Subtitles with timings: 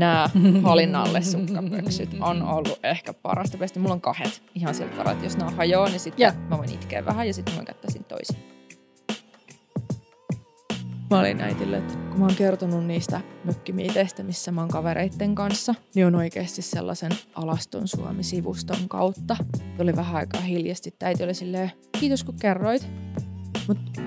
[0.00, 0.30] nämä
[0.62, 3.80] halinnalle sukkapöksyt on ollut ehkä parasta pestä.
[3.80, 6.48] Mulla on kahdet ihan sieltä varaa, että jos nämä hajoaa, niin sitten yeah.
[6.48, 8.36] mä voin itkeä vähän ja sitten mä kättäisin toisin.
[11.10, 15.74] Mä olin äitille, että kun mä oon kertonut niistä mökkimiiteistä, missä mä oon kavereitten kanssa,
[15.94, 19.36] niin on oikeasti sellaisen Alaston Suomi-sivuston kautta.
[19.76, 20.94] Tuli vähän aikaa hiljasti.
[21.02, 22.88] Äiti oli silleen, kiitos kun kerroit.
[23.68, 24.02] Mutta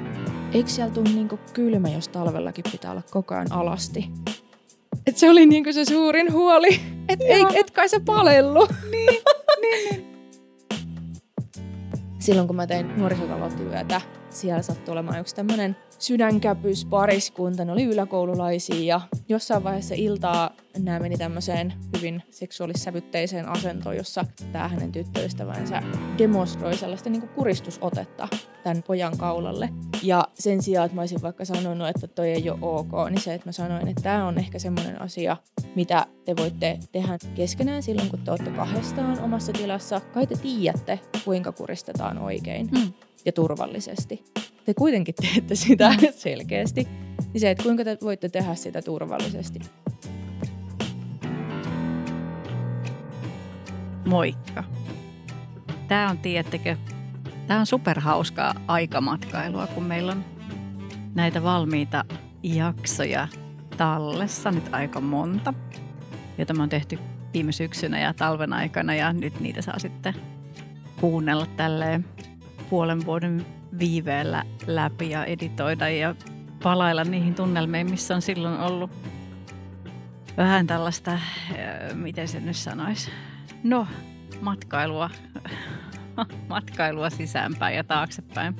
[0.54, 4.12] eikö siellä tule niinku kylmä, jos talvellakin pitää olla koko ajan alasti?
[5.08, 6.80] Et se oli niinku se suurin huoli.
[7.10, 8.68] Että ei, et kai se palellu.
[8.92, 9.22] Niin,
[9.62, 10.14] niin, niin.
[12.20, 14.02] Silloin kun mä tein nuorisotalotyötä,
[14.36, 21.00] siellä sattui olemaan yksi tämmöinen sydänkäpys pariskunta, ne oli yläkoululaisia ja jossain vaiheessa iltaa nämä
[21.00, 25.82] meni tämmöiseen hyvin seksuaalissävytteiseen asentoon, jossa tämä hänen tyttöystävänsä
[26.18, 28.28] demonstroi sellaista niin kuristusotetta
[28.64, 29.70] tämän pojan kaulalle.
[30.04, 33.34] Ja sen sijaan, että mä olisin vaikka sanonut, että toi ei ole ok, niin se,
[33.34, 35.38] että mä sanoin, että tämä on ehkä semmoinen asia,
[35.76, 40.00] mitä te voitte tehdä keskenään silloin, kun te olette kahdestaan omassa tilassa.
[40.00, 42.94] Kai te tiedätte, kuinka kuristetaan oikein hmm.
[43.26, 44.24] Ja turvallisesti
[44.66, 46.88] te kuitenkin teette sitä selkeästi,
[47.34, 49.60] niin se, että kuinka te voitte tehdä sitä turvallisesti.
[54.06, 54.64] Moikka.
[55.88, 56.78] Tämä on, tiedättekö,
[57.48, 60.26] tämä on superhauskaa aikamatkailua, kun meillä on
[61.16, 62.06] näitä valmiita
[62.44, 63.28] jaksoja
[63.78, 65.54] tallessa nyt aika monta,
[66.38, 67.00] joita me on tehty
[67.34, 70.14] viime syksynä ja talven aikana ja nyt niitä saa sitten
[71.00, 72.06] kuunnella tälleen
[72.74, 73.46] puolen vuoden
[73.80, 76.16] viiveellä läpi ja editoida ja
[76.64, 78.92] palailla niihin tunnelmiin, missä on silloin ollut
[80.38, 81.20] vähän tällaista, äh,
[81.94, 83.12] miten se nyt sanoisi,
[83.64, 83.88] no
[84.42, 85.10] matkailua,
[86.50, 88.56] matkailua sisäänpäin ja taaksepäin.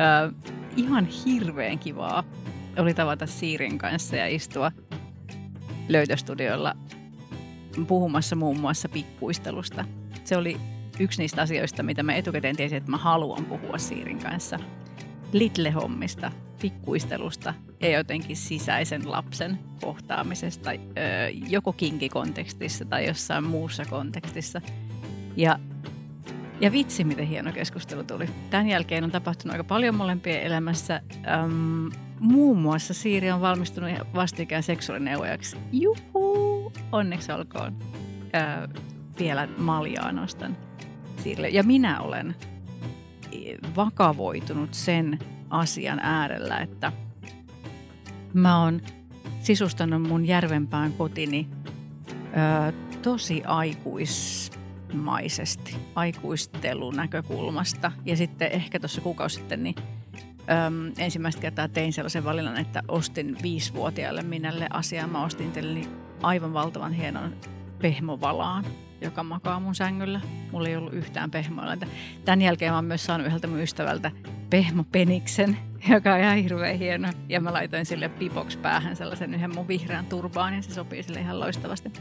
[0.00, 2.24] Äh, ihan hirveän kivaa
[2.78, 4.72] oli tavata Siirin kanssa ja istua
[5.88, 6.74] löytöstudiolla
[7.86, 9.84] puhumassa muun muassa pikkuistelusta.
[10.24, 14.58] Se oli yksi niistä asioista, mitä mä etukäteen tiesin, että mä haluan puhua Siirin kanssa.
[15.32, 20.70] Little-hommista, pikkuistelusta ja jotenkin sisäisen lapsen kohtaamisesta
[21.48, 24.60] joko kinkikontekstissa tai jossain muussa kontekstissa.
[25.36, 25.58] Ja,
[26.60, 28.28] ja vitsi, miten hieno keskustelu tuli.
[28.50, 31.00] Tämän jälkeen on tapahtunut aika paljon molempien elämässä.
[31.44, 31.90] Öm,
[32.20, 35.56] muun muassa Siiri on valmistunut vastikään seksuaalineuvojaksi.
[35.72, 36.72] Juhu!
[36.92, 37.78] Onneksi olkoon.
[38.34, 38.68] Ö,
[39.18, 40.56] vielä maljaa nostan
[41.20, 41.48] sille.
[41.48, 42.34] Ja minä olen
[43.76, 45.18] vakavoitunut sen
[45.50, 46.92] asian äärellä, että
[48.32, 48.80] mä oon
[49.40, 51.48] sisustanut mun järvenpään kotini
[52.08, 52.12] ö,
[53.02, 57.92] tosi aikuismaisesti, aikuistelun näkökulmasta.
[58.04, 59.74] Ja sitten ehkä tuossa kuukausi sitten niin
[60.50, 65.06] Öm, ensimmäistä kertaa tein sellaisen valinnan, että ostin viisivuotiaalle minälle asiaa.
[65.06, 65.52] Mä ostin
[66.22, 67.34] aivan valtavan hienon
[67.78, 68.64] pehmovalaan
[69.00, 70.20] joka makaa mun sängyllä.
[70.52, 71.76] Mulla ei ollut yhtään pehmoilla.
[72.24, 74.10] Tämän jälkeen mä oon myös saanut yhdeltä mun ystävältä
[74.50, 75.58] pehmopeniksen,
[75.94, 77.08] joka on ihan hirveän hieno.
[77.28, 81.20] Ja mä laitoin sille pipoks päähän sellaisen yhden mun vihreän turbaan ja se sopii sille
[81.20, 81.92] ihan loistavasti.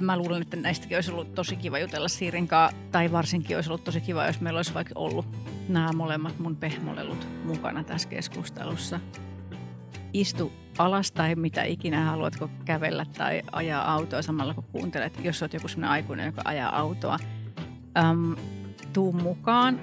[0.00, 4.00] mä luulen, että näistäkin olisi ollut tosi kiva jutella Siirinkaa, tai varsinkin olisi ollut tosi
[4.00, 5.26] kiva, jos meillä olisi vaikka ollut
[5.68, 9.00] nämä molemmat mun pehmolelut mukana tässä keskustelussa.
[10.14, 15.52] Istu alas tai mitä ikinä haluatko kävellä tai ajaa autoa samalla kun kuuntelet, jos olet
[15.52, 17.18] joku sellainen aikuinen, joka ajaa autoa.
[17.98, 18.36] Äm,
[18.92, 19.80] tuu mukaan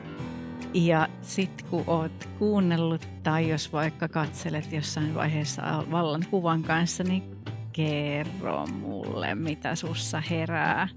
[0.74, 7.24] ja sit kun oot kuunnellut tai jos vaikka katselet jossain vaiheessa vallan kuvan kanssa, niin
[7.72, 10.88] kerro mulle, mitä sussa herää.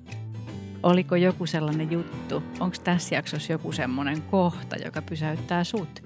[0.82, 2.42] Oliko joku sellainen juttu?
[2.60, 6.03] Onko tässä jaksossa joku semmoinen kohta, joka pysäyttää sut?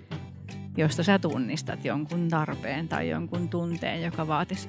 [0.78, 4.68] Josta sä tunnistat jonkun tarpeen tai jonkun tunteen, joka vaatisi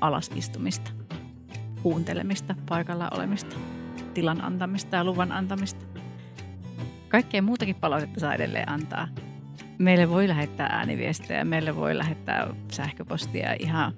[0.00, 0.90] alasistumista,
[1.82, 3.56] kuuntelemista, paikalla olemista,
[4.14, 5.84] tilan antamista ja luvan antamista.
[7.08, 9.08] Kaikkea muutakin palautetta saa edelleen antaa.
[9.78, 13.92] Meille voi lähettää ääniviestejä, meille voi lähettää sähköpostia ihan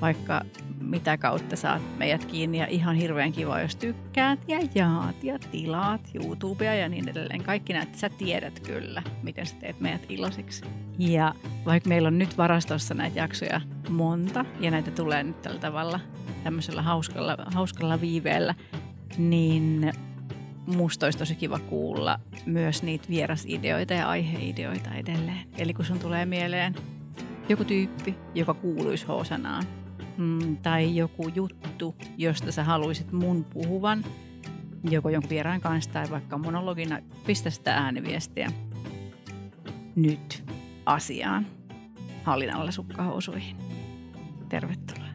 [0.00, 0.42] vaikka
[0.80, 6.10] mitä kautta saat meidät kiinni ja ihan hirveän kiva, jos tykkäät ja jaat ja tilaat
[6.14, 7.42] YouTubea ja niin edelleen.
[7.42, 10.64] Kaikki näet, sä tiedät kyllä, miten sä teet meidät iloisiksi.
[10.98, 11.34] Ja
[11.66, 16.00] vaikka meillä on nyt varastossa näitä jaksoja monta ja näitä tulee nyt tällä tavalla
[16.44, 18.54] tämmöisellä hauskalla, hauskalla viiveellä,
[19.18, 19.92] niin
[20.66, 25.48] musta olisi tosi kiva kuulla myös niitä vierasideoita ja aiheideoita edelleen.
[25.58, 26.74] Eli kun sun tulee mieleen
[27.48, 29.64] joku tyyppi, joka kuuluisi H-sanaan,
[30.18, 34.04] mm, tai joku juttu, josta sä haluaisit mun puhuvan,
[34.90, 38.52] joko jonkun vieraan kanssa tai vaikka monologina, pistä sitä ääniviestiä
[39.96, 40.44] nyt
[40.86, 41.46] asiaan
[42.24, 43.56] hallinnalla sukkahousuihin.
[44.48, 45.08] Tervetuloa.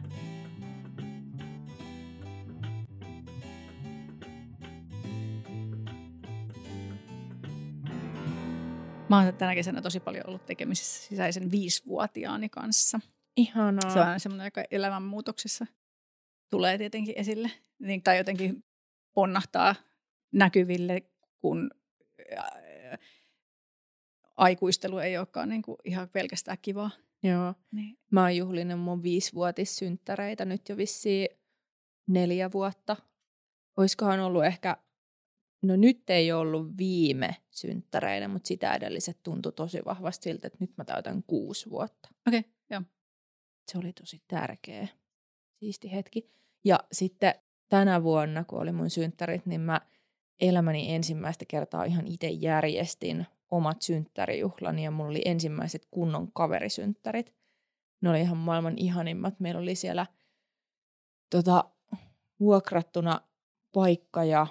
[9.08, 13.00] Mä oon tänä kesänä tosi paljon ollut tekemisissä sisäisen viisivuotiaani kanssa–
[13.36, 13.90] Ihanaa.
[13.90, 15.66] Se on aina semmoinen, joka elämänmuutoksessa
[16.50, 17.50] tulee tietenkin esille.
[17.78, 18.64] Niin, tai jotenkin
[19.14, 19.74] ponnahtaa
[20.32, 21.02] näkyville,
[21.40, 21.70] kun
[24.36, 26.90] aikuistelu ei olekaan niin kuin ihan pelkästään kivaa.
[27.22, 27.54] Joo.
[27.70, 27.98] Niin.
[28.10, 31.28] Mä oon juhlinut mun viisivuotissynttäreitä nyt jo vissiin
[32.06, 32.96] neljä vuotta.
[33.76, 34.76] Oiskohan ollut ehkä,
[35.62, 40.76] no nyt ei ollut viime synttäreiden, mutta sitä edelliset tuntui tosi vahvasti siltä, että nyt
[40.76, 42.08] mä täytän kuusi vuotta.
[42.28, 42.53] Okei, okay.
[43.72, 44.88] Se oli tosi tärkeä,
[45.58, 46.30] siisti hetki.
[46.64, 47.34] Ja sitten
[47.68, 49.80] tänä vuonna, kun oli mun synttärit, niin mä
[50.40, 57.34] elämäni ensimmäistä kertaa ihan itse järjestin omat synttärijuhlani ja mulla oli ensimmäiset kunnon kaverisynttärit.
[58.00, 59.40] Ne oli ihan maailman ihanimmat.
[59.40, 60.06] Meillä oli siellä
[61.30, 61.64] tota,
[62.40, 63.20] vuokrattuna
[63.72, 64.46] paikka ja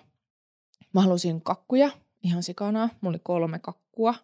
[0.94, 1.92] mä halusin kakkuja
[2.24, 2.90] ihan sikana.
[3.02, 4.16] Mulla oli kolme kakkua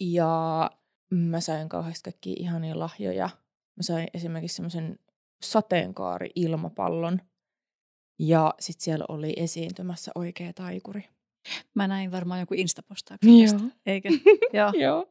[0.00, 0.70] ja
[1.10, 3.30] mä sain kauheasti kaikkia ihania lahjoja.
[3.76, 4.98] Mä sain esimerkiksi semmoisen
[5.44, 7.20] sateenkaari-ilmapallon
[8.18, 11.04] ja sitten siellä oli esiintymässä oikea taikuri.
[11.74, 13.52] Mä näin varmaan joku instapostauksen Joo.
[13.52, 14.08] tästä, eikö?
[14.52, 15.06] Joo, Joo.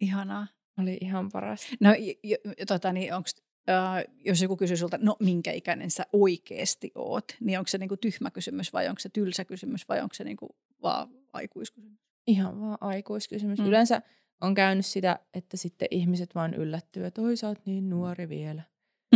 [0.00, 0.46] ihanaa.
[0.78, 1.66] Oli ihan paras.
[1.80, 3.34] No, j- j- tota, niin onks,
[3.68, 7.96] äh, jos joku kysyy sulta, no minkä ikäinen sä oikeasti oot, niin onko se niinku
[7.96, 12.00] tyhmä kysymys vai onko se tylsä kysymys vai onko se niinku vaan aikuiskysymys?
[12.26, 13.58] Ihan vaan aikuiskysymys.
[13.58, 13.66] Mm.
[13.66, 14.02] Yleensä
[14.42, 18.62] on käynyt sitä, että sitten ihmiset vaan yllättyy, että oi sä oot niin nuori vielä.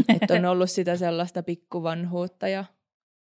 [0.20, 2.64] että on ollut sitä sellaista pikkuvanhuutta ja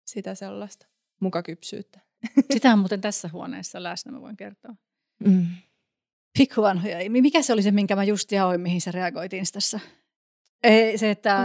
[0.06, 0.88] sitä sellaista
[1.19, 2.00] mukakypsyyttä.
[2.53, 4.75] Sitä on muuten tässä huoneessa läsnä, mä voin kertoa.
[5.25, 5.45] Mm.
[6.38, 7.09] Pikkuvanhoja.
[7.09, 9.80] Mikä se oli se, minkä mä just jaoin, mihin sä reagoit Instassa?
[10.63, 11.38] Ei, se, että,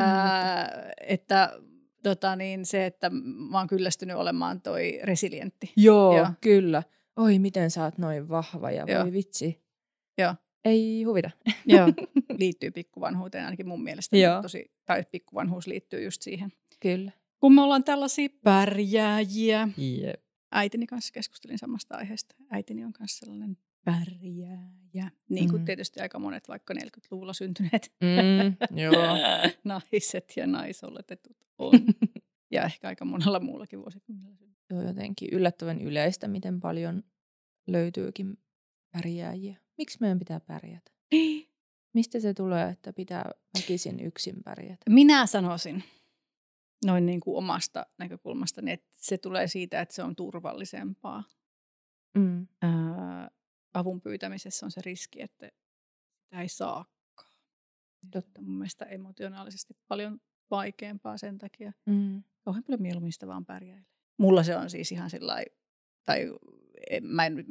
[1.07, 1.59] että,
[2.03, 3.11] tota niin, se, että
[3.51, 5.73] mä oon kyllästynyt olemaan toi resilientti.
[5.77, 6.17] Joo, Joo.
[6.17, 6.83] Joo, kyllä.
[7.17, 9.03] Oi, miten sä oot noin vahva ja Joo.
[9.03, 9.64] voi vitsi.
[10.19, 10.35] Joo.
[10.65, 11.31] Ei huvita.
[11.67, 11.87] Joo,
[12.39, 14.17] liittyy pikkuvanhuuteen ainakin mun mielestä.
[14.17, 14.43] Joo.
[14.43, 16.53] Tosi, tai pikkuvanhuus liittyy just siihen.
[16.81, 17.13] Kyllä.
[17.41, 19.69] Kun me ollaan tällaisia pärjääjiä.
[19.77, 20.21] Jep.
[20.53, 22.35] Äitini kanssa keskustelin samasta aiheesta.
[22.51, 25.11] Äitini on kanssa sellainen pärjääjä.
[25.29, 25.65] Niin kuin Mm.
[25.65, 28.93] tietysti aika monet vaikka 40-luvulla syntyneet Mm, joo.
[29.65, 31.73] naiset ja naisoletetut on.
[32.53, 34.55] ja ehkä aika monella muullakin vuosikymmenellä.
[34.69, 37.05] Se on jotenkin yllättävän yleistä, miten paljon
[37.67, 38.39] löytyykin
[38.93, 39.57] pärjääjiä.
[39.79, 40.91] Miksi meidän pitää pärjätä?
[41.95, 44.91] Mistä se tulee, että pitää väkisin yksin pärjätä?
[44.91, 45.85] Minä sanoisin
[46.85, 51.25] noin niin kuin omasta näkökulmasta, että se tulee siitä, että se on turvallisempaa.
[52.19, 52.47] Mm.
[52.63, 53.31] Ää,
[53.75, 55.51] avun pyytämisessä on se riski, että
[56.23, 56.95] sitä ei saakaan.
[58.11, 58.43] Totta.
[58.43, 61.73] Mun mielestä emotionaalisesti paljon vaikeampaa sen takia.
[61.87, 62.23] Mm.
[62.43, 63.87] Kauhean paljon mieluummin sitä vaan pärjäilee.
[64.19, 65.37] Mulla se on siis ihan sillä
[66.05, 66.33] tai
[67.03, 67.45] mä en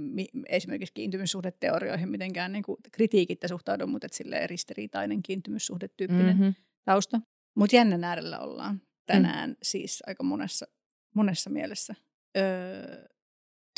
[0.50, 6.54] esimerkiksi kiintymyssuhdeteorioihin mitenkään niin kuin kritiikittä suhtaudu, mutta et silleen ristiriitainen kiintymyssuhdetyyppinen Mm-hmm.
[6.86, 7.22] tausta.
[7.56, 9.56] Mutta jännän äärellä ollaan tänään mm.
[9.64, 10.68] siis aika monessa,
[11.14, 11.96] monessa mielessä.
[12.38, 13.06] Öö,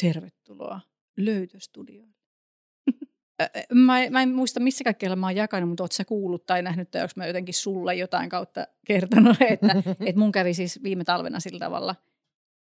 [0.02, 0.82] tervetuloa
[3.42, 6.62] ö, mä, mä en muista, missä kaikkialla mä oon jakanut, mutta oot sä kuullut tai
[6.62, 9.68] nähnyt, tai onko mä jotenkin sulle jotain kautta kertonut, että,
[10.06, 11.96] että mun kävi siis viime talvena sillä tavalla,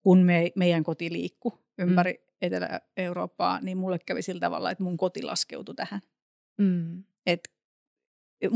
[0.03, 2.32] kun me, meidän koti liikkui ympäri mm.
[2.42, 6.02] Etelä-Eurooppaa, niin mulle kävi sillä tavalla, että mun koti laskeutui tähän.
[6.58, 7.04] Mm.
[7.26, 7.54] Et,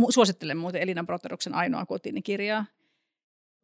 [0.10, 2.66] suosittelen muuten Elina Broteruksen ainoa kotini kirjaa,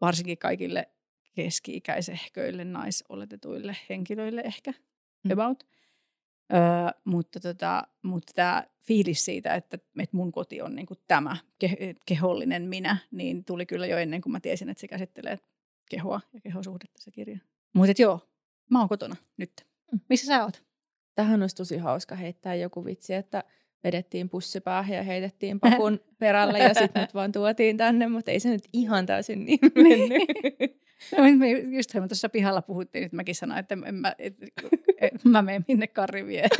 [0.01, 0.89] varsinkin kaikille
[1.35, 4.73] keski-ikäisehköille, naisoletetuille henkilöille ehkä,
[5.23, 5.31] Mm.
[5.31, 5.63] about.
[6.53, 6.59] Öö,
[7.05, 12.61] mutta tota, mutta tämä fiilis siitä, että, että mun koti on niinku tämä ke- kehollinen
[12.63, 15.39] minä, niin tuli kyllä jo ennen kuin mä tiesin, että se käsittelee
[15.89, 17.39] kehoa ja kehosuhdetta se kirja.
[17.73, 18.30] Mutta joo,
[18.71, 19.51] mä oon kotona nyt.
[19.91, 19.99] Mm.
[20.09, 20.63] Missä sä oot?
[21.15, 23.43] Tähän olisi tosi hauska heittää joku vitsi, että
[23.83, 28.49] vedettiin pussipäähän ja heitettiin pakun perälle ja sitten mut vaan tuotiin tänne, mutta ei se
[28.49, 30.21] nyt ihan täysin niin mennyt.
[31.17, 34.35] No, me just me tuossa pihalla puhuttiin, että mäkin sanoin, että en mä, et,
[35.01, 36.47] et, mä menen minne Karri vie.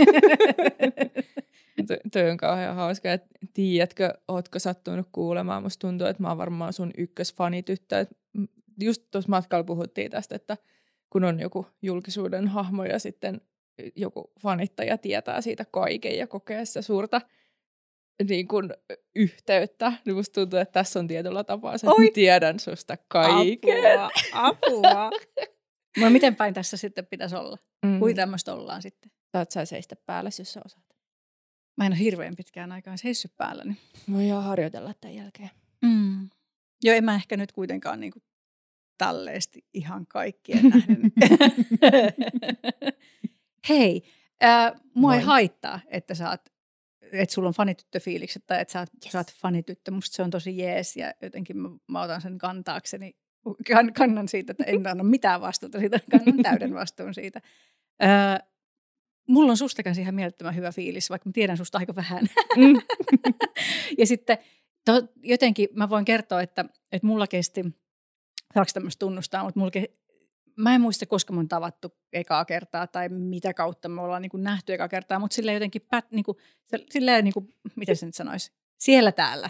[1.88, 6.38] To- toi on kauhean hauska, että tiedätkö, ootko sattunut kuulemaan, musta tuntuu, että mä oon
[6.38, 8.06] varmaan sun ykkösfanityttö.
[8.82, 10.58] Just tuossa matkalla puhuttiin tästä, että
[11.12, 13.42] kun on joku julkisuuden hahmo ja sitten
[13.96, 17.22] joku fanittaja tietää siitä kaiken ja kokee sitä suurta
[18.30, 18.70] niin kuin,
[19.16, 24.00] yhteyttä, niin musta tuntuu, että tässä on tietyllä tapaa se, että tiedän susta kaiken.
[24.00, 25.12] Apua, apua.
[25.98, 27.58] No miten päin tässä sitten pitäisi olla?
[27.86, 28.00] Mm.
[28.00, 29.12] Kuin tämmöistä ollaan sitten?
[29.32, 30.86] Saat sä seistä päällä, jos sä osaat.
[31.78, 33.78] Mä en ole hirveän pitkään aikaan seissyt päälläni.
[34.12, 35.50] Voidaan harjoitella tämän jälkeen.
[35.82, 36.30] Mm.
[36.84, 38.24] Joo, en mä ehkä nyt kuitenkaan niin kuin
[39.02, 41.02] talleesti ihan kaikkien nähden.
[43.70, 44.04] Hei,
[44.44, 45.26] äh, mua ei Moi.
[45.26, 46.42] haittaa, että sä oot
[47.12, 49.12] että sulla on fanityttöfiilikset tai että sä, oot, yes.
[49.12, 49.92] sä oot fanityttö.
[49.92, 53.16] Musta se on tosi jees ja jotenkin mä, mä otan sen kantaakseni.
[53.68, 57.42] Kann, kannan siitä, että en anna mitään vastuuta siitä, kannan täyden vastuun siitä.
[58.04, 58.10] Öö,
[59.28, 62.26] mulla on susta kanssa ihan mielettömän hyvä fiilis, vaikka mä tiedän susta aika vähän.
[62.58, 62.82] Mm.
[64.00, 64.38] ja sitten
[64.86, 64.92] to,
[65.24, 67.66] jotenkin mä voin kertoa, että, että mulla kesti,
[68.54, 69.72] saako tämmöistä tunnustaa, mutta mulla
[70.58, 74.44] mä en muista, koska mun tavattu ekaa kertaa tai mitä kautta me ollaan niin kuin
[74.44, 76.38] nähty ekaa kertaa, mutta silleen jotenkin, pät, niin kuin,
[76.90, 79.50] silleen niin kuin, miten se nyt sanoisi, siellä täällä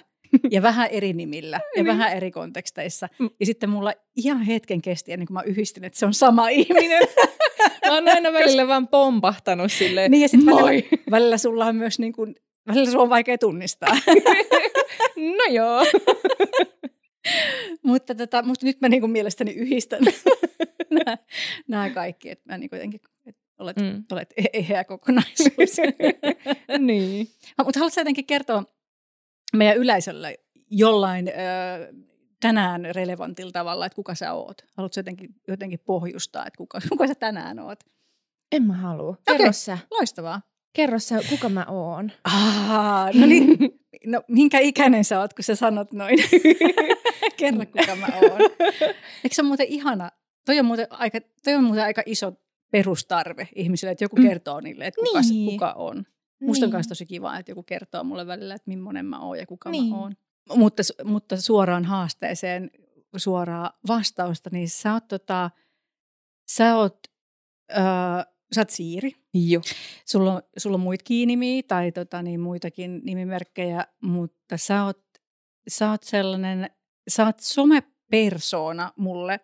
[0.52, 1.86] ja vähän eri nimillä ja niin.
[1.86, 3.10] vähän eri konteksteissa.
[3.20, 3.30] Mm.
[3.40, 7.08] Ja sitten mulla ihan hetken kesti ennen kuin mä yhdistin, että se on sama ihminen.
[7.86, 10.64] mä oon aina välillä vaan pompahtanut silleen, niin ja sit moi.
[10.64, 12.36] Välillä, välillä sulla on myös niin kuin,
[12.68, 13.98] välillä sulla on vaikea tunnistaa.
[15.38, 15.86] no joo.
[17.84, 20.02] mutta, tota, mutta nyt mä niin kuin mielestäni yhdistän
[20.90, 21.18] nämä,
[21.68, 24.04] nämä kaikki, että mä niin jotenkin, että olet, mm.
[24.12, 25.78] olet e-, eheä kokonaisuus.
[26.80, 27.28] niin.
[27.66, 28.64] Mutta haluatko jotenkin kertoa
[29.56, 30.40] meidän yleisölle
[30.72, 31.32] jollain ö,
[32.42, 34.62] tänään relevantilla tavalla, että kuka sä oot?
[34.78, 37.80] Haluatko jotenkin, jotenkin pohjustaa, että kuka, kuka sä tänään oot?
[38.52, 39.18] En mä halua.
[39.28, 39.54] Kerro okay.
[39.54, 39.78] sä.
[39.92, 40.42] Loistavaa.
[40.74, 42.12] Kerro sä, kuka mä oon.
[42.24, 43.58] Ah, no niin.
[44.06, 46.18] No, minkä ikäinen sä oot, kun sä sanot noin?
[47.38, 48.42] Kerro, kuka mä oon.
[49.24, 50.12] Eikö se ole muuten ihana?
[50.46, 52.34] Toi on muuten aika, toi on muuten aika iso
[52.72, 54.24] perustarve ihmisille, että joku mm.
[54.24, 55.52] kertoo niille, että kuka, niin.
[55.52, 56.06] kuka on.
[56.42, 56.74] Musta niin.
[56.74, 59.70] on myös tosi kiva, että joku kertoo mulle välillä, että millainen mä oon ja kuka
[59.70, 59.90] niin.
[59.90, 60.16] mä oon.
[60.56, 62.72] Mutta, mutta suoraan haasteeseen,
[63.18, 65.50] suoraa vastausta, niin sä oot, tota,
[66.48, 67.00] sä oot,
[67.72, 67.82] öö,
[68.56, 69.12] sä oot Siiri.
[69.34, 69.62] Joo.
[70.06, 75.04] Sulla on, sulla on muitakin nimiä tai tota, niin muitakin nimimerkkejä, mutta sä oot,
[75.68, 76.70] sä oot sellainen,
[77.10, 79.40] sä oot somepersona mulle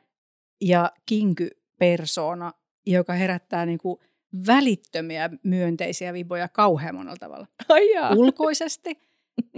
[0.62, 2.52] ja kinky-persona,
[2.86, 4.02] joka herättää niinku
[4.48, 7.48] välittömiä myönteisiä viboja kauhean monella tavalla.
[7.70, 9.02] Ai Ulkoisesti,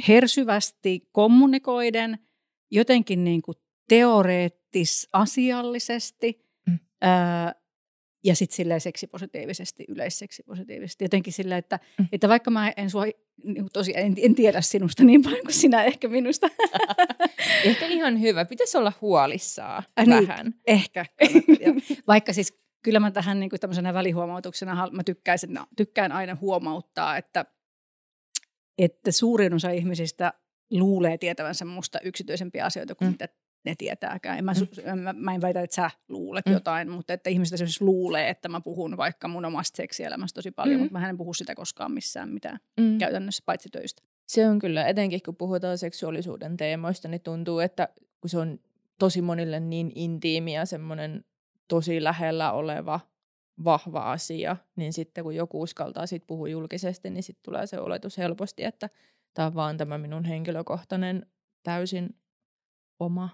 [0.07, 2.19] hersyvästi kommunikoiden,
[2.71, 3.53] jotenkin niinku
[3.89, 6.79] teoreettis-asiallisesti mm.
[7.01, 7.55] ää,
[8.23, 11.03] ja sitten silleen seksipositiivisesti, yleisseksipositiivisesti.
[11.03, 12.07] Jotenkin silleen, että, mm.
[12.11, 13.03] että vaikka mä en sua,
[13.43, 16.47] niin tosi, en, en tiedä sinusta niin paljon kuin sinä ehkä minusta.
[17.65, 18.45] ehkä ihan hyvä.
[18.45, 20.53] Pitäisi olla huolissaan äh, niin, vähän.
[20.67, 21.05] Ehkä.
[22.07, 27.45] vaikka siis kyllä mä tähän niin kuin tämmöisenä välihuomautuksena mä tykkäisin, tykkään aina huomauttaa, että,
[28.77, 30.33] että suurin osa ihmisistä
[30.71, 33.11] luulee tietävänsä musta yksityisempiä asioita kuin mm.
[33.11, 33.27] mitä
[33.65, 34.37] ne tietääkään.
[34.37, 34.99] En mä, mm.
[34.99, 36.51] mä, mä en väitä, että sä luulet mm.
[36.51, 40.79] jotain, mutta että ihmiset esimerkiksi luulee, että mä puhun vaikka mun omasta seksielämästä tosi paljon,
[40.79, 40.83] mm.
[40.83, 42.97] mutta mä en puhu sitä koskaan missään mitään mm.
[42.97, 44.03] käytännössä, paitsi töistä.
[44.27, 47.89] Se on kyllä, etenkin kun puhutaan seksuaalisuuden teemoista, niin tuntuu, että
[48.21, 48.59] kun se on
[48.99, 51.25] tosi monille niin intiimi ja semmoinen
[51.67, 52.99] tosi lähellä oleva
[53.63, 58.17] vahva asia, niin sitten kun joku uskaltaa siitä puhua julkisesti, niin sitten tulee se oletus
[58.17, 58.89] helposti, että
[59.33, 61.25] tämä on vaan tämä minun henkilökohtainen
[61.63, 62.15] täysin
[62.99, 63.29] oma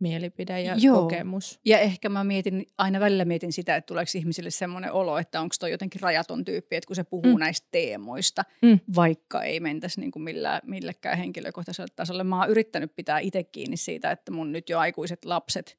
[0.00, 1.02] mielipide ja Joo.
[1.02, 1.60] kokemus.
[1.64, 5.54] Ja ehkä mä mietin, aina välillä mietin sitä, että tuleeko ihmisille semmoinen olo, että onko
[5.60, 7.40] toi jotenkin rajaton tyyppi, että kun se puhuu mm.
[7.40, 8.80] näistä teemoista, mm.
[8.94, 12.24] vaikka ei mentäisi niin kuin millä, millekään henkilökohtaiselle tasolle.
[12.24, 15.78] Mä oon yrittänyt pitää itse kiinni siitä, että mun nyt jo aikuiset lapset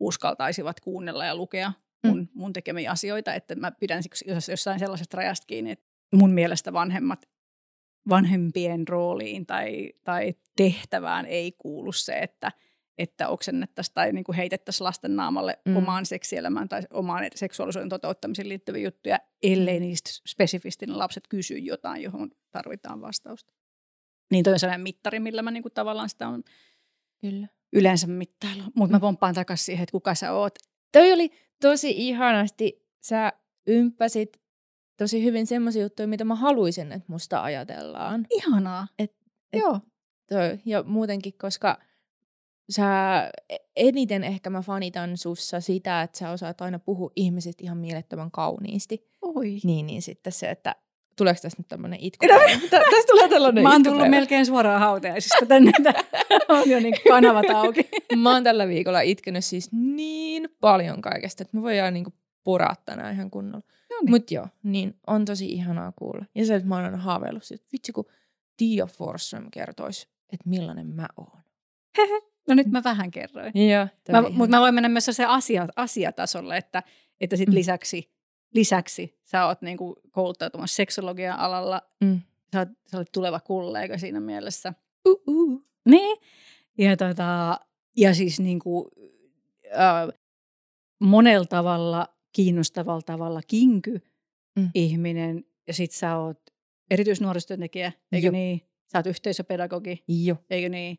[0.00, 2.08] uskaltaisivat kuunnella ja lukea mm.
[2.08, 2.28] mun, mm.
[2.34, 4.02] mun tekemiä asioita, että mä pidän
[4.48, 7.28] jossain sellaisesta rajasta kiinni, että mun mielestä vanhemmat
[8.08, 12.52] vanhempien rooliin tai, tai tehtävään ei kuulu se, että–
[12.98, 15.76] että oksennettaisiin tai niin kuin heitettäisiin lasten naamalle mm.
[15.76, 22.02] omaan seksielämään tai omaan seksuaalisuuden toteuttamiseen liittyviä juttuja, ellei niistä spesifisti ne lapset kysy jotain,
[22.02, 23.52] johon tarvitaan vastausta.
[24.30, 26.44] Niin toi on sellainen mittari, millä mä niin kuin tavallaan sitä on
[27.20, 27.48] Kyllä.
[27.72, 28.62] yleensä mittailu.
[28.74, 30.54] Mutta mä pomppaan takaisin siihen, että kuka sä oot.
[30.92, 32.86] Toi oli tosi ihanasti.
[33.00, 33.32] Sä
[33.66, 34.40] ympäsit
[34.96, 38.26] tosi hyvin semmoisia juttuja, mitä mä haluaisin, että musta ajatellaan.
[38.30, 38.88] Ihanaa.
[38.98, 39.16] Et,
[39.52, 39.80] et, Joo.
[40.28, 41.78] Toi, ja muutenkin, koska–
[42.70, 47.78] sä e, eniten ehkä mä fanitan sussa sitä, että sä osaat aina puhua ihmisistä ihan
[47.78, 49.08] mielettömän kauniisti.
[49.22, 49.58] Oi.
[49.64, 50.74] Niin, niin sitten se, että
[51.16, 52.26] tuleeko tästä nyt tämmöinen itku?
[52.32, 52.38] No,
[52.70, 55.72] tästä tulee tällainen Mä oon tullut melkein suoraan hautajaisista tänne,
[56.48, 57.88] on jo niin kanavat auki.
[58.22, 62.06] mä oon tällä viikolla itkenyt siis niin paljon kaikesta, että mä voin niin
[62.44, 63.66] puraa tänään ihan kunnolla.
[63.90, 64.10] No niin.
[64.10, 66.24] Mutta joo, niin on tosi ihanaa kuulla.
[66.34, 68.04] Ja se, että mä oon aina haaveillut, että vitsi kun
[68.56, 71.42] Tia Forsström kertoisi, että millainen mä oon.
[72.48, 73.52] No nyt mä vähän kerroin.
[73.70, 76.82] Joo, mä, mutta mä voin mennä myös se asia, asiatasolle, että,
[77.20, 77.54] että sit mm.
[77.54, 78.10] lisäksi,
[78.54, 81.82] lisäksi sä oot niinku kouluttautumassa seksologian alalla.
[82.00, 82.20] Mm.
[82.52, 84.74] Sä, oot, sä olet tuleva kollega siinä mielessä.
[85.08, 85.64] Uh-uh.
[85.84, 86.18] Niin.
[86.78, 87.60] Ja, tota,
[87.96, 88.90] ja siis niinku,
[89.66, 90.18] äh,
[91.00, 94.00] monella tavalla, kiinnostavalla tavalla kinky
[94.56, 94.70] mm.
[94.74, 95.44] ihminen.
[95.66, 96.40] Ja sit sä oot
[96.90, 98.32] erityisnuorisotyöntekijä, eikö Joo.
[98.32, 98.60] niin?
[98.92, 100.36] Sä oot yhteisöpedagogi, Joo.
[100.50, 100.98] eikö niin?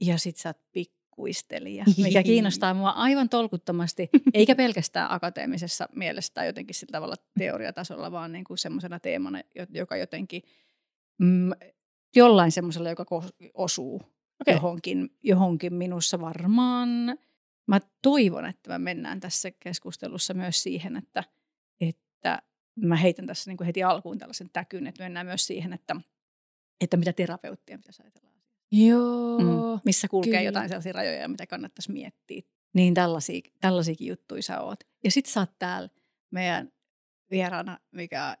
[0.00, 6.46] Ja sit sä oot pikkuistelija, mikä kiinnostaa mua aivan tolkuttomasti, eikä pelkästään akateemisessa mielessä tai
[6.46, 10.42] jotenkin sillä tavalla teoriatasolla, vaan niin kuin semmoisena teemana, jo- joka jotenkin
[11.18, 11.50] mm,
[12.16, 13.04] jollain semmoisella, joka
[13.54, 14.02] osuu
[14.40, 14.54] Okei.
[14.54, 16.88] johonkin, johonkin minussa varmaan.
[17.66, 21.24] Mä toivon, että me mennään tässä keskustelussa myös siihen, että,
[21.80, 22.42] että
[22.76, 25.96] mä heitän tässä niin kuin heti alkuun tällaisen täkyn, että mennään myös siihen, että,
[26.80, 28.25] että mitä terapeuttia pitäisi ajatella.
[28.72, 29.38] Joo.
[29.38, 29.80] Mm.
[29.84, 30.42] Missä kulkee kyllä.
[30.42, 32.42] jotain sellaisia rajoja, mitä kannattaisi miettiä.
[32.74, 34.80] Niin tällaisia, tällaisiakin juttuja sä oot.
[35.04, 35.88] Ja sit sä oot täällä
[36.30, 36.72] meidän
[37.30, 38.36] vieraana, mikä on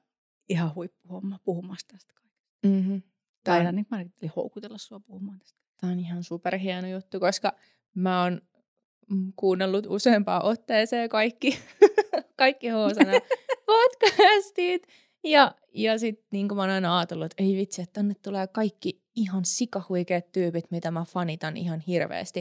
[0.48, 2.58] ihan huippuhomma puhumassa tästä kaikesta.
[2.66, 3.02] Mm-hmm.
[3.44, 5.58] Tai aina niin mä ajattelin houkutella sua puhumaan tästä.
[5.80, 7.52] tämä on ihan superhieno juttu, koska
[7.94, 8.40] mä oon
[9.10, 11.58] mm, kuunnellut useampaan otteeseen kaikki,
[12.36, 13.12] kaikki Hoosana
[13.66, 14.86] podcastit.
[15.24, 19.05] Ja, ja sitten niin mä oon aina ajatellut, että ei vitsi, että tänne tulee kaikki
[19.16, 22.38] ihan sikahuikeat tyypit, mitä mä fanitan ihan hirveästi.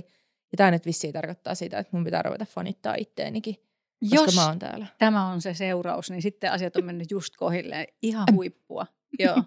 [0.51, 4.48] Ja tämä nyt vissiin tarkoittaa sitä, että mun pitää ruveta fanittaa itteenikin, koska Jos mä
[4.48, 4.88] oon täällä.
[4.98, 7.88] tämä on se seuraus, niin sitten asiat on mennyt just kohilleen.
[8.01, 8.88] Ihan huippua.
[9.20, 9.36] Joo.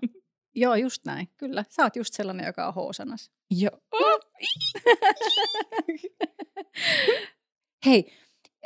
[0.54, 1.28] Joo, just näin.
[1.36, 1.64] Kyllä.
[1.68, 3.30] Sä oot just sellainen, joka on hoosanas.
[3.50, 3.80] Joo.
[7.86, 8.12] Hei,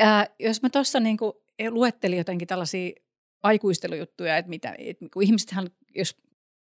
[0.00, 2.92] äh, jos mä tuossa niinku luettelin jotenkin tällaisia
[3.42, 6.16] aikuistelujuttuja, että mitä, et, kun ihmisethän, jos,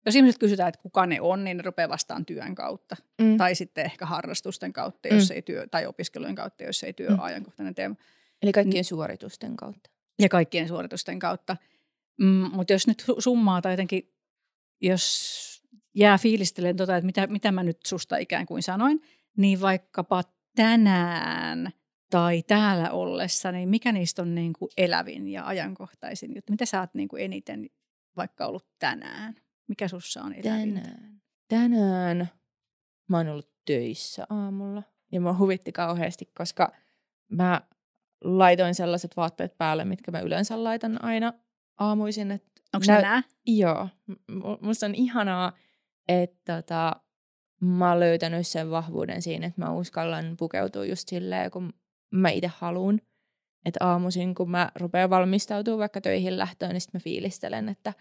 [0.06, 2.96] jos ihmiset kysytään, että kuka ne on, niin ne rupeaa vastaan työn kautta.
[3.22, 3.38] Mm.
[3.38, 5.36] Tai sitten ehkä harrastusten kautta, jos Mm.
[5.36, 7.20] ei työ, tai opiskelujen kautta, jos ei työ Mm.
[7.20, 7.96] ajankohtainen teema.
[8.42, 9.90] Eli kaikkien suoritusten kautta.
[10.20, 11.58] Ja kaikkien suoritusten kautta.
[12.22, 14.14] Mm, mutta jos nyt su- summaa tai jotenkin,
[14.82, 15.64] jos
[15.96, 19.02] jää fiilistelemään tota, että mitä, mitä mä nyt susta ikään kuin sanoin,
[19.38, 20.24] niin vaikkapa
[20.56, 21.70] tänään
[22.10, 26.52] tai täällä ollessa, niin mikä niistä on niin kuin elävin ja ajankohtaisin juttu?
[26.54, 27.70] Mitä sä oot niin kuin eniten
[28.18, 29.36] vaikka ollut tänään?
[29.68, 30.82] Mikä sussa on elävintä?
[30.82, 31.22] Tänään.
[31.48, 32.30] Tänään
[33.08, 34.84] mä oon ollut töissä aamulla.
[35.12, 36.72] Ja mä huvitti kauheasti, koska
[37.32, 37.62] mä
[38.24, 41.34] laitoin sellaiset vaatteet päälle, mitkä mä yleensä laitan aina
[41.80, 42.32] aamuisin.
[42.74, 43.24] Onko se nää?
[43.46, 43.90] Joo.
[44.08, 45.54] M- mu- Musta on ihanaa,
[46.08, 46.96] että tota,
[47.62, 51.74] mä oon löytänyt sen vahvuuden siinä, että mä uskallan pukeutua just silleen, kun
[52.12, 53.02] mä itse haluan.
[53.66, 57.94] Että aamuisin, kun mä rupean valmistautumaan vaikka töihin lähtöön, niin sit mä fiilistelen, että,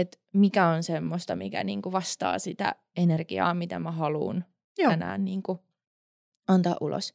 [0.00, 4.44] että mikä on semmoista, mikä niinku vastaa sitä energiaa, mitä mä haluan
[4.88, 5.64] tänään niinku
[6.48, 7.14] antaa ulos.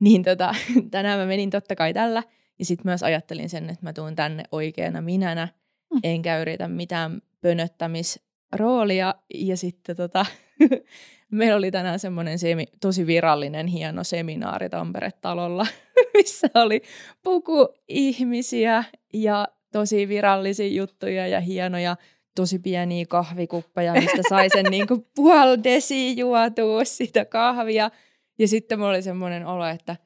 [0.00, 0.54] Niin tota,
[0.90, 2.22] tänään mä menin totta kai tällä,
[2.58, 5.48] ja sitten myös ajattelin sen, että mä tuun tänne oikeana minänä,
[5.94, 6.00] Mm.
[6.02, 9.14] enkä yritä mitään pönöttämisroolia.
[9.34, 10.26] Ja sitten tota,
[11.30, 15.66] meillä oli tänään semmoinen semi, tosi virallinen hieno seminaari Tampere-talolla,
[16.14, 16.82] missä oli
[17.22, 21.96] puku ihmisiä ja tosi virallisia juttuja ja hienoja
[22.34, 27.90] tosi pieniä kahvikuppeja, mistä sai sen niinku puoli desi juotua sitä kahvia.
[28.38, 29.96] Ja sitten mulla oli semmoinen olo, että,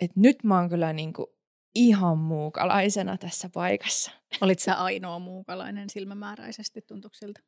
[0.00, 1.34] että nyt mä oon kyllä niinku
[1.74, 4.10] ihan muukalaisena tässä paikassa.
[4.40, 7.40] Olit sä ainoa muukalainen silmämääräisesti, tuntuuko siltä?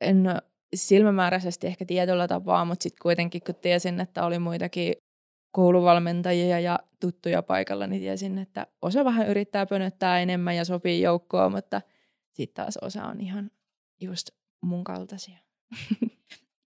[0.00, 0.26] En
[0.74, 4.94] silmämääräisesti ehkä tietyllä tapaa, mutta sitten kuitenkin kun tiesin, että oli muitakin
[5.54, 11.52] kouluvalmentajia ja tuttuja paikalla, niin tiesin, että osa vähän yrittää pönöttää enemmän ja sopii joukkoon,
[11.52, 11.82] mutta
[12.32, 13.50] sitten taas osa on ihan
[14.00, 14.30] just
[14.62, 15.38] mun kaltaisia.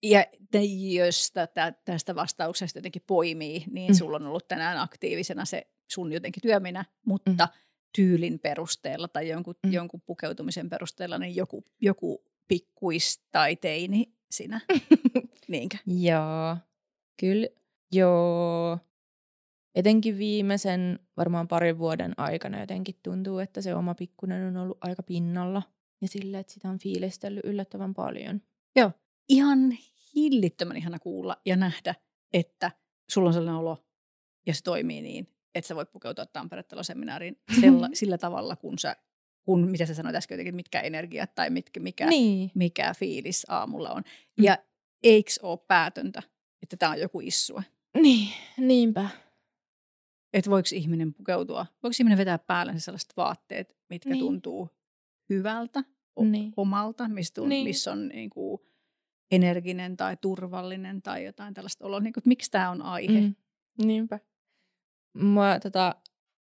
[0.02, 0.60] Ja te,
[0.94, 3.94] jos tätä, tästä vastauksesta jotenkin poimii, niin Mm.
[3.94, 7.58] sulla on ollut tänään aktiivisena se sun jotenkin työminä, mutta mm.
[7.96, 9.72] tyylin perusteella tai jonkun, mm.
[9.72, 14.60] Jonkun pukeutumisen perusteella, niin joku, joku pikkuis tai teini sinä.
[15.48, 15.76] Niinkö?
[15.86, 16.56] Joo,
[17.20, 17.46] kyllä.
[17.92, 18.78] Joo.
[19.74, 25.02] Etenkin viimeisen varmaan parin vuoden aikana jotenkin tuntuu, että se oma pikkunen on ollut aika
[25.02, 25.62] pinnalla.
[26.00, 28.40] Ja sillä, että sitä on fiilistellyt yllättävän paljon.
[28.76, 28.92] Joo.
[29.28, 29.58] Ihan
[30.14, 31.94] hillittömän ihana kuulla ja nähdä,
[32.32, 32.70] että
[33.10, 33.84] sulla on sellainen olo
[34.46, 38.96] ja se toimii niin, että sä voit pukeutua Tampere-seminaariin sella, sillä tavalla, kun sä,
[39.44, 42.50] kun, mitä sä sanoit äsken jotenkin, mitkä energiat tai mitkä, mikä, Niin.
[42.54, 44.02] mikä fiilis aamulla on.
[44.38, 44.44] Mm.
[44.44, 44.58] Ja
[45.02, 46.22] eiks ole päätöntä,
[46.62, 47.62] että tämä on joku issue?
[48.02, 49.08] Niin, niinpä.
[50.32, 54.20] Että voiko ihminen pukeutua, voiko ihminen vetää päälle sellaiset vaatteet, mitkä Niin.
[54.20, 54.68] tuntuu
[55.28, 55.84] hyvältä,
[56.16, 56.52] o- Niin.
[56.56, 57.64] omalta, missä, tun, Niin.
[57.66, 58.58] missä on niin kuin
[59.30, 62.00] energinen tai turvallinen tai jotain tällaista oloa.
[62.00, 63.20] Niin kuin, miksi tämä on aihe?
[63.20, 63.34] Mm,
[63.84, 64.18] niinpä.
[65.14, 65.94] Mua tota,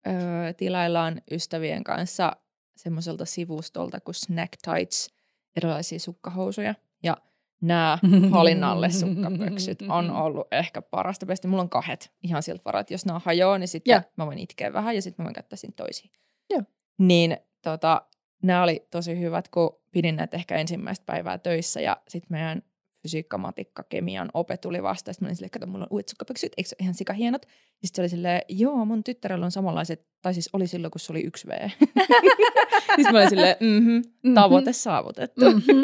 [0.07, 0.11] ö,
[0.57, 2.33] tilaillaan ystävien kanssa
[2.76, 5.09] semmoiselta sivustolta kuin Snack Tights,
[5.57, 6.74] erilaisia sukkahousuja.
[7.03, 7.16] Ja
[7.61, 7.99] nämä
[8.33, 11.49] hallinnalle sukkapöksyt on ollut ehkä parasta besti.
[11.49, 14.03] Mulla on kahdet ihan siltä varaa, että jos nämä hajoaa, niin sitten Joo.
[14.16, 16.11] mä voin itkeä vähän ja sitten mä voin käyttää siinä toisiin.
[16.51, 16.62] Joo.
[16.99, 18.03] Niin tota,
[18.42, 22.62] nämä oli tosi hyvät, kun pidin näitä ehkä ensimmäistä päivää töissä ja sitten meidän
[23.02, 25.12] fysiikka, matikka, kemian ope tuli vasta.
[25.12, 27.46] Sitten mä olin silleen, kato, mulla on uudet sukkapyksyt, eikö se ole ihan sika hienot?
[27.46, 31.00] Ja sitten se oli silleen, joo, mun tyttärellä on samanlaiset, tai siis oli silloin, kun
[31.00, 31.50] se oli yksi V.
[32.96, 35.44] sitten mä olin silleen, mm-hmm, tavoite saavutettu.
[35.44, 35.80] Mm-hmm.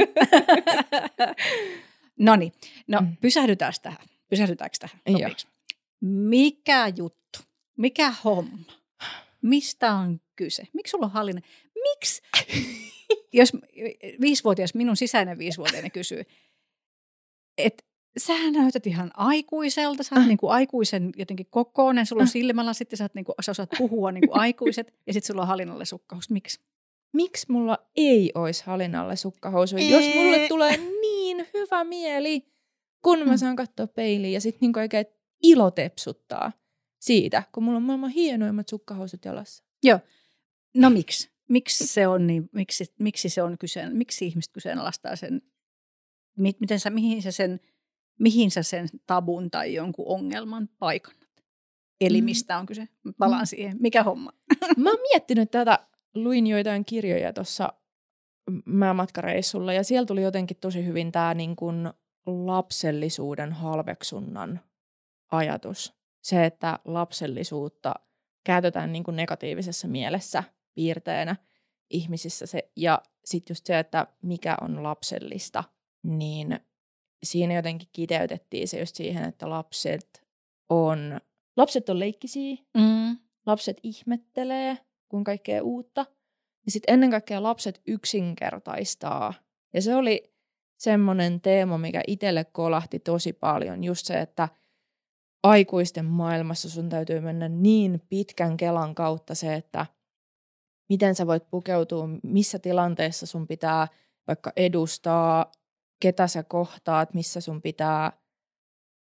[2.27, 2.53] no niin,
[2.87, 3.17] no mm.
[3.21, 4.07] pysähdytään tähän.
[4.29, 5.01] Pysähdytäänkö tähän?
[5.13, 5.47] Sopiks?
[6.01, 7.39] Mikä juttu?
[7.77, 8.73] Mikä homma?
[9.43, 10.69] Mistä on kyse?
[10.73, 11.43] Miksi sulla on hallinne?
[11.75, 12.23] Miksi?
[13.33, 13.53] Jos
[14.21, 16.23] viisivuotias, minun sisäinen viisivuotiainen kysyy,
[17.59, 17.85] että
[18.19, 20.29] sähän näytät ihan aikuiselta, sä oot äh.
[20.29, 22.33] niinku aikuisen jotenkin kokoinen, sulla on äh.
[22.33, 25.85] silmällä, sitten sä, oot niinku, sä osaat puhua niinku aikuiset ja sitten sulla on hallinnalle
[25.85, 26.31] sukkahousut.
[26.31, 26.61] Miksi?
[27.13, 32.47] Miksi mulla ei olisi hallinnalle sukkahousuja, jos mulle tulee niin hyvä mieli,
[33.03, 33.37] kun mä mm.
[33.39, 35.07] saan katsoa peiliin ja sitten niinku oikein
[35.43, 36.53] ilo tepsuttaa
[36.99, 39.65] siitä, kun mulla on maailman hienoimmat sukkahousut jalassa.
[39.85, 39.99] Joo.
[40.75, 41.31] No miksi?
[41.49, 45.43] Miksi se on niin, miksi, miksi se on kyseen, miksi ihmiset kyseenalaistaa sen
[46.37, 47.61] miten sä, mihin, sä sen,
[48.19, 51.27] mihin sä sen tabun tai jonkun ongelman paikannat?
[52.01, 52.25] Eli mm.
[52.25, 52.89] mistä on kyse?
[53.19, 53.47] Palaan mm.
[53.47, 53.77] siihen.
[53.81, 54.33] Mikä homma?
[54.77, 55.79] Mä oon miettinyt tätä,
[56.15, 57.73] luin joitain kirjoja tuossa
[58.95, 61.95] matkareissulla ja siellä tuli jotenkin tosi hyvin tämä niin kun
[62.27, 64.61] lapsellisuuden halveksunnan
[65.33, 65.95] ajatus.
[66.23, 67.95] Se, että lapsellisuutta
[68.45, 70.45] käytetään niin kuin negatiivisessa mielessä
[70.75, 71.37] piirteenä
[71.91, 72.47] ihmisissä.
[72.47, 75.65] Se, ja sitten just se, että mikä on lapsellista–
[76.07, 76.61] niin
[77.23, 80.27] siinä jotenkin kiteytettiin se just siihen, että lapset
[80.69, 81.21] on,
[81.57, 83.19] lapset on leikkisiä, mm.
[83.47, 86.07] lapset ihmettelee, kun kaikkea uutta.
[86.67, 89.35] Ja sitten ennen kaikkea lapset yksinkertaistaa.
[89.75, 90.35] Ja se oli
[90.79, 93.85] semmoinen teema, mikä itselle kolahti tosi paljon.
[93.85, 94.49] Just se, että
[95.43, 99.87] aikuisten maailmassa sun täytyy mennä niin pitkän kelan kautta se, että
[100.89, 103.89] miten sä voit pukeutua, missä tilanteessa sun pitää
[104.27, 105.53] vaikka edustaa
[106.01, 108.13] ketä sä kohtaat, missä sun pitää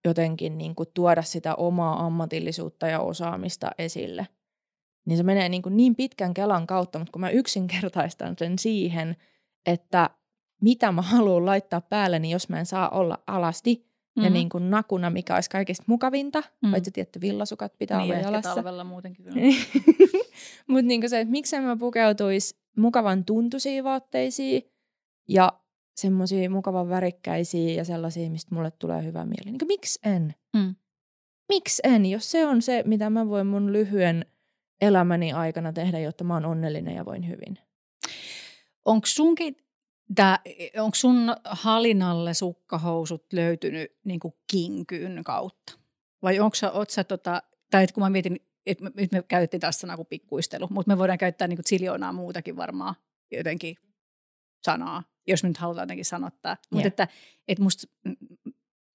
[0.05, 4.29] jotenkin niin kuin tuoda sitä omaa ammatillisuutta ja osaamista esille.
[5.07, 9.17] Niin se menee niin, kuin niin pitkän kelan kautta, mutta kun mä yksinkertaistan sen siihen,
[9.67, 10.11] että
[10.63, 14.25] mitä mä haluan laittaa päälle, niin jos mä en saa olla alasti mm-hmm.
[14.25, 16.71] ja niin kuin nakuna, mikä olisi kaikista mukavinta, mm-hmm.
[16.71, 18.51] paitsi tietty villasukat pitää niin, olla jalassa.
[18.51, 19.27] Niin, talvella muutenkin.
[20.69, 24.63] mutta niin se, että miksei mä pukeutuisi mukavan tuntuisiin vaatteisiin
[25.29, 25.62] ja
[25.97, 29.51] semmoisia mukavan värikkäisiä ja sellaisia, mistä mulle tulee hyvä mieli.
[29.51, 30.35] Niin miksi en?
[30.57, 30.75] Mm.
[31.49, 34.27] Miksi en, jos se on se, mitä mä voin mun lyhyen
[34.81, 37.59] elämäni aikana tehdä, jotta mä oon onnellinen ja voin hyvin.
[38.85, 39.57] Onko sunkin
[40.79, 45.79] onko sun halinalle sukkahousut löytynyt niin kuin kinkyyn kautta?
[46.23, 49.81] Vai onko sä, oot sä tota, tai kun mä mietin, että nyt me käytettiin taas
[49.81, 52.95] sanaa kuin pikkuistelu, mutta me voidaan käyttää niin kuin muutakin varmaan
[53.31, 53.77] jotenkin
[54.65, 56.51] sanaa jos me nyt halutaan jotenkin sanottaa.
[56.51, 56.69] Yeah.
[56.71, 57.09] Mutta että,
[57.49, 57.87] että musta,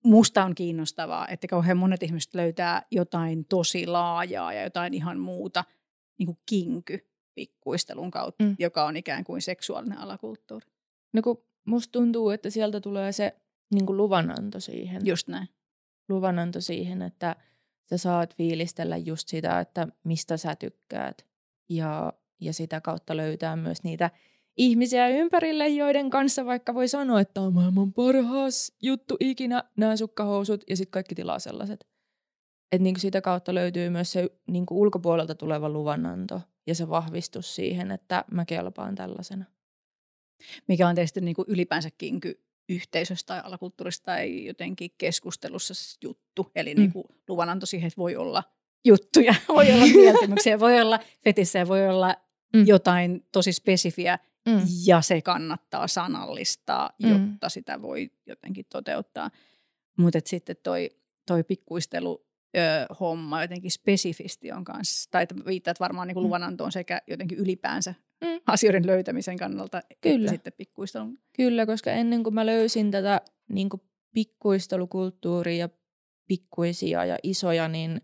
[0.04, 5.64] musta on kiinnostavaa, että kauhean monet ihmiset löytää jotain tosi laajaa ja jotain ihan muuta,
[6.20, 8.56] niin kuin kinky pikkuistelun kautta, mm.
[8.60, 10.68] joka on ikään kuin seksuaalinen alakulttuuri.
[11.14, 13.36] No kun musta tuntuu, että sieltä tulee se
[13.74, 15.06] niin kuin luvananto siihen.
[15.06, 15.48] Just näin.
[16.10, 17.36] Luvananto siihen, että
[17.90, 21.26] sä saat fiilistellä just sitä, että mistä sä tykkäät.
[21.70, 24.12] Ja, ja sitä kautta löytää myös niitä
[24.58, 30.64] ihmisiä ympärille, joiden kanssa vaikka voi sanoa, että on maailman parhaas juttu ikinä nämä sukkahousut
[30.70, 31.88] ja sitten kaikki tilaa sellaiset.
[32.72, 37.92] Että niinku sitä kautta löytyy myös se niinku ulkopuolelta tuleva luvananto ja se vahvistus siihen,
[37.92, 39.46] että mä kelpaan tällaisena.
[40.68, 42.20] Mikä on teistä niinku ylipäänsäkin
[42.70, 46.52] yhteisöstä tai alakulttuurista tai jotenkin keskustelussa juttu.
[46.56, 46.80] Eli mm.
[46.80, 48.44] niinku luvananto siihen, että voi olla
[48.86, 52.16] juttuja, voi olla mieltymyksiä, voi olla fetissä, voi olla
[52.54, 52.68] mm.
[52.68, 54.62] jotain tosi spesifiä, Mm.
[54.86, 57.10] Ja se kannattaa sanallistaa, mm.
[57.10, 59.32] jotta sitä voi jotenkin toteuttaa.
[59.98, 60.90] Mutta sitten toi,
[61.28, 62.26] toi pikkuistelu
[62.58, 68.42] ö, homma jotenkin spesifisti on kanssa, tai viittaat varmaan niin luvanantoon sekä jotenkin ylipäänsä mm.
[68.48, 70.16] asioiden löytämisen kannalta, Kyllä.
[70.16, 71.20] että sitten pikkuistelun.
[71.34, 73.70] Kyllä, koska ennen kuin mä löysin tätä niin
[74.14, 75.70] pikkuistelukulttuuria ja
[76.28, 78.02] pikkuisia ja isoja, niin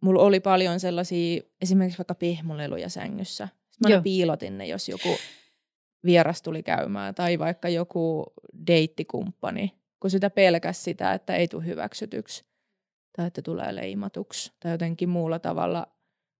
[0.00, 3.48] mulla oli paljon sellaisia, esimerkiksi vaikka pehmoleluja sängyssä.
[3.70, 5.08] Sitten mä piilotin ne, jos joku
[6.04, 8.24] vieras tuli käymään tai vaikka joku
[8.66, 12.44] deittikumppani, kun sitä pelkäs sitä, että ei tule hyväksytyksi
[13.16, 15.86] tai että tulee leimatuksi tai jotenkin muulla tavalla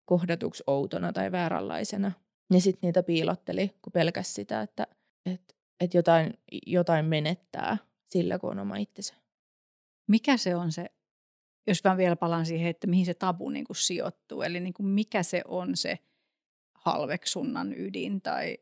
[0.04, 2.12] kohdatuksi outona tai vääränlaisena.
[2.52, 4.86] Ja sitten niitä piilotteli, kun pelkäs sitä, että
[5.26, 9.14] et, et jotain, jotain menettää sillä, kun on oma itsensä.
[10.08, 10.86] Mikä se on se,
[11.66, 14.86] jos mä vielä palaan siihen, että mihin se tabu niin kuin sijoittuu, eli niin kuin
[14.86, 15.98] mikä se on se
[16.74, 18.58] halveksunnan ydin tai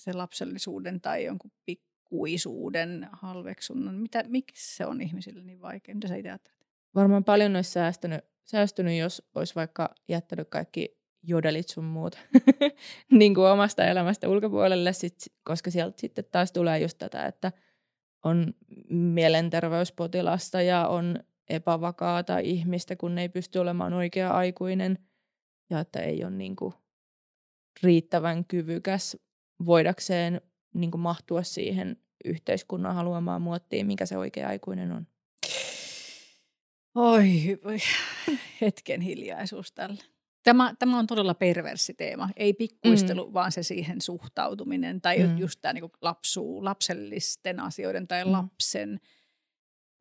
[0.00, 5.94] se lapsellisuuden tai jonkun pikkuisuuden halveksunnan, mitä, miksi se on ihmisille niin vaikea?
[5.94, 6.66] Mitä sä itse ajattelet?
[6.94, 12.18] Varmaan paljon olisi säästynyt, säästynyt, jos olisi vaikka jättänyt kaikki jodelit sun muut
[13.10, 17.52] niin kuin omasta elämästä ulkopuolelle, sit, koska sieltä sitten taas tulee just tätä, että
[18.24, 18.54] on
[18.88, 24.98] mielenterveyspotilasta ja on epävakaata ihmistä, kun ei pysty olemaan oikea aikuinen
[25.70, 26.74] ja että ei ole niin kuin
[27.82, 29.16] riittävän kyvykäs
[29.66, 30.40] voidakseen
[30.74, 35.06] niin kuin mahtua siihen yhteiskunnan haluamaan muottiin, mikä se oikea aikuinen on.
[36.94, 37.76] Oi, oi.
[38.60, 40.02] hetken hiljaisuus tällä.
[40.42, 42.28] Tämä, tämä on todella perversi teema.
[42.36, 43.34] Ei pikkuistelu, mm.
[43.34, 45.38] vaan se siihen suhtautuminen tai mm.
[45.38, 48.32] just tämä niin lapsuu, lapsellisten asioiden tai mm.
[48.32, 49.00] lapsen.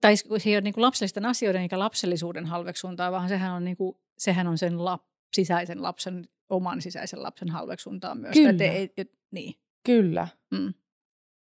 [0.01, 3.97] Tai se ei ole niin lapsellisten asioiden eikä lapsellisuuden halveksuntaa, vaan sehän on, niin kuin,
[4.17, 8.33] sehän on sen lap, sisäisen lapsen, oman sisäisen lapsen halveksuntaa myös.
[8.33, 8.63] Kyllä.
[8.63, 9.53] Ei, et, niin.
[9.85, 10.27] Kyllä.
[10.51, 10.73] Mm.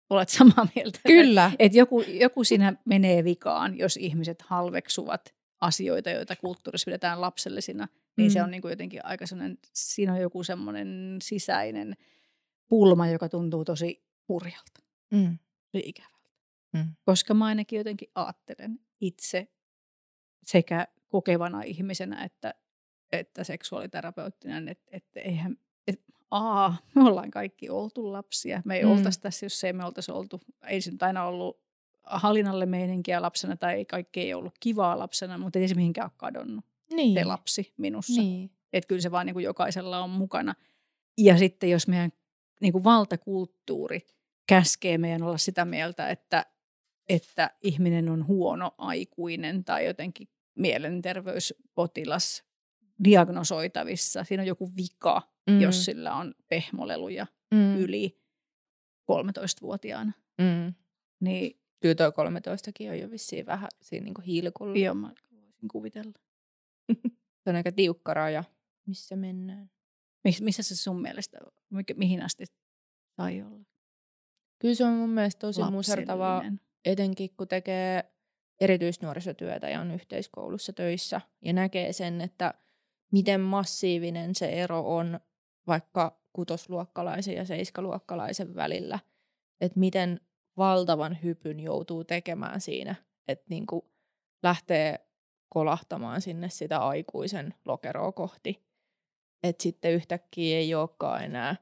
[0.10, 1.00] Olet samaa mieltä?
[1.08, 1.52] Kyllä.
[1.60, 7.88] Että joku, joku siinä menee vikaan, jos ihmiset halveksuvat asioita, joita kulttuurissa pidetään lapsellisina–
[8.20, 8.34] niin mm.
[8.34, 11.98] se on niin kuin jotenkin aika sellainen, siinä on joku semmoinen sisäinen
[12.68, 14.82] pulma, joka tuntuu tosi hurjalta.
[15.12, 15.38] Mm.
[15.74, 16.30] ikävältä.
[16.74, 16.96] Mm.
[17.06, 19.48] Koska mä ainakin jotenkin ajattelen itse
[20.44, 22.54] sekä kokevana ihmisenä että,
[23.12, 28.62] että seksuaaliterapeuttina, että, että eihän, että aa, me ollaan kaikki oltu lapsia.
[28.66, 28.92] Me ei mm.
[28.92, 31.60] oltaisi tässä, jos ei me oltaisi oltu, ei se nyt aina ollut
[32.04, 36.66] hallinnalle meininkiä lapsena tai kaikki ei ollut kivaa lapsena, mutta ei se mihinkään ole kadonnut
[36.94, 37.14] niin.
[37.14, 38.22] se lapsi minussa.
[38.22, 38.52] Niin.
[38.74, 40.56] Että kyllä se vaan niin kuin jokaisella on mukana.
[41.18, 42.12] Ja sitten jos meidän
[42.62, 44.08] niin kuin valtakulttuuri
[44.48, 46.46] käskee meidän olla sitä mieltä, että,
[47.10, 52.44] että ihminen on huono aikuinen tai jotenkin mielenterveyspotilas
[53.04, 55.62] diagnosoitavissa, siinä on joku vika, mm.
[55.62, 57.78] jos sillä on pehmoleluja mm.
[57.78, 58.22] yli
[59.12, 60.12] 13-vuotiaana.
[60.38, 60.74] Mm.
[61.20, 64.78] Niin, Kyllä tuo 13kin on jo vissiin vähän siinä niin hilkulla.
[64.78, 66.12] Joo, mä voisin kuvitella.
[67.44, 68.44] se on aika tiukka raja,
[68.86, 69.72] missä mennään.
[70.24, 71.38] Mis, missä se sun mielestä,
[71.96, 72.46] mihin asti
[73.18, 73.66] sai olla?
[74.60, 76.44] Kyllä se on mun mielestä tosi musertavaa,
[76.86, 78.14] etenkin kun tekee
[78.62, 82.54] erityisnuorisotyötä ja on yhteiskoulussa töissä ja näkee sen, että
[83.12, 85.20] miten massiivinen se ero on
[85.70, 89.00] vaikka kutosluokkalaisen ja seiskaluokkalaisen välillä.
[89.62, 90.22] Että miten
[90.58, 92.96] valtavan hypyn joutuu tekemään siinä,
[93.28, 93.92] että niinku
[94.44, 95.00] lähtee
[95.50, 98.64] kolahtamaan sinne sitä aikuisen lokeroa kohti.
[99.44, 101.56] Että sitten yhtäkkiä ei olekaan enää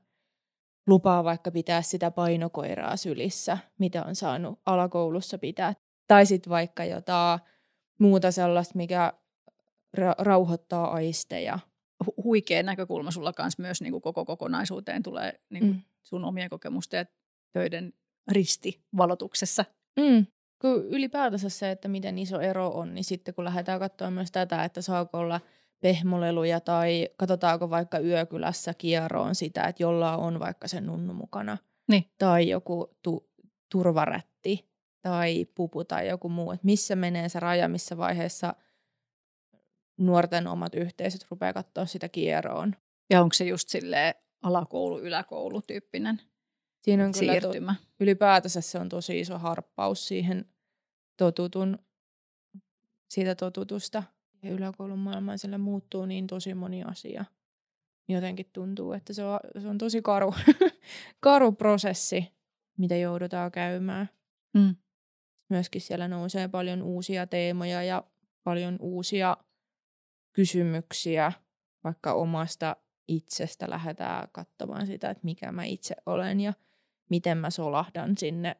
[0.87, 5.73] lupaa vaikka pitää sitä painokoiraa sylissä, mitä on saanut alakoulussa pitää.
[6.07, 7.39] Tai sitten vaikka jotain
[7.99, 9.13] muuta sellaista, mikä
[9.97, 11.59] ra- rauhoittaa aisteja.
[12.05, 15.81] Hu- huikea näkökulma sulla kanssa myös niin kuin koko kokonaisuuteen tulee niin kuin mm.
[16.03, 17.05] sun omien kokemusten ja
[17.53, 17.93] töiden
[18.31, 19.65] ristivalotuksessa.
[19.99, 20.25] Mm
[20.61, 24.63] kun ylipäätänsä se, että miten iso ero on, niin sitten kun lähdetään katsoa myös tätä,
[24.63, 25.41] että saako olla
[25.79, 31.57] pehmoleluja tai katsotaanko vaikka yökylässä kierroon sitä, että jolla on vaikka se nunnu mukana.
[31.87, 32.05] Niin.
[32.17, 33.29] Tai joku tu-
[33.71, 34.69] turvarätti
[35.01, 36.51] tai pupu tai joku muu.
[36.51, 38.55] Että missä menee se raja, missä vaiheessa
[39.97, 42.75] nuorten omat yhteisöt rupeaa katsoa sitä kierroon.
[43.09, 46.21] Ja onko se just sille alakoulu, yläkoulu tyyppinen?
[46.81, 47.75] Siinä on siirtymä.
[47.75, 50.45] Kyllä to, ylipäätänsä se on tosi iso harppaus siihen
[51.17, 51.79] totutun,
[53.09, 54.03] siitä totutusta.
[54.43, 57.25] Ja yläkoulun maailmaan sillä muuttuu niin tosi moni asia.
[58.07, 60.33] Jotenkin tuntuu, että se on, se on tosi karu,
[61.19, 62.33] karu prosessi,
[62.77, 64.09] mitä joudutaan käymään.
[64.53, 64.75] Mm.
[65.49, 68.03] Myöskin siellä nousee paljon uusia teemoja ja
[68.43, 69.37] paljon uusia
[70.37, 71.31] kysymyksiä,
[71.83, 72.75] vaikka omasta
[73.07, 76.53] itsestä lähdetään katsomaan sitä, että mikä mä itse olen ja
[77.09, 78.55] miten mä solahdan sinne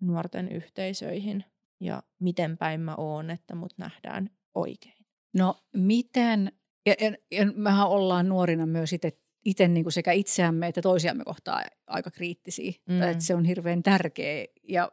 [0.00, 1.44] nuorten yhteisöihin
[1.80, 5.06] ja miten päin mä oon, että mut nähdään oikein.
[5.34, 6.52] No miten,
[6.86, 11.24] ja, ja, ja mehän ollaan nuorina myös itse itse niin kuin sekä itseämme että toisiamme
[11.24, 12.72] kohtaa aika kriittisiä.
[12.88, 13.02] Mm.
[13.02, 14.92] Että se on hirveän tärkeä ja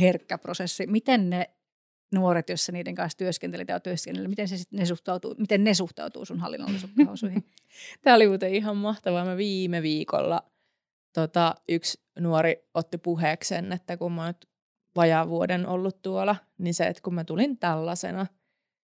[0.00, 0.86] herkkä prosessi.
[0.86, 1.50] Miten ne
[2.14, 6.40] nuoret, jos niiden kanssa työskentelit ja työskennellä, miten, se ne suhtautuu, miten ne suhtautuu sun
[6.40, 7.44] hallinnollisiin
[8.02, 9.24] Tämä oli muuten ihan mahtavaa.
[9.24, 10.42] Mä viime viikolla
[11.14, 14.34] tota, yksi nuori otti puheeksi että kun mä oon
[14.96, 18.26] vajaa vuoden ollut tuolla, niin se, että kun mä tulin tällaisena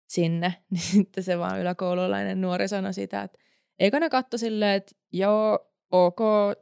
[0.07, 3.39] sinne, niin sitten se vaan yläkoululainen nuori sanoi sitä, että
[3.79, 6.19] eikö ne katso silleen, että joo, ok,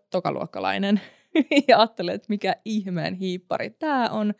[0.10, 1.02] tokaluokkalainen.
[1.68, 4.34] ja ajattelee, että mikä ihmeen hiippari tämä on.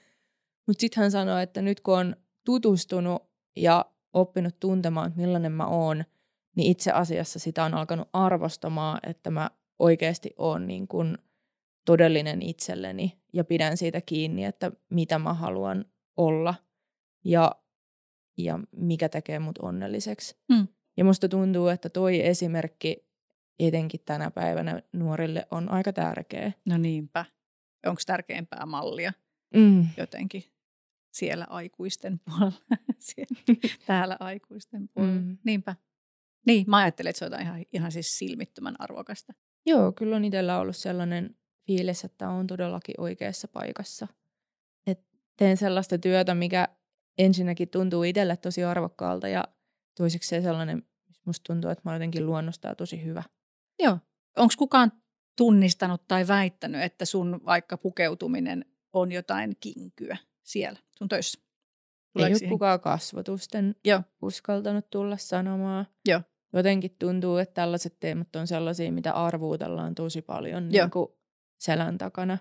[0.68, 3.24] Mutta sitten hän sanoi, että nyt kun on tutustunut
[3.56, 6.04] ja oppinut tuntemaan, että millainen mä oon,
[6.56, 11.18] niin itse asiassa sitä on alkanut arvostamaan, että mä oikeasti oon niin kuin
[11.86, 15.86] todellinen itselleni ja pidän siitä kiinni, että mitä mä haluan
[16.18, 16.56] olla
[17.26, 17.56] ja,
[18.38, 20.36] ja mikä tekee mut onnelliseksi.
[20.50, 20.68] Mm.
[20.98, 23.06] Ja musta tuntuu, että toi esimerkki
[23.60, 26.52] etenkin tänä päivänä nuorille on aika tärkeä.
[26.66, 27.26] No niinpä.
[27.86, 29.14] Onko tärkeämpää mallia
[29.56, 29.88] Mm.
[29.98, 30.44] jotenkin
[31.14, 35.22] siellä aikuisten puolella, siellä, täällä aikuisten puolella?
[35.22, 35.38] Mm.
[35.46, 35.76] Niinpä.
[36.48, 39.34] Niin, mä ajattelen, että se on ihan, ihan siis silmittömän arvokasta.
[39.66, 41.36] Joo, kyllä on itsellä ollut sellainen
[41.68, 44.08] fiilis, että on todellakin oikeassa paikassa.
[44.88, 45.00] Et
[45.38, 46.68] teen sellaista työtä, mikä
[47.18, 49.44] ensinnäkin tuntuu itselle tosi arvokkaalta ja
[49.98, 50.84] toiseksi se sellainen,
[51.26, 53.24] musta tuntuu, että mä jotenkin luonnostaan tosi hyvä.
[53.80, 54.00] Joo.
[54.38, 54.92] Onko kukaan
[55.38, 61.40] tunnistanut tai väittänyt, että sun vaikka pukeutuminen on jotain kinkyä siellä sun töissä?
[61.42, 64.02] Ei Tuleeko ole siihen- kukaan kasvotusten Joo.
[64.22, 65.88] uskaltanut tulla sanomaan.
[66.08, 66.22] Joo.
[66.54, 70.84] Jotenkin tuntuu, että tällaiset teemat on sellaisia, mitä arvuutellaan tosi paljon Joo.
[70.86, 71.08] niin kuin
[71.58, 72.38] selän takana.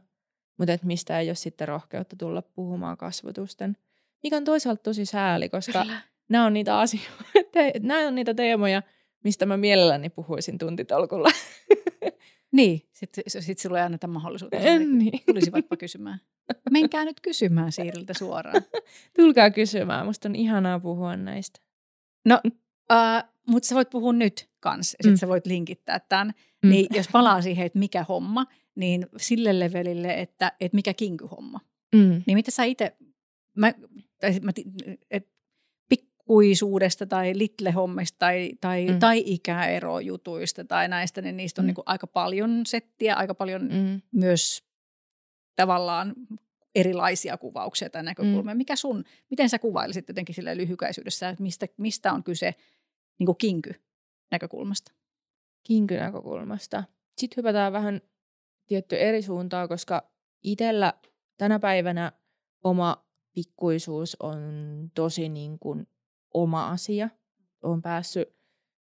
[0.59, 3.77] Mutta et mistä ei ole sitten rohkeutta tulla puhumaan kasvotusten.
[4.23, 6.01] Mikä on toisaalta tosi sääli, koska Kyllä.
[6.29, 8.83] nämä on niitä asioita, nämä on niitä teemoja,
[9.25, 11.29] mistä mä mielelläni puhuisin tuntitolkulla.
[12.53, 14.57] Niin, sitten sit sulle ei anneta mahdollisuutta.
[14.99, 15.21] niin.
[15.27, 16.21] Tulisivatpa kysymään.
[16.71, 18.63] Menkää nyt kysymään Siiriltä suoraan.
[19.17, 21.61] Tulkaa kysymään, musta on ihanaa puhua näistä.
[22.25, 22.41] No,
[22.93, 25.17] äh, mutta sä voit puhua nyt kans, ja sit Mm.
[25.17, 26.33] sä voit linkittää tämän.
[26.63, 26.71] Mm.
[26.71, 31.61] Niin jos palaa siihen, että mikä homma, niin sille levelille, että, että mikä kinkyhomma.
[31.95, 32.23] Mm.
[32.27, 32.97] Niin mitä sä itse,
[33.57, 33.73] mä,
[34.21, 34.53] tai mä,
[35.11, 35.29] et
[36.31, 38.99] pikkuisuudesta tai little-hommista tai, tai, Mm.
[38.99, 41.67] tai ikäerojutuista tai näistä, niin niistä on Mm.
[41.67, 44.01] niin aika paljon settiä, aika paljon Mm.
[44.13, 44.65] myös
[45.57, 46.15] tavallaan
[46.75, 48.55] erilaisia kuvauksia tai näkökulmia.
[48.55, 48.59] Mm.
[48.59, 52.55] Mikä sun, miten sä kuvailisit jotenkin sille lyhykäisyydessä, että mistä, mistä on kyse
[53.19, 53.75] niin kuin kinky
[54.31, 54.93] näkökulmasta?
[55.67, 56.85] kinkynäkökulmasta.
[57.19, 58.01] Sitten hypätään vähän
[58.67, 60.11] tietty eri suuntaa, koska
[60.43, 60.95] itsellä
[61.37, 62.13] tänä päivänä
[62.65, 64.41] oma pikkuisuus on
[64.95, 65.87] tosi niin kuin
[66.35, 67.09] oma asia.
[67.63, 68.29] Olen päässyt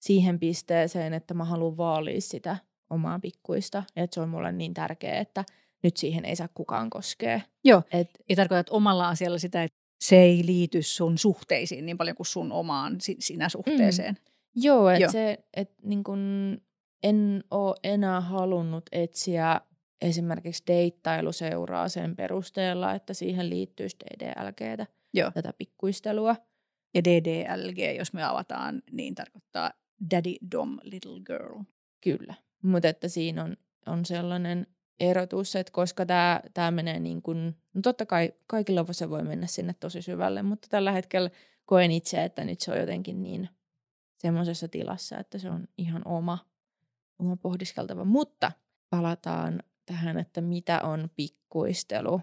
[0.00, 2.56] siihen pisteeseen, että mä haluan vaalia sitä
[2.90, 3.82] omaa pikkuista.
[3.96, 5.44] Ja että se on mulle niin tärkeää, että
[5.82, 7.40] nyt siihen ei saa kukaan koskea.
[7.64, 7.82] Joo.
[7.92, 12.26] Et, Ja tarkoitat omalla asialla sitä, että se ei liity sun suhteisiin niin paljon kuin
[12.26, 14.18] sun omaan si- sinä suhteeseen.
[14.54, 15.12] joo, että Joo.
[15.12, 16.18] se, että niin kun
[17.02, 19.60] en ole enää halunnut etsiä
[20.02, 25.30] esimerkiksi deittailuseuraa sen perusteella, että siihen liittyisi DDLGtä, Joo.
[25.30, 26.36] tätä pikkuistelua.
[26.96, 29.72] Ja DDLG, jos me avataan, niin tarkoittaa
[30.10, 31.62] Daddy Dom Little Girl.
[32.00, 33.56] Kyllä, mutta että siinä on,
[33.86, 34.66] on sellainen
[35.00, 39.46] erotus, että koska tämä tää menee niin kuin, no totta kai kaikilla se voi mennä
[39.46, 41.30] sinne tosi syvälle, mutta tällä hetkellä
[41.64, 43.48] koen itse, että nyt se on jotenkin niin
[44.18, 46.38] semmoisessa tilassa, että se on ihan oma,
[47.18, 48.04] oma pohdiskeltava.
[48.04, 48.52] Mutta
[48.90, 52.20] palataan tähän, että mitä on pikkuistelu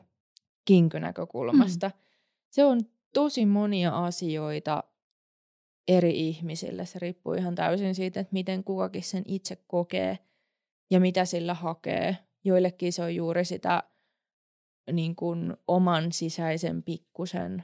[0.65, 1.87] kinkynäkökulmasta.
[1.87, 1.93] Mm.
[2.49, 2.81] Se on
[3.13, 4.83] tosi monia asioita
[5.87, 6.85] eri ihmisille.
[6.85, 10.19] Se riippuu ihan täysin siitä, että miten kukakin sen itse kokee
[10.91, 12.17] ja mitä sillä hakee.
[12.43, 13.83] Joillekin se on juuri sitä
[14.91, 17.63] niin kuin oman sisäisen pikkusen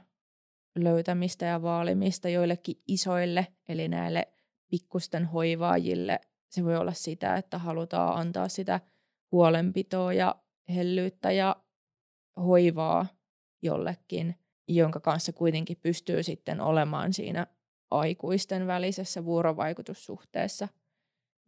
[0.76, 2.28] löytämistä ja vaalimista.
[2.28, 4.28] Joillekin isoille, eli näille
[4.70, 8.80] pikkusten hoivaajille, se voi olla sitä, että halutaan antaa sitä
[9.32, 10.34] huolenpitoa ja
[10.74, 11.56] hellyyttä ja
[12.36, 13.06] hoivaa
[13.62, 14.39] jollekin,
[14.76, 17.46] jonka kanssa kuitenkin pystyy sitten olemaan siinä
[17.90, 20.68] aikuisten välisessä vuorovaikutussuhteessa.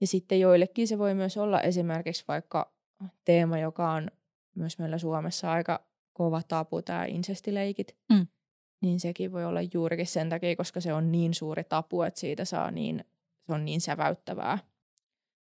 [0.01, 2.73] Ja sitten joillekin se voi myös olla esimerkiksi vaikka
[3.25, 4.11] teema, joka on
[4.55, 7.97] myös meillä Suomessa aika kova tapu, tämä insestileikit.
[8.13, 8.27] Mm.
[8.81, 12.45] Niin sekin voi olla juurikin sen takia, koska se on niin suuri tapu, että siitä
[12.45, 13.05] saa niin,
[13.47, 14.59] se on niin säväyttävää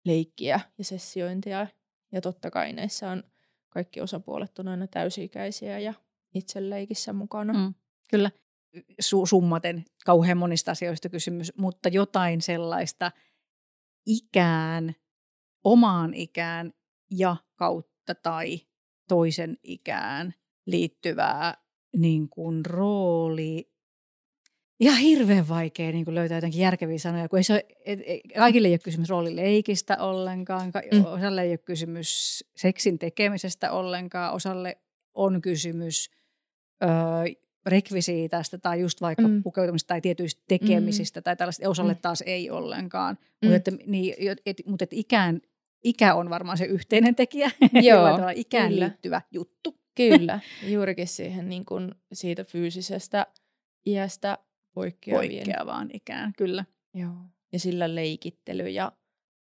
[0.05, 1.67] leikkiä ja sessiointia.
[2.11, 3.24] Ja totta kai näissä on
[3.69, 5.93] kaikki osapuolet on aina täysi-ikäisiä ja
[6.34, 7.53] itse leikissä mukana.
[7.53, 7.73] Mm.
[8.09, 8.31] Kyllä.
[9.01, 13.11] Su- summaten kauhean monista asioista kysymys, mutta jotain sellaista
[14.05, 14.95] ikään,
[15.63, 16.73] omaan ikään
[17.11, 18.61] ja kautta tai
[19.07, 20.34] toisen ikään
[20.65, 21.57] liittyvää
[21.97, 23.69] niin kuin rooli.
[24.79, 28.21] Ihan hirveän vaikea niin kuin löytää jotenkin järkeviä sanoja, kun ei se ole, et, et,
[28.36, 31.05] kaikille ei ole kysymys roolileikistä ollenkaan, ka- Mm.
[31.05, 34.77] osalle ei ole kysymys seksin tekemisestä ollenkaan, osalle
[35.13, 36.09] on kysymys
[36.84, 36.89] öö,
[37.65, 39.43] rekvisiitasta tai just vaikka Mm.
[39.43, 41.23] pukeutumista tai tietyistä tekemisistä mm.
[41.23, 41.99] tai tällaista, osalle Mm.
[42.01, 43.17] taas ei ollenkaan.
[43.21, 43.47] Mm.
[43.47, 44.13] Mutta että, niin,
[44.45, 45.41] et, mut et ikään,
[45.84, 47.51] ikä on varmaan se yhteinen tekijä,
[47.89, 48.86] Joo, ikään kyllä.
[48.86, 49.77] liittyvä juttu.
[49.95, 50.39] Kyllä,
[50.73, 53.27] juurikin siihen niin kuin siitä fyysisestä
[53.86, 54.38] iästä
[54.73, 55.29] poikkeavien.
[55.43, 56.65] Poikkeavaan ikään, kyllä.
[56.93, 57.15] Joo.
[57.51, 58.91] Ja sillä leikittely ja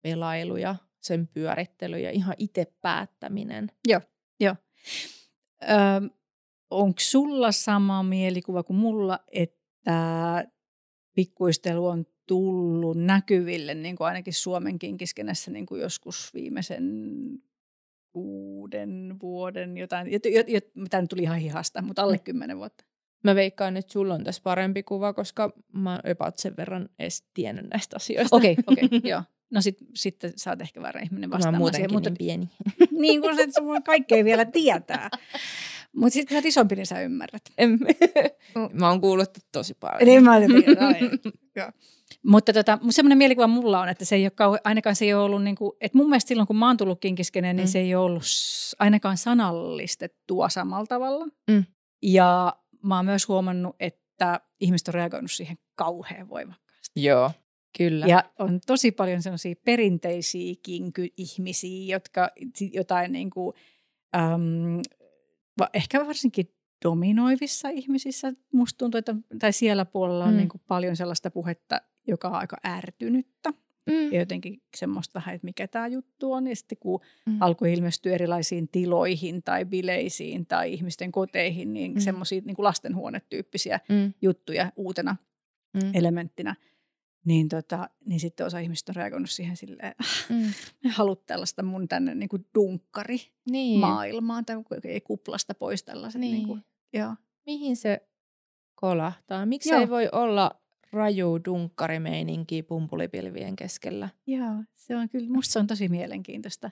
[0.02, 3.72] pelailu ja sen pyörittely ja ihan itse päättäminen.
[3.88, 4.00] Joo.
[4.40, 4.54] Joo.
[5.62, 6.08] Öö,
[6.72, 10.44] onko sulla sama mielikuva kuin mulla, että
[11.14, 16.92] pikkuistelu on tullut näkyville, niin kuin ainakin Suomen kinkiskenessä niin kuin joskus viimeisen
[18.12, 20.06] kuuden vuoden jotain,
[20.90, 22.22] tämä nyt tuli ihan hihasta, mutta alle mm.
[22.22, 22.84] kymmenen vuotta.
[23.24, 27.66] Mä veikkaan, että sulla on tässä parempi kuva, koska mä oon sen verran edes tiennyt
[27.70, 28.36] näistä asioista.
[28.36, 29.22] Okei, okay, okei, okay, joo.
[29.50, 31.62] No sit, sitten sä oot ehkä väärä ihminen vastaamaan.
[31.62, 32.48] Mä oon mutta, niin pieni.
[32.90, 35.10] niin kuin se, että kaikkea vielä tietää.
[35.96, 37.42] Mutta sitten kun sä oot isompi, niin sä ymmärrät.
[38.72, 40.06] mä oon kuullut tosi paljon.
[40.06, 41.10] Niin mä tiedän.
[42.26, 45.24] Mutta tota, semmoinen mielikuva mulla on, että se ei ole kauhe, ainakaan se ei ole
[45.24, 47.70] ollut, niin kuin, että mun mielestä silloin kun mä oon tullut kinkiskeneen, niin mm.
[47.70, 48.22] se ei ole ollut
[48.78, 51.26] ainakaan sanallistettua samalla tavalla.
[51.50, 51.64] Mm.
[52.02, 57.02] Ja mä oon myös huomannut, että ihmiset on reagoinut siihen kauhean voimakkaasti.
[57.02, 57.30] Joo,
[57.78, 58.06] kyllä.
[58.06, 62.30] Ja on tosi paljon sellaisia perinteisiä kinky-ihmisiä, jotka
[62.72, 63.56] jotain niin kuin,
[64.16, 64.80] äm,
[65.74, 70.36] ehkä varsinkin dominoivissa ihmisissä musta tuntuu, että, tai siellä puolella on mm.
[70.36, 73.50] niin kuin paljon sellaista puhetta, joka on aika ärtynyttä.
[73.86, 74.12] Mm.
[74.12, 76.46] Ja jotenkin semmoista vähän, että mikä tämä juttu on.
[76.46, 77.36] Ja sitten kun mm.
[77.40, 82.00] alkoi ilmestyä erilaisiin tiloihin tai bileisiin tai ihmisten koteihin, niin mm.
[82.00, 84.12] semmoisia niin lastenhuonetyyppisiä mm.
[84.22, 85.16] juttuja uutena
[85.74, 85.90] mm.
[85.94, 86.56] elementtinä.
[87.24, 89.94] Niin, tota, niin sitten osa ihmistä on reagoinut siihen silleen,
[90.28, 90.52] mm.
[90.84, 93.20] me haluat tällaista mun tänne niin kuin dunkkari
[93.50, 93.80] niin.
[93.80, 96.20] maailmaan, tai ei kuplasta pois tällaiset.
[96.20, 96.32] Niin.
[96.32, 97.14] Niin kuin, joo.
[97.46, 98.08] Mihin se
[98.74, 99.46] kolahtaa?
[99.46, 99.80] Miksi joo.
[99.80, 100.50] ei voi olla
[100.92, 104.08] raju dunkkarimeininki pumpulipilvien keskellä.
[104.26, 106.70] Joo, se on kyllä, musta se on tosi mielenkiintoista.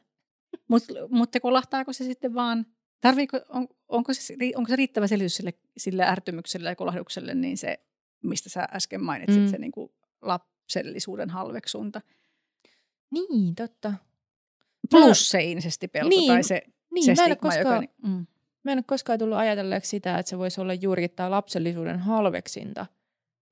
[0.68, 2.66] Mut, mutta kolahtaako se sitten vaan,
[3.00, 7.80] tarviiko, on, onko, se, onko se riittävä selitys sille, sille ärtymykselle ja kolahdukselle, niin se,
[8.22, 9.48] mistä sä äsken mainitsit, mm.
[9.48, 9.90] se niin kuin
[10.22, 12.00] lapsellisuuden halveksunta.
[13.10, 13.94] Niin, totta.
[14.90, 16.62] Plus se insestipelko niin, tai se,
[16.94, 17.80] niin, se stigma, koskaan, joka...
[17.80, 18.26] Niin, mm.
[18.62, 22.86] Mä en ole koskaan tullut ajatelleeksi sitä, että se voisi olla juurikin tämä lapsellisuuden halveksinta–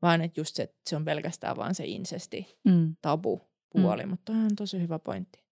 [0.02, 2.96] vaan että just se, että se on pelkästään vaan se insesti mm.
[3.02, 3.40] tabu
[3.70, 4.10] puoli, mm.
[4.10, 5.42] mutta on tosi hyvä pointti.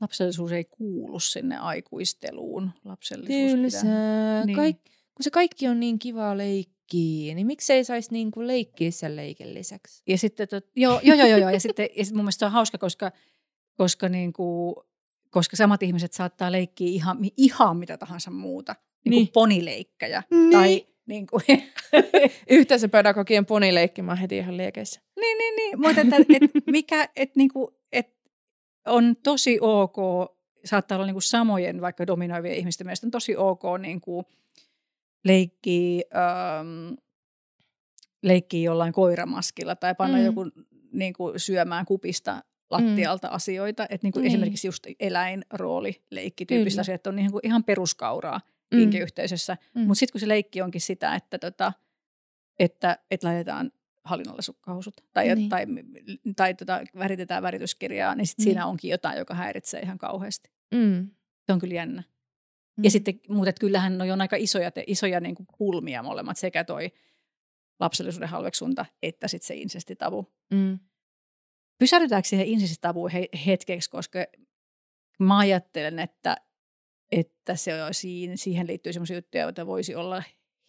[0.00, 2.70] Lapsellisuus ei kuulu sinne aikuisteluun.
[2.84, 3.80] Lapsellisuus Tylsää.
[3.82, 4.44] Pitää...
[4.44, 4.56] Niin.
[4.56, 9.54] Kaik, kun se kaikki on niin kivaa leikkiä, niin miksei saisi niinku leikkiä sen leikin
[9.54, 10.02] lisäksi?
[10.06, 12.52] Ja sitten, tot, joo, joo, joo, joo, joo, ja sitten ja sitten mun mielestä on
[12.52, 13.12] hauska, koska,
[13.76, 14.74] koska, niinku,
[15.30, 18.74] koska samat ihmiset saattaa leikkiä ihan, ihan mitä tahansa muuta.
[19.04, 19.26] Niin, niin.
[19.26, 20.50] kuin ponileikkäjä niin.
[20.50, 21.42] tai niin kuin.
[22.50, 25.00] Yhteisöpedagogien ponileikki mä heti ihan liekeissä.
[25.20, 25.80] Niin, niin, niin.
[25.80, 28.16] Mutta että, et mikä, et, niin kuin, et
[28.86, 29.96] on tosi ok,
[30.64, 34.26] saattaa olla niin kuin samojen vaikka dominoivien ihmisten mielestä on tosi ok niin kuin
[35.24, 36.94] leikkiä, ähm,
[38.22, 40.24] leikkiä jollain koiramaskilla tai panna mm.
[40.24, 40.46] joku
[40.92, 43.34] niin kuin syömään kupista lattialta mm.
[43.34, 43.86] asioita.
[43.90, 44.32] Että niin kuin niin.
[44.32, 48.40] esimerkiksi just eläinrooli, leikkityyppistä asiat on niin kuin ihan peruskauraa
[48.70, 48.78] mm.
[48.78, 49.56] kinkiyhteisössä.
[49.74, 49.80] Mm.
[49.80, 51.72] Mutta sitten kun se leikki onkin sitä, että, tota,
[52.58, 53.70] että, että laitetaan
[54.04, 55.48] hallinnolle sukkahousut tai, niin.
[55.48, 55.76] tai, tai,
[56.36, 58.44] tai tota, väritetään värityskirjaa, niin sit niin.
[58.44, 60.50] siinä onkin jotain, joka häiritsee ihan kauheasti.
[60.74, 61.10] Mm.
[61.46, 62.02] Se on kyllä jännä.
[62.78, 62.84] Mm.
[62.84, 66.64] Ja sitten, mutta kyllähän ne on aika isoja, te, isoja niin kuin pulmia molemmat, sekä
[66.64, 66.92] toi
[67.80, 70.32] lapsellisuuden halveksunta että sitten se insestitavu.
[70.50, 70.78] Mm.
[71.78, 74.18] Pysähdytäänkö siihen insestitavuun he, hetkeksi, koska
[75.18, 76.36] mä ajattelen, että
[77.12, 77.72] että se,
[78.34, 80.22] siihen liittyy sellaisia juttuja, joita voisi olla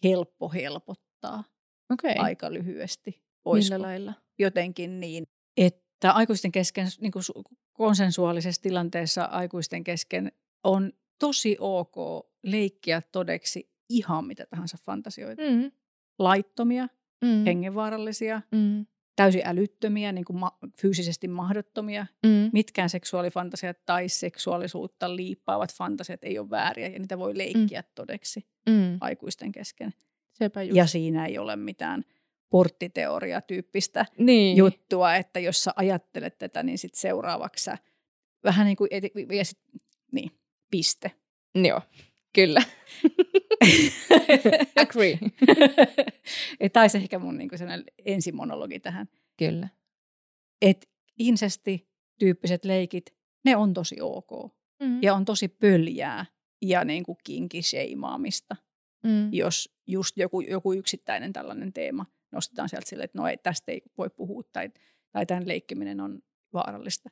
[0.04, 1.44] helppo helpottaa
[1.92, 2.14] okay.
[2.18, 3.22] aika lyhyesti.
[3.44, 4.14] Olisiko Millä lailla?
[4.38, 7.22] Jotenkin niin, että aikuisten kesken, niin kuin
[7.72, 10.32] konsensuaalisessa tilanteessa aikuisten kesken
[10.64, 11.94] on tosi ok
[12.42, 15.42] leikkiä todeksi ihan mitä tahansa fantasioita.
[15.42, 15.72] Mm.
[16.18, 16.88] Laittomia,
[17.24, 17.44] mm.
[17.44, 18.86] hengenvaarallisia, mm
[19.20, 22.06] täysin älyttömiä, niin kuin ma- fyysisesti mahdottomia.
[22.26, 22.50] Mm.
[22.52, 27.88] Mitkään seksuaalifantasiat tai seksuaalisuutta liippaavat fantasiat ei ole vääriä ja niitä voi leikkiä mm.
[27.94, 28.98] todeksi mm.
[29.00, 29.94] aikuisten kesken.
[30.32, 30.76] Sepä just.
[30.76, 32.04] Ja siinä ei ole mitään
[32.50, 34.56] porttiteoria-tyyppistä niin.
[34.56, 37.78] juttua, että jos sä ajattelet tätä, niin sitten seuraavaksi sä
[38.44, 38.88] vähän niin kuin,
[39.36, 39.58] ja sit,
[40.12, 40.30] niin,
[40.70, 41.10] piste.
[41.54, 41.80] Joo,
[42.34, 42.62] kyllä.
[44.82, 45.18] Agree.
[46.82, 47.50] Olisi ehkä mun niin
[48.04, 49.08] ensimonologi tähän.
[49.38, 49.68] Kyllä.
[50.62, 50.86] Että
[51.18, 53.14] insesti-tyyppiset leikit,
[53.44, 54.52] ne on tosi ok.
[54.82, 55.02] Mm.
[55.02, 56.26] Ja on tosi pöljää
[56.62, 58.56] ja niin kuin kinkisheimaamista,
[59.04, 59.32] mm.
[59.32, 63.82] jos just joku, joku yksittäinen tällainen teema nostetaan sieltä sille, että no ei, tästä ei
[63.98, 64.70] voi puhua tai,
[65.12, 67.10] tai tämän leikkiminen on vaarallista.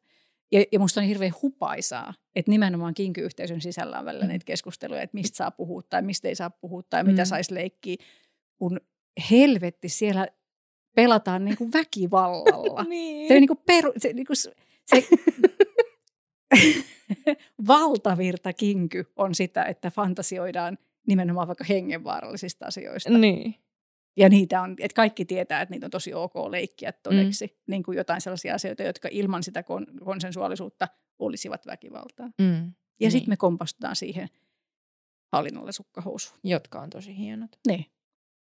[0.52, 4.28] Ja, ja musta on hirveän hupaisaa, että nimenomaan kinkyyhteisön sisällä on välillä mm.
[4.28, 7.10] niitä keskusteluja, että mistä saa puhua tai mistä ei saa puhua tai mm.
[7.10, 7.96] mitä saisi leikkiä,
[8.58, 8.80] kun
[9.30, 10.28] helvetti siellä
[10.96, 12.84] pelataan niin kuin väkivallalla.
[12.84, 13.28] niin.
[13.28, 14.52] Se, niin kuin peru, se, niin kuin, se,
[17.66, 23.18] valtavirta kinky on sitä, että fantasioidaan nimenomaan vaikka hengenvaarallisista asioista.
[23.18, 23.54] Niin.
[24.18, 27.46] Ja niitä on, että kaikki tietää, että niitä on tosi ok leikkiä todeksi.
[27.46, 27.52] Mm.
[27.66, 30.88] Niin kuin jotain sellaisia asioita, jotka ilman sitä kon- konsensuaalisuutta
[31.18, 32.26] olisivat väkivaltaa.
[32.26, 32.46] Mm.
[32.46, 33.10] Ja niin.
[33.10, 34.28] sitten me kompastutaan siihen
[35.32, 36.40] hallinnolle sukkahousuun.
[36.44, 37.50] Jotka on tosi hienot.
[37.66, 37.86] Niin.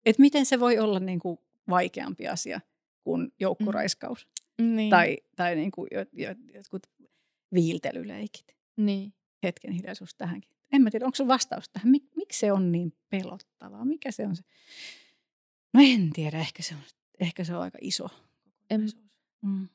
[0.06, 1.38] Et miten se voi olla niin kuin
[1.70, 2.62] vaikeampi asia
[3.04, 4.28] kuin joukkoraiskaus
[4.62, 4.76] Mm.
[4.76, 4.90] Niin.
[4.90, 6.88] tai, tai niin kuin jot, jot, jotkut
[7.54, 8.56] viiltelyleikit.
[8.78, 9.14] Niin.
[9.44, 10.52] Hetken hiljaisuus tähänkin.
[10.74, 11.90] En mä tiedä, onko se vastaus tähän?
[11.90, 13.86] Mik, miksi se on niin pelottavaa?
[13.86, 14.44] Mikä se on se?
[15.74, 16.82] No en tiedä, ehkä se on,
[17.20, 18.08] ehkä se on aika iso.
[18.70, 18.82] En,
[19.42, 19.68] Mm.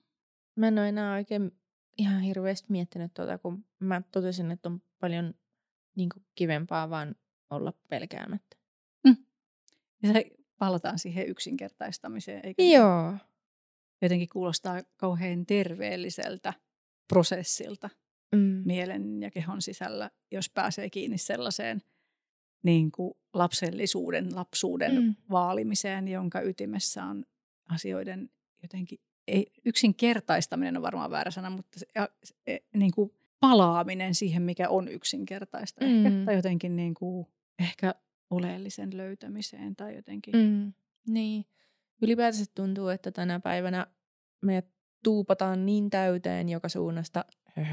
[0.56, 1.52] mä en ole enää oikein
[1.98, 5.34] ihan hirveästi miettinyt tuota, kun mä totesin, että on paljon
[5.96, 7.14] niin kuin, kivempaa vaan
[7.50, 8.56] olla pelkäämättä.
[10.02, 12.62] Ja se palataan siihen yksinkertaistamiseen, eikö?
[12.62, 12.76] niin?
[12.76, 13.14] Joo.
[14.02, 16.54] Jotenkin kuulostaa kauhean terveelliseltä
[17.08, 17.90] prosessilta
[18.34, 18.62] Mm.
[18.64, 21.82] mielen ja kehon sisällä, jos pääsee kiinni sellaiseen
[22.62, 25.14] niin kuin lapsellisuuden, lapsuuden Mm.
[25.30, 27.24] vaalimiseen, jonka ytimessä on
[27.68, 28.30] asioiden
[28.62, 28.98] jotenkin,
[29.28, 32.08] ei, yksinkertaistaminen on varmaan väärä sana, mutta se, ja,
[32.46, 36.24] e, niin kuin palaaminen siihen, mikä on yksinkertaista ehkä, Mm.
[36.24, 37.26] tai jotenkin niin kuin,
[37.58, 37.94] ehkä
[38.30, 40.34] oleellisen löytämiseen tai jotenkin.
[40.36, 40.72] Mm.
[41.08, 41.44] Niin.
[42.02, 43.86] Ylipäätänsä tuntuu, että tänä päivänä
[44.42, 44.62] me
[45.04, 47.24] tuupataan niin täyteen joka suunnasta.